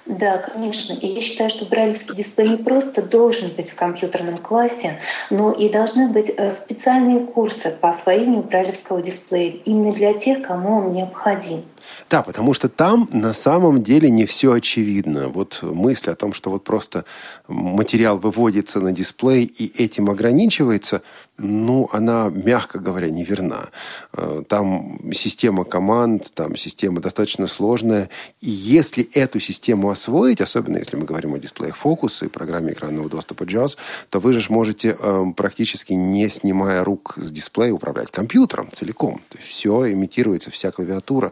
Да, 0.05 0.37
конечно. 0.37 0.93
И 0.93 1.07
я 1.07 1.21
считаю, 1.21 1.49
что 1.49 1.65
брайлевский 1.65 2.15
дисплей 2.15 2.49
не 2.49 2.57
просто 2.57 3.01
должен 3.01 3.55
быть 3.55 3.71
в 3.71 3.75
компьютерном 3.75 4.37
классе, 4.37 4.99
но 5.31 5.51
и 5.51 5.67
должны 5.69 6.09
быть 6.09 6.29
э, 6.29 6.51
специальные 6.51 7.25
курсы 7.25 7.71
по 7.71 7.89
освоению 7.89 8.43
брайлевского 8.43 9.01
дисплея 9.01 9.55
именно 9.65 9.93
для 9.93 10.13
тех, 10.13 10.43
кому 10.43 10.77
он 10.77 10.91
необходим. 10.91 11.65
Да, 12.09 12.21
потому 12.21 12.53
что 12.53 12.69
там 12.69 13.07
на 13.11 13.33
самом 13.33 13.83
деле 13.83 14.09
не 14.09 14.25
все 14.25 14.53
очевидно. 14.53 15.29
Вот 15.29 15.59
мысль 15.61 16.11
о 16.11 16.15
том, 16.15 16.33
что 16.33 16.51
вот 16.51 16.63
просто 16.63 17.05
материал 17.47 18.17
выводится 18.17 18.79
на 18.79 18.91
дисплей 18.91 19.45
и 19.45 19.71
этим 19.81 20.09
ограничивается, 20.09 21.01
ну, 21.37 21.89
она, 21.91 22.29
мягко 22.33 22.79
говоря, 22.79 23.09
неверна. 23.09 23.69
Э, 24.13 24.43
там 24.47 24.99
система 25.13 25.65
команд, 25.65 26.31
там 26.33 26.55
система 26.55 27.01
достаточно 27.01 27.47
сложная. 27.47 28.09
И 28.39 28.49
если 28.49 29.03
эту 29.13 29.39
систему 29.39 29.89
освоить, 29.89 30.41
особенно 30.41 30.77
если 30.77 30.97
мы 30.97 31.05
говорим 31.05 31.33
о 31.33 31.39
дисплеях 31.39 31.75
фокус 31.75 32.23
и 32.23 32.27
программе 32.27 32.73
экранного 32.73 33.09
доступа 33.09 33.43
JAWS, 33.43 33.77
то 34.09 34.19
вы 34.19 34.33
же 34.33 34.45
можете 34.49 34.95
э, 34.99 35.25
практически 35.35 35.93
не 35.93 36.29
снимая 36.29 36.83
рук 36.83 37.15
с 37.17 37.31
дисплея 37.31 37.73
управлять 37.73 38.11
компьютером 38.11 38.69
целиком. 38.71 39.21
То 39.29 39.37
есть 39.37 39.49
все 39.49 39.91
имитируется, 39.91 40.51
вся 40.51 40.71
клавиатура, 40.71 41.31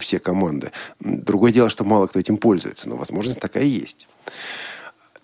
все 0.00 0.18
команды. 0.18 0.72
Другое 1.00 1.52
дело, 1.52 1.70
что 1.70 1.84
мало 1.84 2.06
кто 2.06 2.18
этим 2.18 2.36
пользуется, 2.36 2.88
но 2.88 2.96
возможность 2.96 3.40
такая 3.40 3.64
есть. 3.64 4.06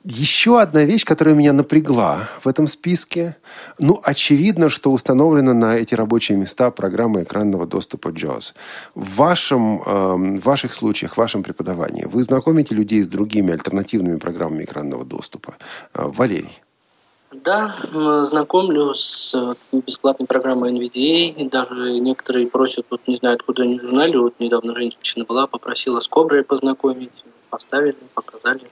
Еще 0.07 0.61
одна 0.61 0.85
вещь, 0.85 1.07
которая 1.07 1.35
меня 1.35 1.55
напрягла 1.55 2.29
в 2.43 2.47
этом 2.47 2.67
списке. 2.67 3.37
Ну, 3.79 3.99
очевидно, 4.03 4.69
что 4.69 4.93
установлена 4.93 5.55
на 5.55 5.77
эти 5.77 5.95
рабочие 5.95 6.37
места 6.37 6.71
программа 6.71 7.23
экранного 7.23 7.67
доступа 7.67 8.09
JAWS. 8.09 8.53
В, 8.95 9.17
вашем, 9.17 9.81
э, 9.81 10.37
в 10.41 10.45
ваших 10.45 10.75
случаях, 10.75 11.15
в 11.15 11.17
вашем 11.17 11.43
преподавании, 11.43 12.05
вы 12.05 12.23
знакомите 12.23 12.75
людей 12.75 13.03
с 13.03 13.09
другими 13.09 13.55
альтернативными 13.55 14.19
программами 14.19 14.65
экранного 14.65 15.07
доступа. 15.07 15.55
Э, 15.95 16.03
Валерий. 16.05 16.64
Да, 17.43 17.75
знакомлю 18.23 18.95
с 18.95 19.37
бесплатной 19.73 20.27
программой 20.27 20.73
NVDA. 20.73 21.49
Даже 21.51 21.99
некоторые 22.01 22.47
просят, 22.47 22.87
вот 22.91 23.01
не 23.07 23.17
знаю, 23.17 23.35
откуда 23.35 23.65
они 23.65 23.81
узнали. 23.81 24.17
Вот 24.17 24.35
недавно 24.39 24.75
женщина 24.75 25.25
была, 25.25 25.47
попросила 25.47 26.01
с 26.01 26.09
Коброй 26.09 26.45
познакомить. 26.45 27.11
Поставили, 27.51 27.97
показали. 28.15 28.63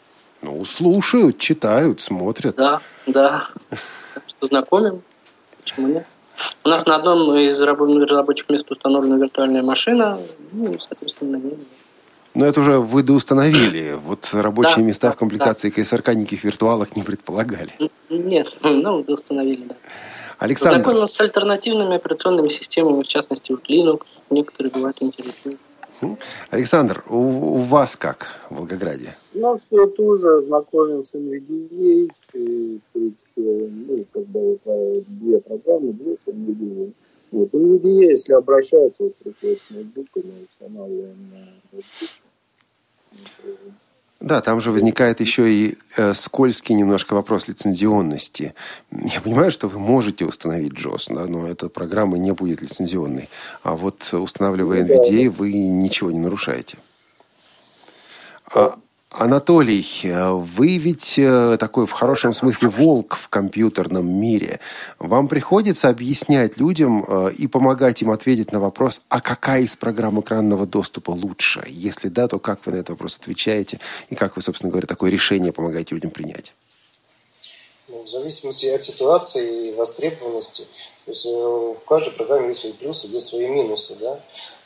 Ну, 0.40 0.64
слушают, 0.64 1.38
читают, 1.38 2.00
смотрят. 2.00 2.56
Да, 2.56 2.80
да. 3.06 3.42
Так 4.14 4.22
что 4.26 4.46
знакомим. 4.46 5.02
Почему 5.62 5.88
нет? 5.88 6.06
У 6.64 6.68
нас 6.68 6.86
на 6.86 6.96
одном 6.96 7.36
из 7.36 7.60
рабочих 7.60 8.48
мест 8.48 8.70
установлена 8.70 9.16
виртуальная 9.16 9.62
машина. 9.62 10.18
Ну, 10.52 10.78
соответственно, 10.80 11.38
на 11.38 11.42
ней. 11.42 11.58
Но 12.34 12.46
это 12.46 12.60
уже 12.60 12.78
вы 12.78 13.02
доустановили. 13.02 13.98
Вот 14.04 14.30
рабочие 14.32 14.76
да, 14.76 14.82
места 14.82 15.08
да, 15.08 15.12
в 15.12 15.16
комплектации 15.16 15.70
да. 15.70 15.82
КСРК 15.82 16.14
никаких 16.14 16.44
виртуалок 16.44 16.96
не 16.96 17.02
предполагали. 17.02 17.72
Нет, 18.08 18.56
ну, 18.62 19.02
доустановили, 19.02 19.64
да. 19.68 19.76
Александр. 20.38 20.78
Знакомился 20.78 21.14
с 21.16 21.20
альтернативными 21.20 21.94
операционными 21.94 22.48
системами, 22.48 23.02
в 23.02 23.06
частности, 23.06 23.52
вот 23.52 23.68
Linux. 23.68 24.02
Некоторые 24.30 24.72
бывают 24.72 24.96
интересны. 25.00 25.52
Александр, 26.50 27.04
у, 27.08 27.16
у 27.16 27.56
вас 27.58 27.96
как 27.96 28.26
в 28.50 28.56
Волгограде? 28.56 29.14
У 29.34 29.38
нас 29.38 29.70
тоже 29.96 30.42
знакомим 30.42 31.04
с 31.04 31.14
NVDA, 31.14 32.10
и, 32.32 32.78
в 32.78 32.92
принципе, 32.92 33.30
ну, 33.36 34.04
когда 34.12 34.40
вот 34.40 34.60
две 35.06 35.38
программы, 35.38 35.92
две 35.92 36.16
с 36.16 36.28
NVDA. 36.28 36.92
Вот, 37.30 37.54
NVDA, 37.54 38.10
если 38.10 38.34
обращаются, 38.34 39.04
вот 39.04 39.14
приходят 39.16 39.60
с 39.60 39.70
ноутбуками, 39.70 40.46
устанавливаем 40.50 41.30
на 41.30 41.38
ноутбук. 41.70 42.08
Да, 44.22 44.40
там 44.40 44.60
же 44.60 44.70
возникает 44.70 45.20
еще 45.20 45.52
и 45.52 45.78
э, 45.96 46.14
скользкий 46.14 46.76
немножко 46.76 47.14
вопрос 47.14 47.48
лицензионности. 47.48 48.54
Я 48.92 49.20
понимаю, 49.20 49.50
что 49.50 49.66
вы 49.66 49.80
можете 49.80 50.24
установить 50.24 50.74
JOS, 50.74 51.12
да, 51.12 51.26
но 51.26 51.48
эта 51.48 51.68
программа 51.68 52.18
не 52.18 52.30
будет 52.30 52.62
лицензионной. 52.62 53.28
А 53.64 53.74
вот 53.74 54.08
устанавливая 54.12 54.84
NVDA, 54.84 55.28
вы 55.28 55.52
ничего 55.52 56.12
не 56.12 56.20
нарушаете. 56.20 56.78
А, 58.54 58.78
Анатолий, 59.12 59.86
вы 60.04 60.78
ведь 60.78 61.18
э, 61.18 61.58
такой 61.60 61.86
в 61.86 61.92
хорошем 61.92 62.32
смысле 62.32 62.70
волк 62.70 63.16
в 63.16 63.28
компьютерном 63.28 64.08
мире. 64.08 64.58
Вам 64.98 65.28
приходится 65.28 65.90
объяснять 65.90 66.56
людям 66.56 67.04
э, 67.06 67.32
и 67.32 67.46
помогать 67.46 68.00
им 68.00 68.10
ответить 68.10 68.52
на 68.52 68.60
вопрос, 68.60 69.02
а 69.10 69.20
какая 69.20 69.62
из 69.62 69.76
программ 69.76 70.18
экранного 70.22 70.64
доступа 70.64 71.10
лучше? 71.10 71.62
Если 71.68 72.08
да, 72.08 72.26
то 72.26 72.38
как 72.38 72.64
вы 72.64 72.72
на 72.72 72.76
этот 72.76 72.90
вопрос 72.90 73.16
отвечаете 73.16 73.80
и 74.08 74.14
как 74.14 74.36
вы, 74.36 74.40
собственно 74.40 74.70
говоря, 74.70 74.86
такое 74.86 75.10
решение 75.10 75.52
помогаете 75.52 75.94
людям 75.94 76.10
принять? 76.10 76.54
Ну, 77.88 78.02
в 78.04 78.08
зависимости 78.08 78.64
от 78.64 78.82
ситуации 78.82 79.72
и 79.72 79.74
востребованности. 79.74 80.62
То 81.04 81.10
есть 81.10 81.26
э, 81.26 81.28
в 81.28 81.84
каждой 81.86 82.14
программе 82.14 82.46
есть 82.46 82.60
свои 82.60 82.72
плюсы, 82.72 83.08
есть 83.08 83.26
свои 83.26 83.46
минусы. 83.48 83.94
Да? 84.00 84.18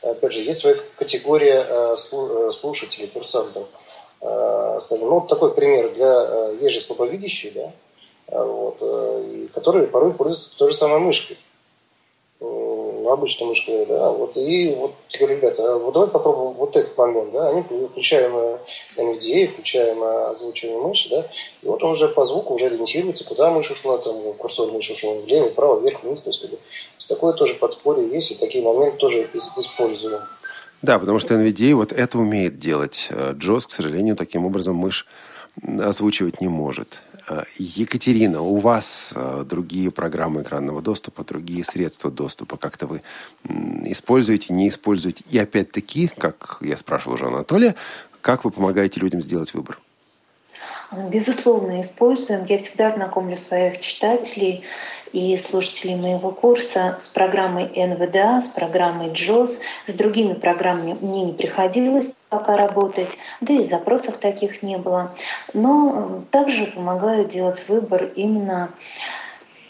Опять 0.02 0.34
же, 0.34 0.40
есть 0.40 0.60
своя 0.60 0.76
категория 0.96 1.96
слушателей, 1.96 3.08
курсантов– 3.08 3.66
Э, 3.78 3.85
скажем, 4.80 5.08
ну 5.08 5.14
вот 5.20 5.28
такой 5.28 5.54
пример 5.54 5.92
для 5.94 6.06
э, 6.06 6.56
есть 6.60 6.74
же 6.74 6.80
слабовидящие, 6.80 7.52
да, 7.52 7.72
э, 8.28 8.44
вот, 8.44 8.78
которые 9.54 9.86
порой 9.88 10.12
пользуются 10.12 10.56
той 10.58 10.70
же 10.70 10.76
самой 10.76 11.00
мышкой. 11.00 11.36
Ну, 12.38 13.08
обычной 13.08 13.46
мышкой, 13.46 13.86
да, 13.86 14.10
вот, 14.10 14.36
и 14.36 14.74
вот, 14.74 14.92
ребята, 15.18 15.76
вот 15.76 15.94
давайте 15.94 16.12
попробуем 16.12 16.52
вот 16.52 16.76
этот 16.76 16.98
момент, 16.98 17.32
да, 17.32 17.48
они 17.48 17.62
включаем 17.62 18.58
NVDA, 18.96 19.46
включаем 19.46 20.02
озвучивание 20.02 20.80
мыши, 20.80 21.08
да, 21.08 21.24
и 21.62 21.66
вот 21.66 21.82
он 21.82 21.92
уже 21.92 22.08
по 22.08 22.24
звуку 22.26 22.54
уже 22.54 22.66
ориентируется, 22.66 23.24
куда 23.24 23.50
мышь 23.50 23.70
ушла, 23.70 23.96
там, 23.98 24.14
курсор 24.34 24.70
мыши 24.72 24.92
ушел 24.92 25.14
влево, 25.22 25.48
вправо, 25.48 25.80
вверх, 25.80 26.02
вниз, 26.02 26.20
то 26.20 26.28
есть, 26.28 26.42
как 26.42 26.50
бы, 26.50 26.58
такое 27.08 27.32
тоже 27.32 27.54
подспорье 27.54 28.08
есть, 28.08 28.32
и 28.32 28.34
такие 28.34 28.64
моменты 28.64 28.98
тоже 28.98 29.28
используем. 29.34 30.20
Да, 30.82 30.98
потому 30.98 31.18
что 31.18 31.34
NVDA 31.34 31.74
вот 31.74 31.92
это 31.92 32.18
умеет 32.18 32.58
делать. 32.58 33.08
JOS, 33.10 33.64
э, 33.64 33.68
к 33.68 33.70
сожалению, 33.70 34.16
таким 34.16 34.44
образом 34.44 34.76
мышь 34.76 35.06
озвучивать 35.62 36.40
не 36.40 36.48
может. 36.48 37.02
Э, 37.28 37.44
Екатерина, 37.58 38.40
у 38.42 38.56
вас 38.58 39.12
э, 39.16 39.44
другие 39.48 39.90
программы 39.90 40.42
экранного 40.42 40.82
доступа, 40.82 41.24
другие 41.24 41.64
средства 41.64 42.10
доступа, 42.10 42.56
как-то 42.56 42.86
вы 42.86 43.02
используете, 43.84 44.52
не 44.52 44.68
используете. 44.68 45.24
И 45.30 45.38
опять-таки, 45.38 46.08
как 46.08 46.58
я 46.60 46.76
спрашивал 46.76 47.14
уже 47.14 47.26
Анатолия, 47.26 47.74
как 48.20 48.44
вы 48.44 48.50
помогаете 48.50 49.00
людям 49.00 49.22
сделать 49.22 49.54
выбор? 49.54 49.78
Безусловно, 50.92 51.80
используем. 51.80 52.44
Я 52.44 52.58
всегда 52.58 52.90
знакомлю 52.90 53.34
своих 53.34 53.80
читателей 53.80 54.62
и 55.12 55.36
слушателей 55.36 55.96
моего 55.96 56.30
курса 56.30 56.96
с 57.00 57.08
программой 57.08 57.66
НВДА, 57.74 58.40
с 58.40 58.48
программой 58.48 59.08
JOS. 59.08 59.58
С 59.86 59.94
другими 59.94 60.34
программами 60.34 60.96
мне 61.00 61.24
не 61.24 61.32
приходилось 61.32 62.10
пока 62.28 62.56
работать, 62.56 63.18
да 63.40 63.54
и 63.54 63.66
запросов 63.66 64.18
таких 64.18 64.62
не 64.62 64.78
было. 64.78 65.14
Но 65.52 66.22
также 66.30 66.66
помогаю 66.66 67.24
делать 67.24 67.68
выбор 67.68 68.04
именно 68.14 68.70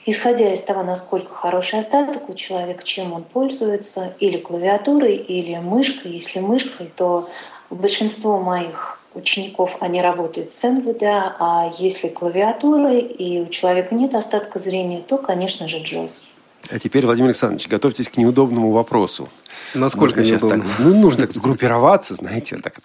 исходя 0.07 0.53
из 0.53 0.63
того, 0.63 0.85
насколько 0.85 1.35
хороший 1.35 1.81
остаток 1.81 2.29
у 2.29 2.35
человека, 2.35 2.85
чем 2.85 3.13
он 3.13 3.25
пользуется, 3.25 4.15
или 4.21 4.39
клавиатурой, 4.39 5.17
или 5.17 5.57
мышкой. 5.57 6.13
Если 6.13 6.39
мышкой, 6.39 6.93
то 6.95 7.29
большинство 7.71 8.39
моих 8.39 9.01
учеников, 9.15 9.77
они 9.81 10.01
работают 10.01 10.51
с 10.51 10.63
НВДА, 10.63 11.37
а 11.39 11.71
если 11.79 12.09
клавиатурой 12.09 13.01
и 13.01 13.41
у 13.41 13.47
человека 13.47 13.95
нет 13.95 14.15
остатка 14.15 14.59
зрения, 14.59 15.01
то, 15.01 15.19
конечно 15.19 15.67
же, 15.67 15.79
JOS. 15.79 16.23
А 16.71 16.79
теперь, 16.79 17.05
Владимир 17.05 17.29
Александрович, 17.29 17.69
готовьтесь 17.69 18.09
к 18.09 18.17
неудобному 18.17 18.73
вопросу. 18.73 19.29
Насколько 19.75 20.25
сейчас 20.25 20.43
так, 20.43 20.63
ну, 20.79 20.95
нужно 20.95 21.23
так 21.23 21.33
сгруппироваться, 21.33 22.15
знаете, 22.15 22.57
так. 22.57 22.79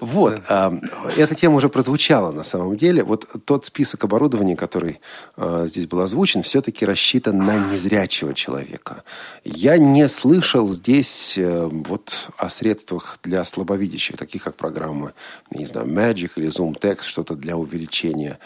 Вот, 0.00 0.42
да. 0.48 0.72
э, 1.16 1.20
эта 1.20 1.34
тема 1.34 1.56
уже 1.56 1.68
прозвучала 1.68 2.32
на 2.32 2.42
самом 2.42 2.76
деле. 2.76 3.02
Вот 3.02 3.26
тот 3.44 3.66
список 3.66 4.04
оборудования, 4.04 4.56
который 4.56 5.00
э, 5.36 5.64
здесь 5.66 5.86
был 5.86 6.00
озвучен, 6.00 6.42
все-таки 6.42 6.84
рассчитан 6.84 7.38
на 7.38 7.58
незрячего 7.58 8.34
человека. 8.34 9.02
Я 9.44 9.78
не 9.78 10.08
слышал 10.08 10.68
здесь 10.68 11.36
э, 11.38 11.68
вот 11.70 12.30
о 12.36 12.48
средствах 12.48 13.18
для 13.22 13.44
слабовидящих, 13.44 14.16
таких 14.16 14.44
как 14.44 14.56
программы, 14.56 15.12
не 15.50 15.66
знаю, 15.66 15.86
Magic 15.86 16.32
или 16.36 16.48
Zoom 16.48 16.78
Text, 16.78 17.02
что-то 17.02 17.34
для 17.34 17.56
увеличения 17.56 18.38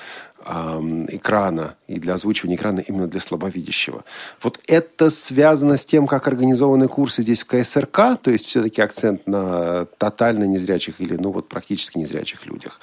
экрана 0.44 1.74
и 1.88 1.98
для 1.98 2.14
озвучивания 2.14 2.56
экрана 2.56 2.80
именно 2.80 3.06
для 3.06 3.20
слабовидящего. 3.20 4.04
Вот 4.42 4.58
это 4.66 5.10
связано 5.10 5.76
с 5.76 5.84
тем, 5.84 6.06
как 6.06 6.26
организованы 6.26 6.88
курсы 6.88 7.22
здесь 7.22 7.42
в 7.42 7.46
КСРК, 7.46 8.18
то 8.22 8.30
есть 8.30 8.46
все-таки 8.46 8.80
акцент 8.80 9.26
на 9.26 9.86
тотально 9.98 10.44
незрячих 10.44 11.00
или 11.00 11.16
ну 11.16 11.32
вот 11.32 11.48
практически 11.48 11.98
незрячих 11.98 12.46
людях 12.46 12.80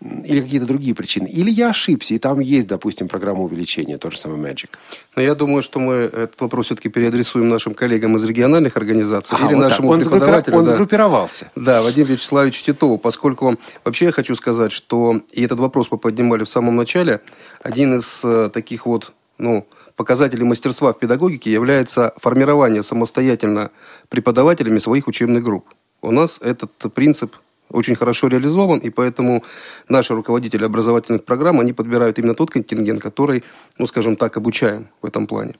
или 0.00 0.40
какие-то 0.40 0.66
другие 0.66 0.94
причины. 0.94 1.26
Или 1.26 1.50
я 1.50 1.70
ошибся, 1.70 2.14
и 2.14 2.18
там 2.18 2.38
есть, 2.38 2.68
допустим, 2.68 3.08
программа 3.08 3.42
увеличения, 3.42 3.98
тот 3.98 4.12
же 4.12 4.18
самый 4.18 4.38
Magic. 4.38 4.70
Но 5.16 5.22
я 5.22 5.34
думаю, 5.34 5.62
что 5.62 5.80
мы 5.80 5.94
этот 5.94 6.40
вопрос 6.40 6.66
все-таки 6.66 6.88
переадресуем 6.88 7.48
нашим 7.48 7.74
коллегам 7.74 8.16
из 8.16 8.24
региональных 8.24 8.76
организаций 8.76 9.36
а, 9.40 9.46
или 9.46 9.54
вот 9.54 9.62
нашему 9.62 9.90
он 9.90 10.00
преподавателю. 10.00 10.56
Он 10.56 10.64
да. 10.64 10.74
сгруппировался. 10.74 11.50
Да, 11.56 11.82
Вадим 11.82 12.06
Вячеславович 12.06 12.62
Титову, 12.62 12.96
поскольку 12.96 13.56
вообще 13.84 14.06
я 14.06 14.12
хочу 14.12 14.36
сказать, 14.36 14.70
что, 14.70 15.20
и 15.32 15.42
этот 15.42 15.58
вопрос 15.58 15.88
мы 15.90 15.98
поднимали 15.98 16.44
в 16.44 16.48
самом 16.48 16.76
начале, 16.76 17.20
один 17.62 17.98
из 17.98 18.24
э, 18.24 18.50
таких 18.54 18.86
вот, 18.86 19.12
ну, 19.38 19.66
показателей 19.96 20.44
мастерства 20.44 20.92
в 20.92 20.98
педагогике 21.00 21.52
является 21.52 22.14
формирование 22.18 22.84
самостоятельно 22.84 23.72
преподавателями 24.08 24.78
своих 24.78 25.08
учебных 25.08 25.42
групп. 25.42 25.66
У 26.02 26.12
нас 26.12 26.38
этот 26.40 26.70
принцип 26.94 27.34
очень 27.70 27.94
хорошо 27.94 28.28
реализован, 28.28 28.78
и 28.78 28.90
поэтому 28.90 29.44
наши 29.88 30.14
руководители 30.14 30.64
образовательных 30.64 31.24
программ, 31.24 31.60
они 31.60 31.72
подбирают 31.72 32.18
именно 32.18 32.34
тот 32.34 32.50
контингент, 32.50 33.02
который, 33.02 33.44
ну, 33.78 33.86
скажем 33.86 34.16
так, 34.16 34.36
обучаем 34.36 34.88
в 35.02 35.06
этом 35.06 35.26
плане. 35.26 35.54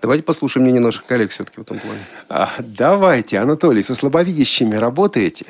Давайте 0.00 0.22
послушаем 0.22 0.64
мнение 0.64 0.80
наших 0.80 1.06
коллег 1.06 1.30
все-таки 1.30 1.58
в 1.58 1.62
этом 1.62 1.78
плане. 1.78 2.06
А, 2.28 2.50
давайте, 2.58 3.38
Анатолий, 3.38 3.82
со 3.82 3.94
слабовидящими 3.94 4.76
работаете? 4.76 5.46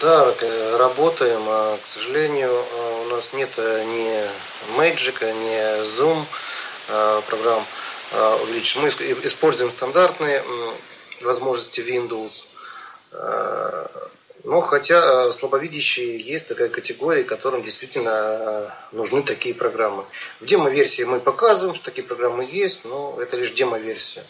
Да, 0.00 0.34
работаем. 0.78 1.40
А, 1.46 1.76
к 1.80 1.86
сожалению, 1.86 2.50
а, 2.50 3.06
у 3.06 3.14
нас 3.14 3.32
нет 3.32 3.50
ни 3.56 4.78
Magic, 4.78 5.20
ни 5.22 5.84
Zoom 5.84 6.18
программ 7.28 7.62
увеличить. 8.44 8.80
Мы 8.80 8.88
используем 8.88 9.70
стандартные 9.70 10.42
возможности 11.22 11.80
Windows 11.80 12.46
но 14.46 14.60
хотя 14.60 15.26
э, 15.26 15.32
слабовидящие 15.32 16.20
есть 16.20 16.46
такая 16.46 16.68
категория, 16.68 17.24
которым 17.24 17.64
действительно 17.64 18.10
э, 18.10 18.68
нужны 18.92 19.24
такие 19.24 19.56
программы. 19.56 20.04
В 20.38 20.46
демо-версии 20.46 21.02
мы 21.02 21.18
показываем, 21.18 21.74
что 21.74 21.86
такие 21.86 22.06
программы 22.06 22.46
есть, 22.48 22.84
но 22.84 23.18
это 23.20 23.36
лишь 23.36 23.50
демо-версия. 23.50 24.22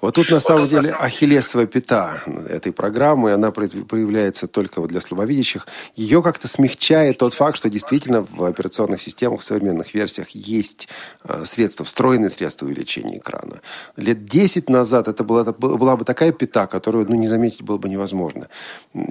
Вот 0.00 0.14
тут 0.14 0.30
на 0.30 0.40
самом 0.40 0.68
деле 0.68 0.90
ахиллесовая 0.98 1.66
пята 1.66 2.22
этой 2.48 2.72
программы, 2.72 3.32
она 3.32 3.50
проявляется 3.50 4.46
только 4.46 4.80
вот 4.80 4.90
для 4.90 5.00
слабовидящих. 5.00 5.66
Ее 5.96 6.22
как-то 6.22 6.48
смягчает 6.48 7.18
тот 7.18 7.34
факт, 7.34 7.56
что 7.56 7.68
действительно 7.68 8.20
в 8.20 8.44
операционных 8.44 9.00
системах, 9.00 9.40
в 9.40 9.44
современных 9.44 9.94
версиях 9.94 10.30
есть 10.30 10.88
э, 11.24 11.44
средства, 11.44 11.84
встроенные 11.84 12.30
средства 12.30 12.66
увеличения 12.66 13.18
экрана. 13.18 13.60
Лет 13.96 14.24
10 14.24 14.68
назад 14.68 15.08
это 15.08 15.24
была, 15.24 15.42
это 15.42 15.52
была 15.52 15.96
бы 15.96 16.04
такая 16.04 16.32
пята, 16.32 16.66
которую 16.66 17.08
ну, 17.08 17.14
не 17.14 17.28
заметить 17.28 17.62
было 17.62 17.78
бы 17.78 17.88
невозможно. 17.88 18.48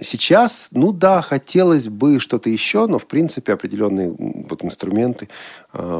Сейчас, 0.01 0.69
ну 0.71 0.91
да, 0.91 1.21
хотелось 1.21 1.87
бы 1.87 2.19
что-то 2.19 2.49
еще, 2.49 2.87
но 2.87 2.99
в 2.99 3.05
принципе 3.05 3.53
определенные 3.53 4.13
вот 4.49 4.63
инструменты 4.63 5.29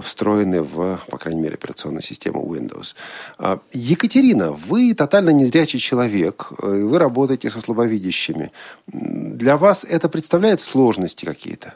встроены 0.02 0.62
в, 0.62 1.00
по 1.10 1.18
крайней 1.18 1.42
мере, 1.42 1.56
операционную 1.56 2.04
систему 2.04 2.46
Windows. 2.54 2.96
А, 3.38 3.60
Екатерина, 3.72 4.52
вы 4.52 4.94
тотально 4.94 5.32
незрячий 5.32 5.80
человек, 5.80 6.52
э, 6.62 6.84
вы 6.84 7.00
работаете 7.00 7.50
со 7.50 7.60
слабовидящими. 7.60 8.52
Для 8.88 9.58
вас 9.58 9.84
это 9.84 10.10
представляет 10.10 10.60
сложности 10.62 11.26
какие-то? 11.26 11.74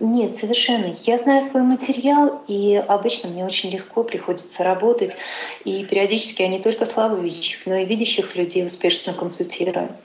Нет, 0.00 0.36
совершенно. 0.36 0.96
Я 1.02 1.18
знаю 1.18 1.50
свой 1.50 1.62
материал, 1.62 2.42
и 2.46 2.76
обычно 2.76 3.30
мне 3.30 3.44
очень 3.44 3.70
легко 3.70 4.04
приходится 4.04 4.62
работать. 4.62 5.16
И 5.64 5.84
периодически 5.84 6.42
я 6.42 6.48
не 6.48 6.60
только 6.60 6.86
слабовидящих, 6.86 7.66
но 7.66 7.74
и 7.74 7.84
видящих 7.84 8.36
людей 8.36 8.64
успешно 8.64 9.12
консультирую. 9.12 9.96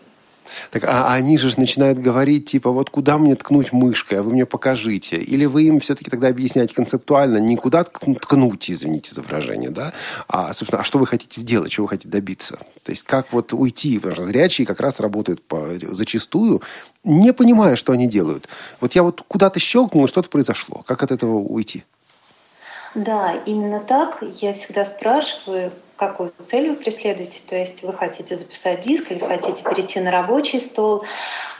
Так 0.71 0.83
а 0.85 1.13
они 1.13 1.37
же 1.37 1.51
начинают 1.57 1.99
говорить, 1.99 2.45
типа, 2.45 2.71
вот 2.71 2.89
куда 2.89 3.17
мне 3.17 3.35
ткнуть 3.35 3.71
мышкой, 3.71 4.19
а 4.19 4.23
вы 4.23 4.31
мне 4.31 4.45
покажите. 4.45 5.17
Или 5.17 5.45
вы 5.45 5.63
им 5.63 5.79
все-таки 5.79 6.09
тогда 6.09 6.27
объясняете 6.27 6.73
концептуально, 6.75 7.37
не 7.37 7.55
куда 7.55 7.83
ткнуть, 7.83 8.69
извините 8.69 9.13
за 9.13 9.21
выражение, 9.21 9.69
да, 9.69 9.93
а, 10.27 10.53
собственно, 10.53 10.81
а 10.81 10.85
что 10.85 10.99
вы 10.99 11.07
хотите 11.07 11.39
сделать, 11.39 11.71
чего 11.71 11.85
вы 11.85 11.89
хотите 11.89 12.09
добиться. 12.09 12.57
То 12.83 12.91
есть 12.91 13.03
как 13.03 13.31
вот 13.31 13.53
уйти, 13.53 13.99
зрячие 14.03 14.67
как 14.67 14.79
раз 14.79 14.99
работают 14.99 15.41
по, 15.41 15.69
зачастую, 15.81 16.61
не 17.03 17.33
понимая, 17.33 17.75
что 17.75 17.93
они 17.93 18.07
делают. 18.07 18.47
Вот 18.79 18.93
я 18.93 19.03
вот 19.03 19.23
куда-то 19.27 19.59
щелкнул, 19.59 20.07
что-то 20.07 20.29
произошло. 20.29 20.83
Как 20.85 21.03
от 21.03 21.11
этого 21.11 21.35
уйти? 21.35 21.83
Да, 22.95 23.33
именно 23.45 23.79
так. 23.79 24.23
Я 24.35 24.53
всегда 24.53 24.85
спрашиваю, 24.85 25.71
какую 25.95 26.33
цель 26.37 26.71
вы 26.71 26.75
преследуете. 26.75 27.41
То 27.47 27.55
есть 27.55 27.83
вы 27.83 27.93
хотите 27.93 28.35
записать 28.35 28.81
диск 28.81 29.11
или 29.11 29.19
хотите 29.19 29.63
перейти 29.63 29.99
на 29.99 30.11
рабочий 30.11 30.59
стол. 30.59 31.03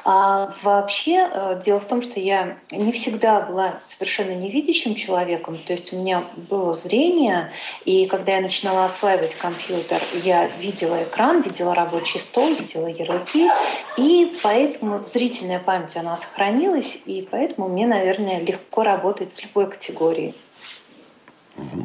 А 0.06 0.54
вообще 0.64 1.30
э, 1.32 1.62
дело 1.64 1.80
в 1.80 1.86
том, 1.86 2.02
что 2.02 2.20
я 2.20 2.58
не 2.72 2.92
всегда 2.92 3.40
была 3.40 3.80
совершенно 3.80 4.32
невидящим 4.32 4.96
человеком. 4.96 5.58
То 5.66 5.74
есть 5.74 5.94
у 5.94 5.98
меня 5.98 6.26
было 6.50 6.74
зрение, 6.74 7.54
и 7.86 8.06
когда 8.08 8.36
я 8.36 8.42
начинала 8.42 8.86
осваивать 8.86 9.36
компьютер, 9.36 10.04
я 10.24 10.48
видела 10.58 11.04
экран, 11.04 11.42
видела 11.42 11.74
рабочий 11.74 12.20
стол, 12.20 12.50
видела 12.50 12.88
ярлыки, 12.88 13.50
и 13.96 14.38
поэтому 14.44 15.08
зрительная 15.08 15.60
память, 15.60 15.96
она 15.96 16.18
сохранилась, 16.18 17.00
и 17.06 17.26
поэтому 17.30 17.70
мне, 17.70 17.88
наверное, 17.88 18.42
легко 18.42 18.84
работать 18.84 19.34
с 19.34 19.42
любой 19.42 19.70
категорией. 19.70 20.36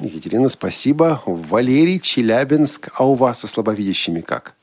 Екатерина, 0.03 0.49
спасибо. 0.49 1.23
Валерий, 1.27 2.01
Челябинск. 2.01 2.91
А 2.95 3.07
у 3.07 3.15
вас 3.15 3.41
со 3.41 3.49
слабовидящими 3.49 4.21
как? 4.21 4.55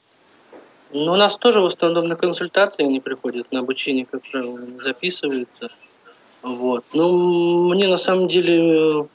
Ну, 0.94 1.12
у 1.12 1.16
нас 1.16 1.38
тоже 1.38 1.60
в 1.60 1.66
основном 1.66 2.08
на 2.08 2.16
консультации 2.16 2.84
они 2.84 3.00
приходят, 3.00 3.52
на 3.52 3.60
обучение, 3.60 4.06
как 4.06 4.22
правило, 4.32 4.60
записываются. 4.80 5.70
Вот. 6.42 6.86
Ну, 6.94 7.74
мне 7.74 7.88
на 7.88 7.98
самом 7.98 8.28
деле 8.28 9.08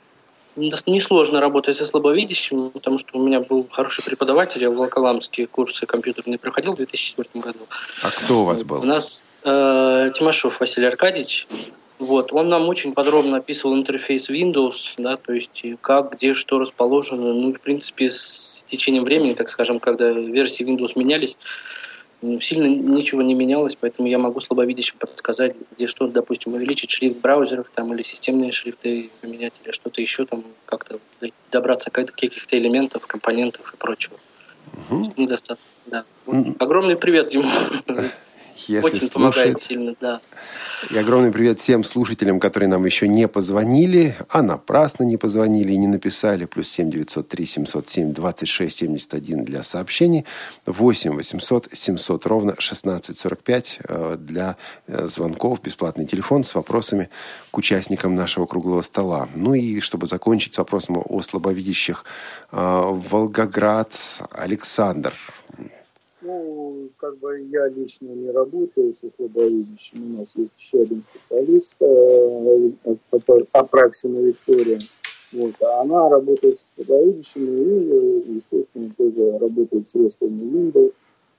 несложно 0.57 1.41
работать 1.41 1.77
со 1.77 1.87
слабовидящими, 1.87 2.69
потому 2.69 2.99
что 2.99 3.19
у 3.19 3.23
меня 3.23 3.41
был 3.41 3.67
хороший 3.71 4.05
преподаватель, 4.05 4.61
я 4.61 4.71
в 4.71 4.75
Волоколамске 4.75 5.47
курсы 5.47 5.87
компьютерные 5.87 6.39
проходил 6.39 6.73
в 6.73 6.77
2004 6.77 7.29
году. 7.35 7.67
А 8.03 8.11
кто 8.11 8.43
у 8.43 8.45
вас 8.45 8.63
был? 8.63 8.81
У 8.81 8.85
нас 8.85 9.25
э, 9.45 10.11
Тимошов 10.15 10.61
Василий 10.61 10.89
Аркадьевич, 10.89 11.47
вот, 12.01 12.33
он 12.33 12.49
нам 12.49 12.67
очень 12.67 12.95
подробно 12.95 13.37
описывал 13.37 13.77
интерфейс 13.77 14.31
Windows, 14.31 14.95
да, 14.97 15.17
то 15.17 15.35
есть 15.35 15.65
как, 15.83 16.15
где, 16.15 16.33
что 16.33 16.59
расположено. 16.59 17.35
Ну, 17.35 17.53
в 17.53 17.61
принципе, 17.61 18.09
с 18.09 18.65
течением 18.67 19.05
времени, 19.05 19.35
так 19.35 19.51
скажем, 19.51 19.79
когда 19.79 20.11
версии 20.11 20.65
Windows 20.65 20.93
менялись, 20.97 21.37
ну, 22.23 22.41
сильно 22.41 22.67
ничего 22.67 23.21
не 23.21 23.35
менялось, 23.35 23.77
поэтому 23.79 24.09
я 24.09 24.17
могу 24.17 24.41
слабовидящим 24.41 24.97
подсказать, 24.99 25.55
где 25.77 25.87
что, 25.87 26.07
допустим, 26.07 26.55
увеличить 26.55 26.91
шрифт 26.91 27.19
браузеров 27.19 27.71
там, 27.75 27.93
или 27.93 28.03
системные 28.03 28.51
шрифты 28.51 29.11
поменять, 29.21 29.61
или 29.63 29.71
что-то 29.71 30.01
еще 30.01 30.25
там, 30.25 30.45
как-то 30.65 31.01
добраться 31.51 31.91
до 31.91 32.05
каких-то 32.07 32.57
элементов, 32.57 33.07
компонентов 33.07 33.75
и 33.75 33.77
прочего. 33.77 34.17
Угу. 34.89 35.05
Недостаточно, 35.19 35.71
да. 35.85 36.05
Вот. 36.25 36.47
Огромный 36.59 36.97
привет 36.97 37.35
ему. 37.35 37.45
Если 38.69 38.87
Очень 38.87 38.99
слушает. 38.99 39.13
помогает 39.13 39.61
сильно, 39.61 39.95
да. 40.01 40.21
И 40.91 40.97
огромный 40.97 41.31
привет 41.31 41.61
всем 41.61 41.85
слушателям, 41.85 42.41
которые 42.41 42.69
нам 42.69 42.85
еще 42.87 43.07
не 43.07 43.29
позвонили, 43.29 44.17
а 44.29 44.43
напрасно 44.43 45.05
не 45.05 45.17
позвонили 45.17 45.73
и 45.73 45.77
не 45.77 45.87
написали. 45.87 46.47
Плюс 46.47 46.69
7 46.69 46.91
903 46.91 47.47
707 47.47 48.13
26 48.15 48.77
71 48.77 49.45
для 49.45 49.63
сообщений. 49.63 50.25
8 50.67 51.15
800 51.15 51.69
700 51.73 52.27
ровно 52.27 52.55
16 52.59 53.19
45 53.19 53.79
э, 53.89 54.17
для 54.19 54.57
э, 54.87 55.07
звонков. 55.07 55.61
Бесплатный 55.63 56.07
телефон 56.07 56.45
с 56.45 56.55
вопросами 56.55 57.11
к 57.51 57.59
участникам 57.59 58.15
нашего 58.15 58.47
круглого 58.47 58.83
стола. 58.83 59.29
Ну 59.35 59.55
и 59.55 59.81
чтобы 59.81 60.07
закончить 60.07 60.55
с 60.55 60.59
вопросом 60.59 61.03
о 61.05 61.23
слабовидящих, 61.23 62.05
э, 62.53 62.57
Волгоград 62.57 63.95
Александр. 64.31 65.15
Ну, 66.23 66.91
как 66.99 67.19
бы 67.19 67.35
я 67.51 67.69
лично 67.69 68.09
не 68.09 68.31
работаю 68.31 68.93
со 68.93 69.11
слабовидящими. 69.11 70.17
У 70.17 70.19
нас 70.19 70.37
есть 70.37 70.53
еще 70.59 70.83
один 70.83 71.03
специалист, 71.03 71.77
э, 71.81 72.71
Апраксина 73.53 74.19
Виктория. 74.19 74.79
Вот, 75.33 75.55
а 75.63 75.81
она 75.81 76.11
работает 76.11 76.59
с 76.59 76.67
слабовидящими 76.75 78.27
и, 78.27 78.35
естественно, 78.35 78.93
тоже 78.99 79.39
работает 79.39 79.89
средствами 79.89 80.43
Windows. 80.43 80.93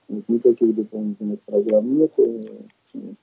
Вот, 0.08 0.24
никаких 0.28 0.76
дополнительных 0.76 1.40
программ 1.42 2.00
нет. 2.00 2.12
Вот, 2.18 3.22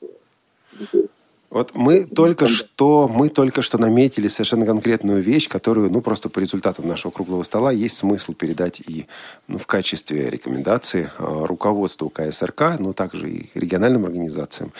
вот 1.51 1.75
мы 1.75 2.05
только 2.05 2.47
что, 2.47 3.09
мы 3.09 3.31
только 3.31 3.63
что 3.63 3.79
наметили 3.79 4.29
совершенно 4.29 4.67
конкретную 4.67 5.23
вещь, 5.23 5.49
которую, 5.49 5.91
ну, 5.91 6.03
просто 6.03 6.29
по 6.29 6.41
результатам 6.41 6.87
нашего 6.87 7.11
круглого 7.11 7.43
стола 7.43 7.73
есть 7.73 7.97
смысл 7.97 8.35
передать 8.35 8.81
и 8.81 9.07
ну, 9.47 9.57
в 9.57 9.67
качестве 9.67 10.29
рекомендации 10.29 11.11
э, 11.19 11.45
руководству 11.47 12.11
КСРК, 12.11 12.79
но 12.79 12.93
также 12.93 13.31
и 13.31 13.51
региональным 13.55 14.05
организациям, 14.05 14.73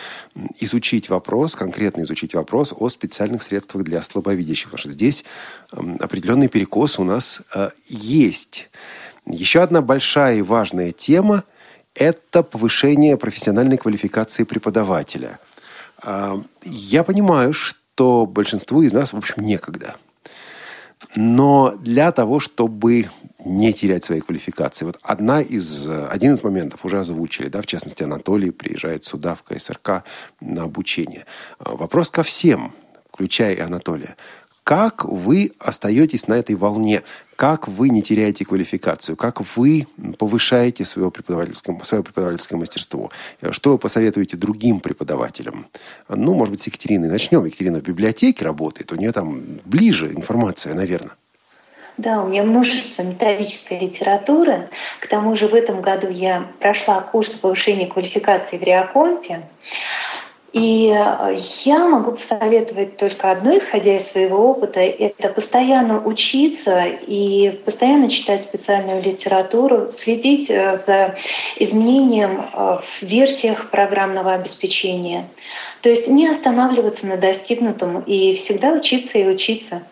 изучить 0.59 1.09
вопрос, 1.09 1.55
конкретно 1.55 2.03
изучить 2.03 2.35
вопрос 2.35 2.71
о 2.77 2.87
специальных 2.89 3.41
средствах 3.41 3.83
для 3.83 3.99
слабовидящих. 4.03 4.65
Потому 4.65 4.79
что 4.79 4.91
здесь 4.91 5.25
э, 5.71 5.81
определенный 5.99 6.49
перекос 6.49 6.99
у 6.99 7.03
нас 7.03 7.41
э, 7.55 7.71
есть. 7.87 8.69
Еще 9.25 9.61
одна 9.61 9.81
большая 9.81 10.37
и 10.37 10.41
важная 10.43 10.91
тема– 10.91 11.45
это 11.95 12.43
повышение 12.43 13.17
профессиональной 13.17 13.77
квалификации 13.77 14.43
преподавателя– 14.43 15.39
я 16.63 17.03
понимаю, 17.03 17.53
что 17.53 18.25
большинству 18.25 18.81
из 18.81 18.93
нас, 18.93 19.13
в 19.13 19.17
общем, 19.17 19.43
некогда. 19.43 19.95
Но 21.15 21.75
для 21.77 22.11
того, 22.11 22.39
чтобы 22.39 23.09
не 23.45 23.73
терять 23.73 24.03
своей 24.03 24.21
квалификации. 24.21 24.85
Вот 24.85 24.99
одна 25.01 25.41
из, 25.41 25.87
один 25.87 26.33
из 26.33 26.43
моментов 26.43 26.83
уже 26.85 26.99
озвучили, 26.99 27.47
да, 27.47 27.61
в 27.61 27.65
частности, 27.65 28.03
Анатолий 28.03 28.51
приезжает 28.51 29.05
сюда, 29.05 29.35
в 29.35 29.43
КСРК, 29.43 30.03
на 30.41 30.63
обучение. 30.63 31.25
А, 31.57 31.75
вопрос 31.75 32.09
ко 32.09 32.23
всем, 32.23 32.73
включая 33.11 33.55
и 33.55 33.59
Анатолия. 33.59 34.17
Как 34.63 35.05
вы 35.05 35.53
остаетесь 35.59 36.27
на 36.27 36.33
этой 36.33 36.55
волне? 36.55 37.03
Как 37.39 37.69
вы 37.69 37.87
не 37.87 38.01
теряете 38.01 38.43
квалификацию? 38.43 39.15
Как 39.15 39.39
вы 39.55 39.87
повышаете 40.17 40.83
свое 40.83 41.09
преподавательское, 41.09 41.79
свое 41.83 42.03
преподавательское 42.03 42.59
мастерство? 42.59 43.11
Что 43.51 43.71
вы 43.71 43.77
посоветуете 43.77 44.35
другим 44.35 44.81
преподавателям? 44.81 45.67
Ну, 46.09 46.33
может 46.33 46.51
быть, 46.51 46.61
с 46.61 46.67
Екатериной 46.67 47.07
начнем. 47.07 47.45
Екатерина 47.45 47.79
в 47.79 47.83
библиотеке 47.83 48.43
работает, 48.43 48.91
у 48.91 48.95
нее 48.95 49.13
там 49.13 49.41
ближе 49.63 50.11
информация, 50.11 50.73
наверное. 50.73 51.13
Да, 51.95 52.23
у 52.23 52.27
меня 52.27 52.43
множество 52.43 53.03
методической 53.03 53.79
литературы. 53.79 54.67
К 54.99 55.07
тому 55.07 55.37
же 55.37 55.47
в 55.47 55.55
этом 55.55 55.81
году 55.81 56.09
я 56.09 56.45
прошла 56.59 56.99
курс 56.99 57.29
повышения 57.31 57.87
квалификации 57.87 58.57
в 58.57 58.63
Реакомпе. 58.63 59.43
И 60.51 60.91
э, 60.91 61.35
я 61.65 61.87
могу 61.87 62.11
посоветовать 62.11 62.97
только 62.97 63.31
одно, 63.31 63.55
исходя 63.55 63.95
из 63.95 64.07
своего 64.07 64.49
опыта, 64.49 64.79
это 64.79 65.29
постоянно 65.29 66.03
учиться 66.03 66.85
и 66.85 67.61
постоянно 67.65 68.09
читать 68.09 68.41
специальную 68.41 69.03
литературу, 69.03 69.91
следить 69.91 70.49
э, 70.49 70.75
за 70.75 71.15
изменением 71.57 72.41
э, 72.41 72.79
в 72.81 73.03
версиях 73.03 73.69
программного 73.69 74.33
обеспечения. 74.33 75.29
То 75.81 75.89
есть 75.89 76.07
не 76.07 76.27
останавливаться 76.27 77.05
на 77.05 77.17
достигнутом 77.17 78.01
и 78.01 78.33
всегда 78.33 78.71
учиться 78.71 79.19
и 79.19 79.27
учиться. 79.27 79.83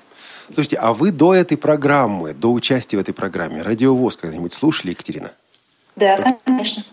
Слушайте, 0.51 0.77
а 0.77 0.93
вы 0.93 1.11
до 1.11 1.35
этой 1.35 1.57
программы, 1.57 2.33
до 2.33 2.51
участия 2.51 2.97
в 2.97 3.01
этой 3.01 3.13
программе, 3.13 3.61
радиовоз 3.61 4.17
когда-нибудь 4.17 4.53
слушали, 4.53 4.91
Екатерина? 4.91 5.31
Да, 5.95 6.37
конечно. 6.45 6.83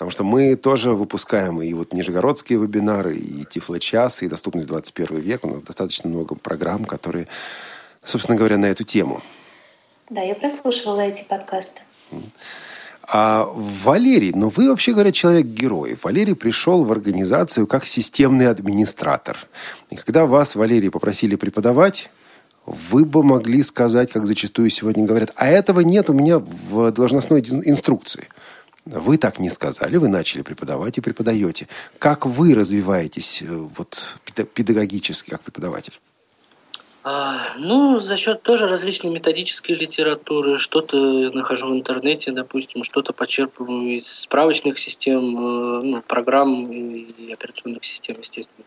Потому 0.00 0.12
что 0.12 0.24
мы 0.24 0.56
тоже 0.56 0.92
выпускаем 0.92 1.60
и 1.60 1.74
вот 1.74 1.92
нижегородские 1.92 2.58
вебинары, 2.58 3.16
и 3.16 3.44
Тифлочас, 3.44 4.22
и 4.22 4.28
Доступность 4.28 4.66
21 4.66 5.20
век. 5.20 5.44
У 5.44 5.48
нас 5.48 5.60
достаточно 5.60 6.08
много 6.08 6.36
программ, 6.36 6.86
которые, 6.86 7.28
собственно 8.02 8.38
говоря, 8.38 8.56
на 8.56 8.64
эту 8.64 8.82
тему. 8.84 9.20
Да, 10.08 10.22
я 10.22 10.34
прослушивала 10.34 11.00
эти 11.00 11.22
подкасты. 11.24 11.82
А 13.02 13.44
Валерий, 13.54 14.32
ну 14.34 14.48
вы 14.48 14.70
вообще, 14.70 14.94
говоря, 14.94 15.12
человек-герой. 15.12 15.98
Валерий 16.02 16.34
пришел 16.34 16.82
в 16.82 16.90
организацию 16.90 17.66
как 17.66 17.84
системный 17.84 18.48
администратор. 18.48 19.36
И 19.90 19.96
когда 19.96 20.24
вас, 20.24 20.54
Валерий, 20.54 20.90
попросили 20.90 21.34
преподавать, 21.34 22.08
вы 22.64 23.04
бы 23.04 23.22
могли 23.22 23.62
сказать, 23.62 24.10
как 24.10 24.24
зачастую 24.24 24.70
сегодня 24.70 25.04
говорят, 25.04 25.32
а 25.36 25.46
этого 25.46 25.80
нет 25.80 26.08
у 26.08 26.14
меня 26.14 26.38
в 26.38 26.90
должностной 26.90 27.42
инструкции– 27.42 28.28
вы 28.84 29.18
так 29.18 29.38
не 29.38 29.50
сказали, 29.50 29.96
вы 29.96 30.08
начали 30.08 30.42
преподавать 30.42 30.98
и 30.98 31.00
преподаете. 31.00 31.68
Как 31.98 32.26
вы 32.26 32.54
развиваетесь 32.54 33.42
э, 33.42 33.46
вот, 33.46 34.18
педагогически, 34.54 35.30
как 35.30 35.42
преподаватель? 35.42 35.98
А, 37.02 37.40
ну, 37.56 37.98
за 37.98 38.16
счет 38.16 38.42
тоже 38.42 38.66
различной 38.66 39.10
методической 39.10 39.74
литературы. 39.74 40.58
Что-то 40.58 40.98
нахожу 41.32 41.68
в 41.68 41.72
интернете, 41.72 42.30
допустим, 42.32 42.84
что-то 42.84 43.12
почерпываю 43.14 43.96
из 43.96 44.06
справочных 44.06 44.78
систем, 44.78 45.18
э, 45.18 45.82
ну, 45.82 46.02
программ 46.02 46.70
и 46.70 47.32
операционных 47.32 47.84
систем, 47.84 48.16
естественно. 48.18 48.66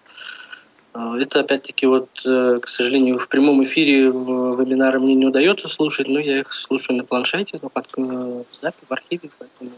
А, 0.93 1.17
это, 1.19 1.41
опять-таки, 1.41 1.85
вот, 1.85 2.09
э, 2.25 2.59
к 2.61 2.67
сожалению, 2.67 3.19
в 3.19 3.27
прямом 3.27 3.63
эфире 3.63 4.05
вебинары 4.05 4.99
мне 4.99 5.15
не 5.15 5.25
удается 5.25 5.67
слушать, 5.67 6.07
но 6.07 6.19
я 6.19 6.39
их 6.39 6.53
слушаю 6.53 6.97
на 6.97 7.03
планшете, 7.03 7.59
но 7.61 7.69
под 7.69 7.87
запись, 8.61 8.87
в 8.87 8.93
архиве, 8.93 9.29
поэтому 9.37 9.77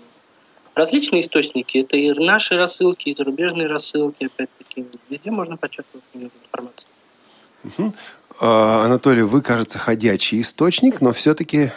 различные 0.75 1.21
источники. 1.21 1.79
Это 1.79 1.97
и 1.97 2.11
наши 2.13 2.55
рассылки, 2.55 3.09
и 3.09 3.15
зарубежные 3.15 3.67
рассылки, 3.67 4.25
опять-таки. 4.25 4.85
Везде 5.09 5.31
можно 5.31 5.57
почерпнуть 5.57 6.03
информацию. 6.13 6.89
Угу. 7.63 7.93
Анатолий, 8.39 9.23
вы, 9.23 9.41
кажется, 9.41 9.79
ходячий 9.79 10.41
источник, 10.41 11.01
но 11.01 11.13
все-таки 11.13 11.71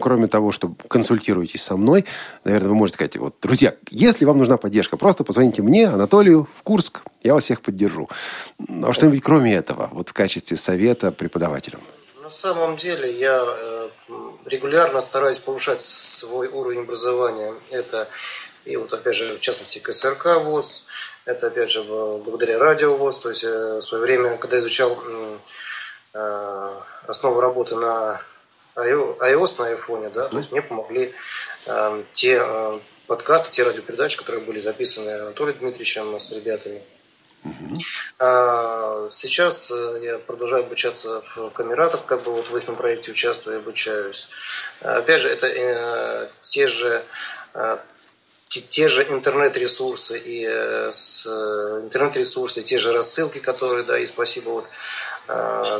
кроме 0.00 0.26
того, 0.26 0.52
что 0.52 0.74
консультируетесь 0.88 1.62
со 1.62 1.76
мной, 1.76 2.04
наверное, 2.44 2.68
вы 2.68 2.74
можете 2.74 2.96
сказать, 2.96 3.16
вот, 3.16 3.36
друзья, 3.40 3.74
если 3.90 4.24
вам 4.24 4.38
нужна 4.38 4.56
поддержка, 4.58 4.96
просто 4.96 5.24
позвоните 5.24 5.62
мне, 5.62 5.88
Анатолию, 5.88 6.46
в 6.56 6.62
Курск, 6.62 7.02
я 7.22 7.34
вас 7.34 7.44
всех 7.44 7.62
поддержу. 7.62 8.08
А 8.82 8.92
что-нибудь 8.92 9.22
кроме 9.22 9.54
этого, 9.54 9.88
вот 9.92 10.10
в 10.10 10.12
качестве 10.12 10.56
совета 10.56 11.10
преподавателям? 11.10 11.80
На 12.22 12.30
самом 12.30 12.76
деле 12.76 13.10
я 13.10 13.42
э, 13.44 13.88
регулярно 14.46 15.00
стараюсь 15.00 15.40
повышать 15.40 15.80
свой 15.80 16.46
уровень 16.46 16.82
образования. 16.82 17.52
Это 17.70 18.06
и 18.64 18.76
вот 18.76 18.92
опять 18.92 19.16
же, 19.16 19.34
в 19.34 19.40
частности, 19.40 19.80
КСРК 19.80 20.36
ВОЗ, 20.36 20.86
это 21.24 21.48
опять 21.48 21.72
же 21.72 21.82
благодаря 21.82 22.60
радио 22.60 22.94
ВОЗ, 22.94 23.18
то 23.18 23.28
есть 23.28 23.42
э, 23.42 23.78
в 23.78 23.82
свое 23.82 24.04
время, 24.04 24.36
когда 24.36 24.56
изучал 24.58 24.96
э, 26.14 26.80
основу 27.08 27.40
работы 27.40 27.74
на 27.74 28.20
iOS, 28.76 29.58
на 29.58 29.72
iPhone, 29.72 30.08
да, 30.12 30.28
то 30.28 30.36
есть 30.36 30.52
мне 30.52 30.62
помогли 30.62 31.12
те 32.12 32.40
подкасты, 33.08 33.50
те 33.50 33.64
радиопередачи, 33.64 34.16
которые 34.16 34.44
были 34.44 34.60
записаны 34.60 35.10
Анатолием 35.10 35.58
Дмитриевичем 35.58 36.20
с 36.20 36.30
ребятами. 36.32 36.80
А, 38.18 39.08
сейчас 39.08 39.70
э, 39.70 40.00
я 40.02 40.18
продолжаю 40.18 40.64
обучаться 40.64 41.20
в 41.20 41.50
камератах, 41.50 42.04
как 42.04 42.22
бы 42.22 42.32
вот 42.32 42.48
в 42.48 42.56
их 42.56 42.64
проекте 42.76 43.10
участвую 43.10 43.56
и 43.56 43.58
обучаюсь. 43.58 44.28
Опять 44.80 45.22
же, 45.22 45.28
это 45.28 45.48
э, 45.48 46.28
те 46.42 46.68
же 46.68 47.04
э, 47.54 47.78
те 48.48 48.86
же 48.86 49.02
интернет-ресурсы 49.04 50.18
и 50.18 50.44
интернет-ресурсы, 50.44 52.62
те 52.62 52.76
же 52.76 52.92
рассылки, 52.92 53.38
которые, 53.38 53.82
да, 53.82 53.98
и 53.98 54.04
спасибо 54.04 54.50
вот 54.50 54.66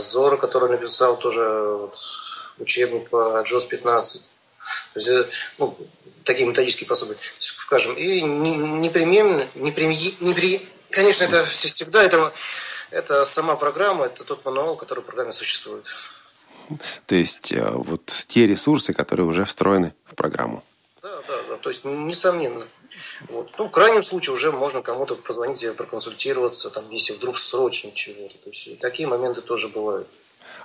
Зора, 0.03 0.39
который 0.39 0.71
написал 0.71 1.19
тоже 1.19 1.43
вот, 1.43 1.99
учебник 2.59 3.11
по 3.11 3.45
JOS 3.47 3.69
15. 3.69 4.23
То 4.95 5.01
есть, 5.01 5.11
ну, 5.59 5.77
такие 6.25 6.49
методические 6.49 6.89
пособия, 6.89 7.17
скажем, 7.41 7.93
и 7.93 8.23
непременно, 8.23 9.47
непременно, 9.55 10.17
непременно 10.21 10.67
Конечно, 10.93 11.25
это 11.25 11.43
всегда 11.45 12.03
это, 12.03 12.33
это 12.91 13.25
сама 13.25 13.57
программа, 13.57 14.07
это 14.07 14.25
тот 14.25 14.45
мануал, 14.45 14.77
который 14.77 15.01
в 15.01 15.07
программе 15.07 15.33
существует. 15.33 15.87
То 17.07 17.15
есть 17.15 17.53
э, 17.53 17.71
вот 17.71 18.27
те 18.29 18.47
ресурсы, 18.47 18.93
которые 18.93 19.27
уже 19.27 19.45
встроены 19.45 19.95
в 20.05 20.15
программу. 20.15 20.63
Да, 21.03 21.23
да, 21.27 21.43
да. 21.49 21.57
То 21.57 21.71
есть, 21.71 21.85
несомненно. 21.85 22.65
Вот. 23.31 23.51
Ну, 23.59 23.69
в 23.69 23.71
крайнем 23.71 24.03
случае 24.03 24.35
уже 24.35 24.53
можно 24.53 24.83
кому-то 24.83 25.17
позвонить 25.17 25.63
и 25.63 25.71
проконсультироваться, 25.71 26.71
там, 26.71 26.85
если 26.91 27.15
вдруг 27.15 27.39
срочно 27.39 27.91
чего-то. 27.93 28.35
То 28.45 28.51
есть 28.51 28.79
такие 28.79 29.09
моменты 29.09 29.41
тоже 29.41 29.69
бывают. 29.69 30.07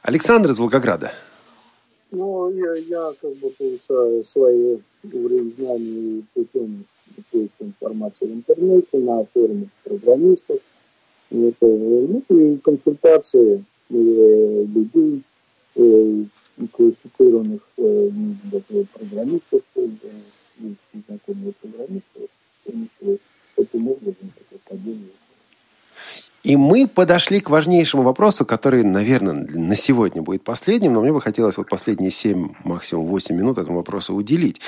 Александр 0.02 0.52
из 0.52 0.60
Волгограда. 0.60 1.14
Ну, 2.12 2.52
я, 2.52 2.74
я 2.74 3.14
как 3.20 3.34
бы 3.38 3.50
повышаю 3.50 4.24
свои 4.24 4.78
уровень 5.04 5.52
знаний 5.52 6.26
путем 6.34 6.86
поиск 7.32 7.56
информации 7.60 8.26
в 8.26 8.34
интернете, 8.34 8.98
на 8.98 9.26
форумах 9.26 9.70
программистов. 9.84 10.60
Это, 11.30 11.68
ну, 11.68 12.24
и 12.30 12.58
консультации 12.58 13.64
э, 13.90 13.94
людей, 13.94 15.24
э, 15.76 16.24
квалифицированных 16.72 17.62
э, 17.78 18.10
программистов, 18.94 19.62
э, 19.76 19.88
знакомых 21.08 21.56
программистов, 21.58 22.30
с 22.66 23.20
таким 23.56 23.88
образом, 23.88 24.32
такой 24.36 24.60
поддерживать. 24.68 25.27
И 26.44 26.56
мы 26.56 26.88
подошли 26.88 27.42
к 27.42 27.50
важнейшему 27.50 28.04
вопросу, 28.04 28.46
который, 28.46 28.84
наверное, 28.84 29.34
на 29.34 29.76
сегодня 29.76 30.22
будет 30.22 30.44
последним, 30.44 30.94
но 30.94 31.02
мне 31.02 31.12
бы 31.12 31.20
хотелось 31.20 31.58
вот 31.58 31.68
последние 31.68 32.10
7, 32.10 32.54
максимум 32.64 33.08
8 33.08 33.36
минут 33.36 33.58
этому 33.58 33.80
вопросу 33.80 34.14
уделить. 34.14 34.62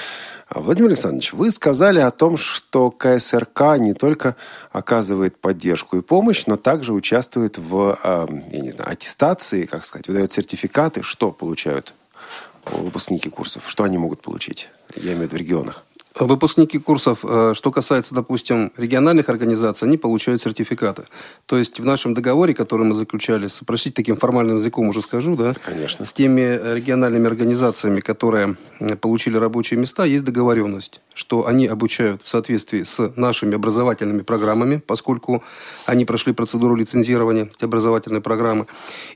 А, 0.49 0.59
Владимир 0.59 0.89
Александрович, 0.89 1.31
вы 1.31 1.51
сказали 1.51 1.99
о 1.99 2.11
том, 2.11 2.35
что 2.35 2.91
КСРК 2.91 3.77
не 3.77 3.93
только 3.93 4.35
оказывает 4.71 5.37
поддержку 5.37 5.95
и 5.95 6.01
помощь, 6.01 6.47
но 6.47 6.57
также 6.57 6.91
участвует 6.91 7.57
в, 7.57 7.97
а, 8.03 8.27
я 8.51 8.59
не 8.59 8.71
знаю, 8.71 8.91
аттестации, 8.91 9.65
как 9.65 9.85
сказать, 9.85 10.09
выдает 10.09 10.33
сертификаты. 10.33 11.01
Что 11.03 11.31
получают 11.31 11.93
выпускники 12.65 13.29
курсов? 13.29 13.63
Что 13.67 13.85
они 13.85 13.97
могут 13.97 14.21
получить? 14.21 14.69
Я 14.95 15.13
имею 15.13 15.19
в 15.19 15.21
виду 15.21 15.35
в 15.35 15.39
регионах. 15.39 15.85
Выпускники 16.19 16.77
курсов, 16.79 17.19
э, 17.23 17.53
что 17.55 17.71
касается, 17.71 18.13
допустим, 18.13 18.73
региональных 18.75 19.29
организаций, 19.29 19.87
они 19.87 19.97
получают 19.97 20.41
сертификаты. 20.41 21.03
То 21.45 21.57
есть 21.57 21.79
в 21.79 21.85
нашем 21.85 22.13
договоре, 22.13 22.53
который 22.53 22.85
мы 22.85 22.93
заключали, 22.93 23.47
спросить 23.47 23.93
таким 23.93 24.17
формальным 24.17 24.57
языком 24.57 24.89
уже 24.89 25.01
скажу, 25.01 25.37
да? 25.37 25.53
Конечно. 25.63 26.03
С 26.03 26.11
теми 26.11 26.75
региональными 26.75 27.25
организациями, 27.25 28.01
которые 28.01 28.57
э, 28.79 28.97
получили 28.97 29.37
рабочие 29.37 29.79
места, 29.79 30.03
есть 30.03 30.25
договоренность, 30.25 30.99
что 31.13 31.47
они 31.47 31.67
обучают 31.67 32.21
в 32.23 32.27
соответствии 32.27 32.83
с 32.83 33.13
нашими 33.15 33.55
образовательными 33.55 34.21
программами, 34.21 34.81
поскольку 34.85 35.41
они 35.85 36.03
прошли 36.03 36.33
процедуру 36.33 36.75
лицензирования, 36.75 37.45
эти 37.45 37.63
образовательные 37.63 38.21
программы. 38.21 38.67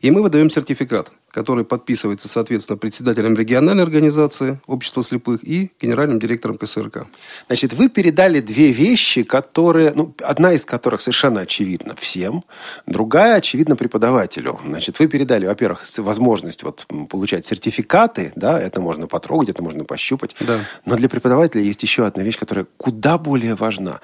И 0.01 0.09
мы 0.09 0.21
выдаем 0.21 0.49
сертификат 0.49 1.11
который 1.33 1.65
подписывается, 1.65 2.27
соответственно, 2.27 2.77
председателем 2.77 3.35
региональной 3.35 3.83
организации 3.83 4.61
Общества 4.67 5.01
слепых 5.01 5.43
и 5.43 5.71
генеральным 5.81 6.19
директором 6.19 6.57
КСРК. 6.57 7.07
Значит, 7.47 7.73
вы 7.73 7.89
передали 7.89 8.39
две 8.39 8.71
вещи, 8.71 9.23
которые, 9.23 9.93
ну, 9.95 10.13
одна 10.21 10.53
из 10.53 10.63
которых 10.63 11.01
совершенно 11.01 11.41
очевидна 11.41 11.95
всем, 11.95 12.43
другая 12.85 13.37
очевидна 13.37 13.75
преподавателю. 13.75 14.59
Значит, 14.63 14.99
вы 14.99 15.07
передали, 15.07 15.47
во-первых, 15.47 15.83
возможность 15.97 16.61
вот 16.61 16.85
получать 17.09 17.47
сертификаты, 17.47 18.31
да, 18.35 18.59
это 18.59 18.79
можно 18.79 19.07
потрогать, 19.07 19.49
это 19.49 19.63
можно 19.63 19.83
пощупать. 19.85 20.35
Да. 20.39 20.59
Но 20.85 20.95
для 20.95 21.09
преподавателя 21.09 21.63
есть 21.63 21.81
еще 21.81 22.05
одна 22.05 22.21
вещь, 22.21 22.37
которая 22.37 22.67
куда 22.77 23.17
более 23.17 23.55
важна. 23.55 24.01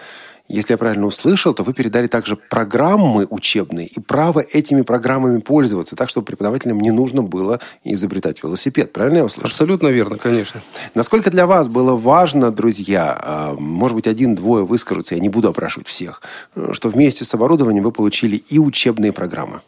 Если 0.50 0.74
я 0.74 0.80
правильно 0.80 1.06
услышал, 1.06 1.54
то 1.54 1.62
вы 1.62 1.74
передали 1.76 2.08
также 2.08 2.36
программы 2.36 3.28
учебные 3.30 3.86
и 3.86 4.00
право 4.00 4.40
этими 4.40 4.82
программами 4.82 5.42
пользоваться, 5.42 5.96
так, 5.96 6.10
чтобы 6.10 6.26
преподавателям 6.26 6.80
не 6.80 6.90
нужно 6.90 7.22
было 7.22 7.60
изобретать 7.84 8.42
велосипед. 8.42 8.92
Правильно 8.92 9.20
я 9.20 9.26
услышал? 9.26 9.48
Абсолютно 9.48 9.90
верно, 9.90 10.18
конечно. 10.18 10.64
Насколько 10.96 11.30
для 11.30 11.46
вас 11.46 11.68
было 11.68 11.96
важно, 11.96 12.50
друзья, 12.50 13.16
а, 13.22 13.54
может 13.54 13.96
быть, 13.96 14.08
один-двое 14.08 14.66
выскажутся, 14.66 15.14
я 15.14 15.22
не 15.22 15.30
буду 15.30 15.50
опрашивать 15.50 15.88
всех, 15.88 16.24
что 16.72 16.90
вместе 16.90 17.26
с 17.26 17.34
оборудованием 17.36 17.84
вы 17.84 17.92
получили 17.92 18.36
и 18.36 18.58
учебные 18.58 19.14
программы? 19.14 19.62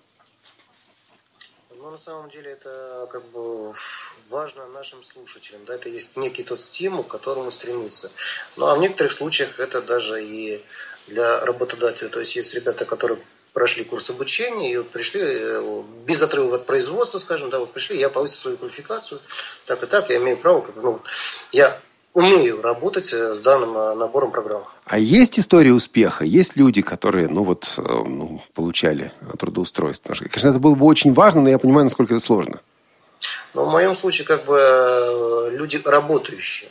Ну, 1.79 1.91
на 1.91 1.97
самом 1.97 2.27
деле, 2.31 2.53
это 2.53 3.07
как 3.11 3.21
бы 3.31 3.71
важно 4.31 4.65
нашим 4.67 5.03
слушателям. 5.03 5.61
Да, 5.65 5.75
это 5.75 5.89
есть 5.89 6.17
некий 6.17 6.43
тот 6.43 6.61
стимул, 6.61 7.03
к 7.03 7.07
которому 7.07 7.51
стремиться. 7.51 8.09
Ну, 8.57 8.65
а 8.65 8.75
в 8.75 8.79
некоторых 8.79 9.11
случаях 9.11 9.59
это 9.59 9.81
даже 9.81 10.23
и 10.23 10.63
для 11.07 11.45
работодателя. 11.45 12.09
То 12.09 12.19
есть 12.19 12.35
есть 12.35 12.55
ребята, 12.55 12.85
которые 12.85 13.19
прошли 13.53 13.83
курс 13.83 14.09
обучения 14.09 14.71
и 14.71 14.77
вот 14.77 14.89
пришли 14.89 15.21
э, 15.23 15.83
без 16.07 16.21
отрыва 16.21 16.55
от 16.55 16.65
производства, 16.65 17.17
скажем, 17.17 17.49
да, 17.49 17.59
вот 17.59 17.73
пришли, 17.73 17.97
я 17.97 18.09
повысил 18.09 18.35
свою 18.35 18.57
квалификацию, 18.57 19.19
так 19.65 19.83
и 19.83 19.87
так, 19.87 20.09
я 20.09 20.17
имею 20.17 20.37
право, 20.37 20.65
ну, 20.81 21.01
я 21.51 21.77
умею 22.13 22.61
работать 22.61 23.11
э, 23.11 23.33
с 23.33 23.41
данным 23.41 23.77
э, 23.77 23.95
набором 23.95 24.31
программ. 24.31 24.63
А 24.85 24.97
есть 24.97 25.37
история 25.37 25.73
успеха? 25.73 26.23
Есть 26.23 26.55
люди, 26.55 26.81
которые, 26.81 27.27
ну 27.27 27.43
вот, 27.43 27.73
ну, 27.77 28.41
получали 28.53 29.11
трудоустройство? 29.37 30.13
Конечно, 30.13 30.49
это 30.49 30.59
было 30.59 30.75
бы 30.75 30.85
очень 30.85 31.11
важно, 31.11 31.41
но 31.41 31.49
я 31.49 31.59
понимаю, 31.59 31.85
насколько 31.85 32.13
это 32.13 32.23
сложно. 32.23 32.61
Но 33.53 33.65
в 33.65 33.69
моем 33.69 33.95
случае 33.95 34.25
как 34.27 34.45
бы 34.45 34.57
э, 34.57 35.49
люди 35.55 35.79
работающие. 35.83 36.69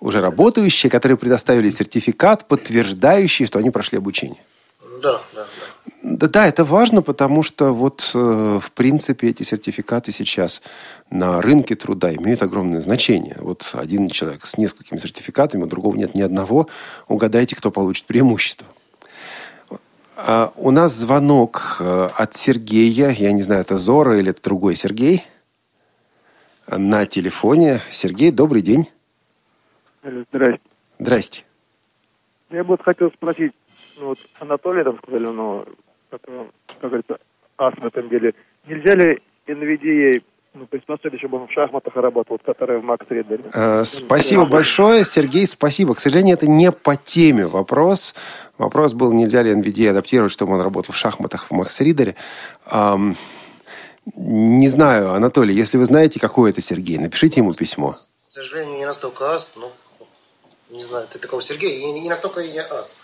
Уже 0.00 0.20
работающие, 0.20 0.90
которые 0.90 1.16
предоставили 1.16 1.70
сертификат, 1.70 2.48
подтверждающий, 2.48 3.46
что 3.46 3.58
они 3.58 3.70
прошли 3.70 3.98
обучение. 3.98 4.40
Да, 5.02 5.20
да, 5.34 5.44
да. 5.44 5.46
Да, 6.04 6.26
да, 6.28 6.46
это 6.48 6.64
важно, 6.64 7.02
потому 7.02 7.42
что 7.42 7.72
вот, 7.72 8.10
э, 8.14 8.18
в 8.60 8.72
принципе, 8.72 9.28
эти 9.28 9.44
сертификаты 9.44 10.10
сейчас 10.10 10.62
на 11.10 11.40
рынке 11.40 11.76
труда 11.76 12.12
имеют 12.14 12.42
огромное 12.42 12.80
значение. 12.80 13.36
Вот 13.38 13.70
один 13.72 14.08
человек 14.08 14.44
с 14.46 14.58
несколькими 14.58 14.98
сертификатами, 14.98 15.62
у 15.62 15.66
другого 15.66 15.94
нет 15.96 16.14
ни 16.14 16.22
одного. 16.22 16.68
Угадайте, 17.06 17.54
кто 17.54 17.70
получит 17.70 18.06
преимущество. 18.06 18.66
А, 20.16 20.52
у 20.56 20.70
нас 20.72 20.92
звонок 20.92 21.76
э, 21.80 22.10
от 22.16 22.34
Сергея. 22.34 23.10
Я 23.10 23.32
не 23.32 23.42
знаю, 23.42 23.60
это 23.62 23.76
Зора 23.76 24.18
или 24.18 24.30
это 24.30 24.42
другой 24.42 24.74
Сергей. 24.74 25.24
На 26.78 27.06
телефоне. 27.06 27.80
Сергей, 27.90 28.30
добрый 28.30 28.62
день. 28.62 28.88
Здрасте. 30.02 30.60
Здрасте. 30.98 31.44
Я 32.50 32.64
бы 32.64 32.70
вот 32.70 32.82
хотел 32.82 33.10
спросить, 33.12 33.52
ну 33.98 34.08
вот 34.08 34.18
Анатолий 34.38 34.84
там 34.84 34.98
сказали, 34.98 35.26
ну, 35.26 35.66
как, 36.10 36.20
говорится, 36.80 37.18
ас 37.58 37.74
в 37.76 37.86
этом 37.86 38.08
деле. 38.08 38.34
Нельзя 38.66 38.94
ли 38.94 39.20
NVDA 39.46 40.22
ну, 40.54 40.66
приспособить, 40.66 41.20
чтобы 41.20 41.40
он 41.40 41.48
в 41.48 41.52
шахматах 41.52 41.94
работал, 41.96 42.38
вот, 42.38 42.42
который 42.42 42.78
в 42.78 42.84
Max 42.84 43.06
Reader? 43.08 43.50
Э, 43.54 43.84
спасибо 43.84 44.44
большое, 44.44 45.04
Сергей, 45.04 45.46
спасибо. 45.46 45.94
К 45.94 46.00
сожалению, 46.00 46.34
это 46.34 46.46
не 46.46 46.70
по 46.72 46.96
теме 46.96 47.46
вопрос. 47.46 48.14
Вопрос 48.58 48.92
был, 48.92 49.12
нельзя 49.12 49.42
ли 49.42 49.52
NVDA 49.52 49.90
адаптировать, 49.90 50.32
чтобы 50.32 50.54
он 50.54 50.60
работал 50.60 50.94
в 50.94 50.96
шахматах 50.96 51.46
в 51.48 51.52
Max 51.52 51.80
Reader. 51.80 52.14
Эм, 52.70 53.16
не 54.16 54.68
знаю, 54.68 55.12
Анатолий, 55.14 55.54
если 55.54 55.78
вы 55.78 55.84
знаете, 55.84 56.18
какой 56.18 56.50
это 56.50 56.60
Сергей, 56.60 56.98
напишите 56.98 57.40
ему 57.40 57.52
письмо. 57.52 57.92
К 57.92 58.30
сожалению, 58.30 58.78
не 58.78 58.86
настолько 58.86 59.32
ас, 59.32 59.52
но 59.56 59.70
не 60.70 60.82
знаю, 60.82 61.06
ты 61.12 61.18
такого 61.18 61.42
Сергея, 61.42 61.86
и 61.86 62.00
не 62.00 62.08
настолько 62.08 62.40
я 62.40 62.66
ас. 62.70 63.00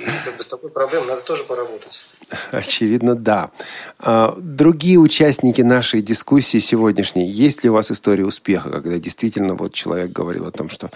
И 0.00 0.04
как 0.24 0.36
бы 0.36 0.42
с 0.42 0.46
такой 0.46 0.70
проблемой 0.70 1.08
надо 1.08 1.20
тоже 1.20 1.44
поработать. 1.44 2.06
Очевидно, 2.50 3.14
да. 3.14 3.50
А, 3.98 4.34
другие 4.38 4.98
участники 4.98 5.60
нашей 5.60 6.00
дискуссии 6.00 6.58
сегодняшней, 6.58 7.26
есть 7.26 7.62
ли 7.62 7.70
у 7.70 7.74
вас 7.74 7.90
история 7.90 8.24
успеха, 8.24 8.70
когда 8.70 8.98
действительно 8.98 9.54
вот 9.54 9.74
человек 9.74 10.10
говорил 10.12 10.46
о 10.46 10.50
том, 10.50 10.70
что 10.70 10.90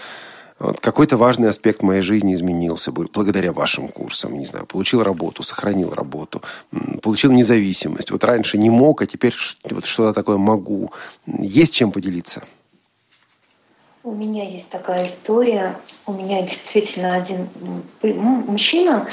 вот 0.59 0.81
какой-то 0.81 1.17
важный 1.17 1.49
аспект 1.49 1.81
моей 1.81 2.01
жизни 2.01 2.35
изменился 2.35 2.91
благодаря 2.91 3.53
вашим 3.53 3.87
курсам. 3.87 4.37
Не 4.37 4.45
знаю, 4.45 4.65
получил 4.65 5.01
работу, 5.01 5.41
сохранил 5.41 5.93
работу, 5.93 6.41
получил 7.01 7.31
независимость. 7.31 8.11
Вот 8.11 8.23
раньше 8.23 8.57
не 8.57 8.69
мог, 8.69 9.01
а 9.01 9.05
теперь 9.05 9.33
вот 9.69 9.85
что-то 9.85 10.13
такое 10.13 10.37
могу. 10.37 10.91
Есть 11.25 11.73
чем 11.73 11.91
поделиться? 11.91 12.43
У 14.03 14.11
меня 14.11 14.43
есть 14.43 14.69
такая 14.69 15.05
история. 15.05 15.79
У 16.05 16.13
меня 16.13 16.41
действительно 16.41 17.15
один 17.15 17.47
мужчина, 18.01 19.07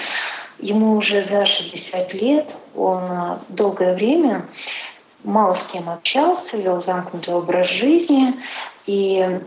ему 0.59 0.97
уже 0.97 1.23
за 1.23 1.45
60 1.45 2.15
лет, 2.15 2.57
он 2.75 3.03
а, 3.03 3.41
долгое 3.49 3.95
время 3.95 4.47
мало 5.23 5.55
с 5.55 5.65
кем 5.65 5.91
общался, 5.91 6.57
вел 6.57 6.81
замкнутый 6.81 7.35
образ 7.35 7.69
жизни, 7.69 8.41
и 8.87 9.41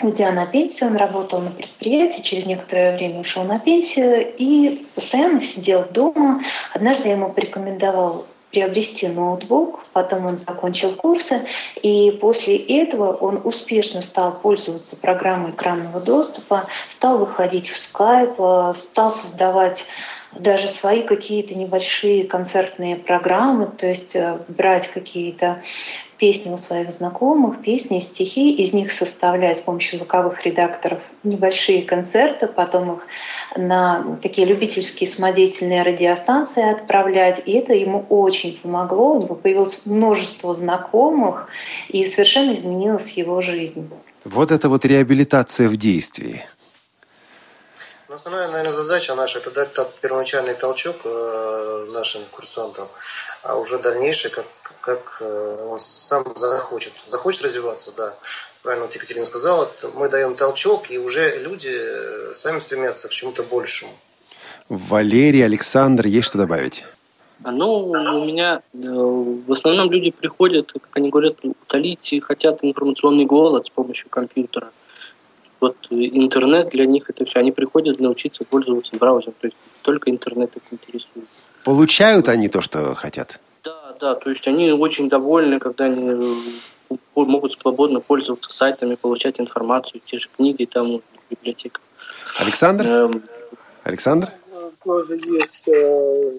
Уйдя 0.00 0.32
на 0.32 0.46
пенсию, 0.46 0.90
он 0.90 0.96
работал 0.96 1.40
на 1.40 1.50
предприятии, 1.50 2.22
через 2.22 2.46
некоторое 2.46 2.96
время 2.96 3.20
ушел 3.20 3.44
на 3.44 3.58
пенсию 3.58 4.34
и 4.36 4.86
постоянно 4.94 5.40
сидел 5.40 5.86
дома. 5.90 6.40
Однажды 6.72 7.08
я 7.08 7.14
ему 7.14 7.30
порекомендовал 7.30 8.26
приобрести 8.50 9.08
ноутбук, 9.08 9.84
потом 9.92 10.26
он 10.26 10.36
закончил 10.36 10.94
курсы, 10.94 11.44
и 11.82 12.12
после 12.20 12.56
этого 12.56 13.12
он 13.12 13.40
успешно 13.42 14.00
стал 14.00 14.38
пользоваться 14.38 14.96
программой 14.96 15.50
экранного 15.50 16.00
доступа, 16.00 16.66
стал 16.88 17.18
выходить 17.18 17.68
в 17.68 17.74
Skype, 17.74 18.72
стал 18.74 19.10
создавать 19.10 19.84
даже 20.32 20.68
свои 20.68 21.02
какие-то 21.02 21.54
небольшие 21.56 22.24
концертные 22.24 22.96
программы, 22.96 23.66
то 23.66 23.86
есть 23.86 24.16
э, 24.16 24.38
брать 24.48 24.88
какие-то 24.88 25.62
песни 26.24 26.50
у 26.50 26.56
своих 26.56 26.90
знакомых, 26.90 27.60
песни, 27.60 28.00
стихи, 28.00 28.50
из 28.54 28.72
них 28.72 28.90
составлять 28.92 29.58
с 29.58 29.60
помощью 29.60 29.98
звуковых 29.98 30.42
редакторов 30.46 31.00
небольшие 31.22 31.82
концерты, 31.82 32.46
потом 32.46 32.94
их 32.94 33.06
на 33.56 34.16
такие 34.22 34.46
любительские 34.46 35.10
самодеятельные 35.10 35.82
радиостанции 35.82 36.62
отправлять. 36.66 37.42
И 37.44 37.52
это 37.52 37.74
ему 37.74 38.06
очень 38.08 38.58
помогло. 38.58 39.16
У 39.16 39.22
него 39.22 39.34
появилось 39.34 39.82
множество 39.84 40.54
знакомых, 40.54 41.48
и 41.88 42.10
совершенно 42.10 42.54
изменилась 42.54 43.10
его 43.10 43.42
жизнь. 43.42 43.90
Вот 44.24 44.50
это 44.50 44.70
вот 44.70 44.86
реабилитация 44.86 45.68
в 45.68 45.76
действии. 45.76 46.42
Ну, 48.08 48.14
основная, 48.14 48.48
наверное, 48.48 48.72
задача 48.72 49.14
наша– 49.14 49.38
это 49.40 49.50
дать 49.50 49.70
первоначальный 50.00 50.54
толчок 50.54 50.96
э, 51.04 51.86
нашим 51.92 52.22
курсантам, 52.30 52.88
а 53.42 53.56
уже 53.56 53.78
дальнейшее, 53.78 54.30
как 54.32 54.46
как 54.84 55.18
э, 55.20 55.66
он 55.70 55.78
сам 55.78 56.24
захочет. 56.36 56.92
Захочет 57.06 57.42
развиваться, 57.42 57.92
да. 57.96 58.14
Правильно 58.62 58.86
вот 58.86 58.94
Екатерина 58.94 59.24
сказала, 59.24 59.70
мы 59.94 60.08
даем 60.08 60.34
толчок, 60.34 60.90
и 60.90 60.98
уже 60.98 61.38
люди 61.42 61.70
э, 61.72 62.34
сами 62.34 62.58
стремятся 62.58 63.08
к 63.08 63.10
чему-то 63.10 63.42
большему. 63.42 63.92
Валерий, 64.68 65.44
Александр, 65.44 66.06
есть 66.06 66.28
что 66.28 66.38
добавить? 66.38 66.84
А, 67.42 67.50
ну, 67.50 67.90
у 67.90 68.24
меня 68.24 68.60
э, 68.72 68.78
в 68.78 69.52
основном 69.52 69.90
люди 69.90 70.10
приходят, 70.10 70.72
как 70.72 70.90
они 70.94 71.10
говорят, 71.10 71.36
утолить 71.42 72.12
и 72.12 72.20
хотят 72.20 72.58
информационный 72.62 73.24
голод 73.24 73.66
с 73.66 73.70
помощью 73.70 74.10
компьютера. 74.10 74.70
Вот 75.60 75.76
интернет 75.90 76.68
для 76.68 76.84
них 76.84 77.08
это 77.08 77.24
все. 77.24 77.38
Они 77.38 77.52
приходят 77.52 77.98
научиться 78.00 78.44
пользоваться 78.44 78.98
браузером. 78.98 79.34
То 79.40 79.46
есть 79.46 79.56
только 79.80 80.10
интернет 80.10 80.54
их 80.56 80.62
интересует. 80.70 81.26
Получают 81.64 82.28
они 82.28 82.48
то, 82.48 82.60
что 82.60 82.94
хотят? 82.94 83.40
Да, 83.98 84.14
то 84.14 84.30
есть 84.30 84.46
они 84.46 84.72
очень 84.72 85.08
довольны, 85.08 85.58
когда 85.58 85.84
они 85.84 86.10
э, 86.90 86.96
могут 87.14 87.52
свободно 87.52 88.00
пользоваться 88.00 88.52
сайтами, 88.52 88.94
получать 88.94 89.40
информацию, 89.40 90.00
те 90.04 90.18
же 90.18 90.28
книги 90.36 90.64
там 90.64 90.98
в 90.98 91.30
библиотеках. 91.30 91.82
Александр? 92.40 92.86
Эм... 92.86 93.22
Александр? 93.84 94.32
Тоже 94.84 95.14
есть 95.14 95.68
э, 95.68 96.38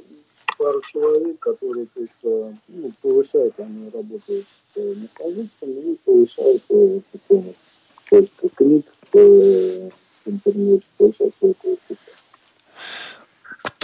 пару 0.57 0.81
человек, 0.81 1.39
которые 1.39 1.87
то 1.87 2.01
есть, 2.01 2.13
э, 2.23 2.53
ну, 2.67 2.91
повышают, 3.01 3.53
они 3.59 3.89
работают 3.89 4.45
э, 4.75 4.93
на 4.93 5.07
советском 5.17 5.69
и 5.69 5.95
повышают 6.05 6.63
э, 6.69 6.99
поиск 8.09 8.33
книг 8.55 8.85
по 9.11 9.19
э, 9.19 9.89
интернету, 10.25 10.85
повышают 10.97 11.35
поиск 11.35 11.99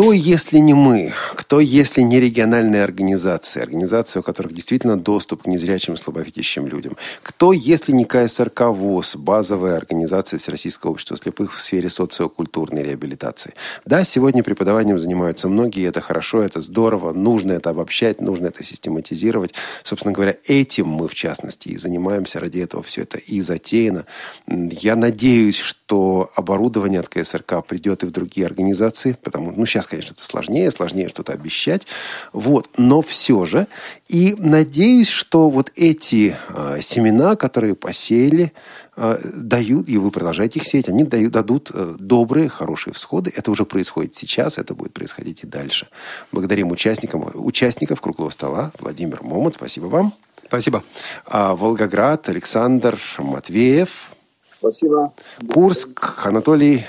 кто, 0.01 0.13
если 0.13 0.57
не 0.57 0.73
мы? 0.73 1.13
Кто, 1.35 1.59
если 1.59 2.01
не 2.01 2.19
региональные 2.19 2.83
организации? 2.83 3.61
Организации, 3.61 4.17
у 4.17 4.23
которых 4.23 4.51
действительно 4.51 4.97
доступ 4.97 5.43
к 5.43 5.45
незрячим 5.45 5.93
и 5.93 5.97
слабовидящим 5.97 6.65
людям. 6.65 6.97
Кто, 7.21 7.53
если 7.53 7.91
не 7.91 8.05
КСРК 8.05 8.61
ВОЗ, 8.61 9.15
базовая 9.15 9.77
организация 9.77 10.39
Всероссийского 10.39 10.91
общества 10.91 11.17
слепых 11.17 11.53
в 11.53 11.61
сфере 11.61 11.87
социокультурной 11.87 12.81
реабилитации? 12.81 13.53
Да, 13.85 14.03
сегодня 14.03 14.43
преподаванием 14.43 14.97
занимаются 14.97 15.47
многие, 15.47 15.87
это 15.87 16.01
хорошо, 16.01 16.41
это 16.41 16.61
здорово, 16.61 17.13
нужно 17.13 17.51
это 17.51 17.69
обобщать, 17.69 18.21
нужно 18.21 18.47
это 18.47 18.63
систематизировать. 18.63 19.53
Собственно 19.83 20.13
говоря, 20.13 20.35
этим 20.47 20.87
мы, 20.87 21.07
в 21.09 21.13
частности, 21.13 21.69
и 21.69 21.77
занимаемся, 21.77 22.39
ради 22.39 22.57
этого 22.57 22.81
все 22.81 23.03
это 23.03 23.19
и 23.19 23.39
затеяно. 23.39 24.07
Я 24.47 24.95
надеюсь, 24.95 25.57
что 25.57 26.31
оборудование 26.33 27.01
от 27.01 27.09
КСРК 27.09 27.63
придет 27.67 28.01
и 28.01 28.07
в 28.07 28.11
другие 28.11 28.47
организации, 28.47 29.15
потому 29.21 29.51
ну, 29.51 29.67
сейчас, 29.67 29.90
конечно, 29.91 30.13
это 30.13 30.25
сложнее, 30.25 30.71
сложнее 30.71 31.09
что-то 31.09 31.33
обещать. 31.33 31.85
Вот. 32.33 32.69
Но 32.77 33.01
все 33.01 33.45
же. 33.45 33.67
И 34.07 34.35
надеюсь, 34.39 35.09
что 35.09 35.49
вот 35.49 35.71
эти 35.75 36.35
э, 36.49 36.79
семена, 36.81 37.35
которые 37.35 37.75
посеяли, 37.75 38.53
э, 38.95 39.19
дают, 39.23 39.89
и 39.89 39.97
вы 39.97 40.09
продолжаете 40.11 40.59
их 40.59 40.65
сеять, 40.65 40.87
они 40.87 41.03
дают, 41.03 41.33
дадут 41.33 41.71
э, 41.73 41.95
добрые, 41.99 42.47
хорошие 42.47 42.93
всходы. 42.93 43.31
Это 43.35 43.51
уже 43.51 43.65
происходит 43.65 44.15
сейчас, 44.15 44.57
это 44.57 44.73
будет 44.73 44.93
происходить 44.93 45.43
и 45.43 45.47
дальше. 45.47 45.87
Благодарим 46.31 46.71
участникам, 46.71 47.29
участников 47.33 47.99
круглого 47.99 48.29
стола. 48.29 48.71
Владимир 48.79 49.21
Момот, 49.21 49.55
спасибо 49.55 49.85
вам. 49.85 50.13
Спасибо. 50.47 50.83
А, 51.25 51.55
Волгоград, 51.55 52.29
Александр 52.29 52.99
Матвеев. 53.17 54.11
Спасибо. 54.59 55.13
Курск, 55.49 56.25
Анатолий 56.25 56.85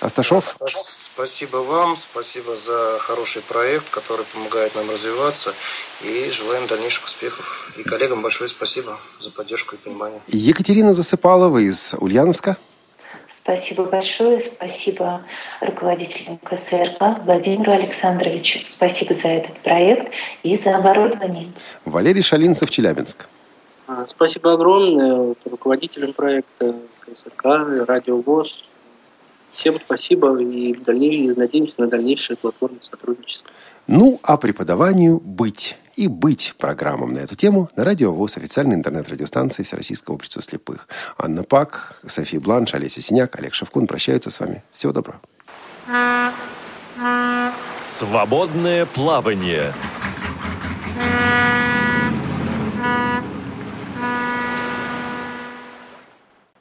Асташов. 0.00 0.56
Спасибо 0.66 1.56
вам, 1.56 1.96
спасибо 1.96 2.54
за 2.54 2.98
хороший 3.00 3.42
проект, 3.42 3.90
который 3.90 4.24
помогает 4.32 4.74
нам 4.76 4.88
развиваться. 4.90 5.52
И 6.02 6.30
желаем 6.30 6.66
дальнейших 6.68 7.04
успехов. 7.04 7.74
И 7.76 7.82
коллегам 7.82 8.22
большое 8.22 8.48
спасибо 8.48 8.96
за 9.18 9.32
поддержку 9.32 9.74
и 9.74 9.78
понимание. 9.78 10.20
Екатерина 10.28 10.92
Засыпалова 10.94 11.58
из 11.58 11.94
Ульяновска. 11.98 12.56
Спасибо 13.26 13.84
большое. 13.84 14.40
Спасибо 14.40 15.22
руководителю 15.60 16.38
КСРК 16.44 17.24
Владимиру 17.24 17.72
Александровичу. 17.72 18.60
Спасибо 18.66 19.14
за 19.14 19.28
этот 19.28 19.58
проект 19.62 20.12
и 20.42 20.58
за 20.58 20.76
оборудование. 20.76 21.50
Валерий 21.84 22.22
Шалинцев, 22.22 22.70
Челябинск. 22.70 23.26
А, 23.86 24.06
спасибо 24.06 24.52
огромное 24.52 25.34
руководителям 25.50 26.12
проекта 26.12 26.76
КСРК, 27.00 27.44
Радио 27.88 28.20
ВОЗ, 28.20 28.68
Всем 29.52 29.78
спасибо 29.84 30.38
и 30.40 30.74
дальнейшее, 30.74 31.34
надеемся 31.34 31.74
на 31.78 31.88
дальнейшее 31.88 32.36
платформное 32.36 32.82
сотрудничество. 32.82 33.50
Ну, 33.86 34.20
а 34.22 34.36
преподаванию 34.36 35.18
быть 35.18 35.76
и 35.96 36.06
быть 36.06 36.54
программам 36.58 37.08
на 37.08 37.18
эту 37.18 37.34
тему 37.34 37.70
на 37.74 37.84
Радио 37.84 38.12
ВОЗ, 38.12 38.36
официальной 38.36 38.76
интернет-радиостанции 38.76 39.64
Всероссийского 39.64 40.14
общества 40.14 40.42
слепых. 40.42 40.88
Анна 41.16 41.42
Пак, 41.42 42.00
София 42.06 42.38
Бланш, 42.38 42.74
Олеся 42.74 43.00
Синяк, 43.00 43.36
Олег 43.38 43.54
Шевкун 43.54 43.86
прощаются 43.86 44.30
с 44.30 44.38
вами. 44.38 44.62
Всего 44.72 44.92
доброго. 44.92 45.20
Свободное 47.86 48.86
плавание. 48.86 49.72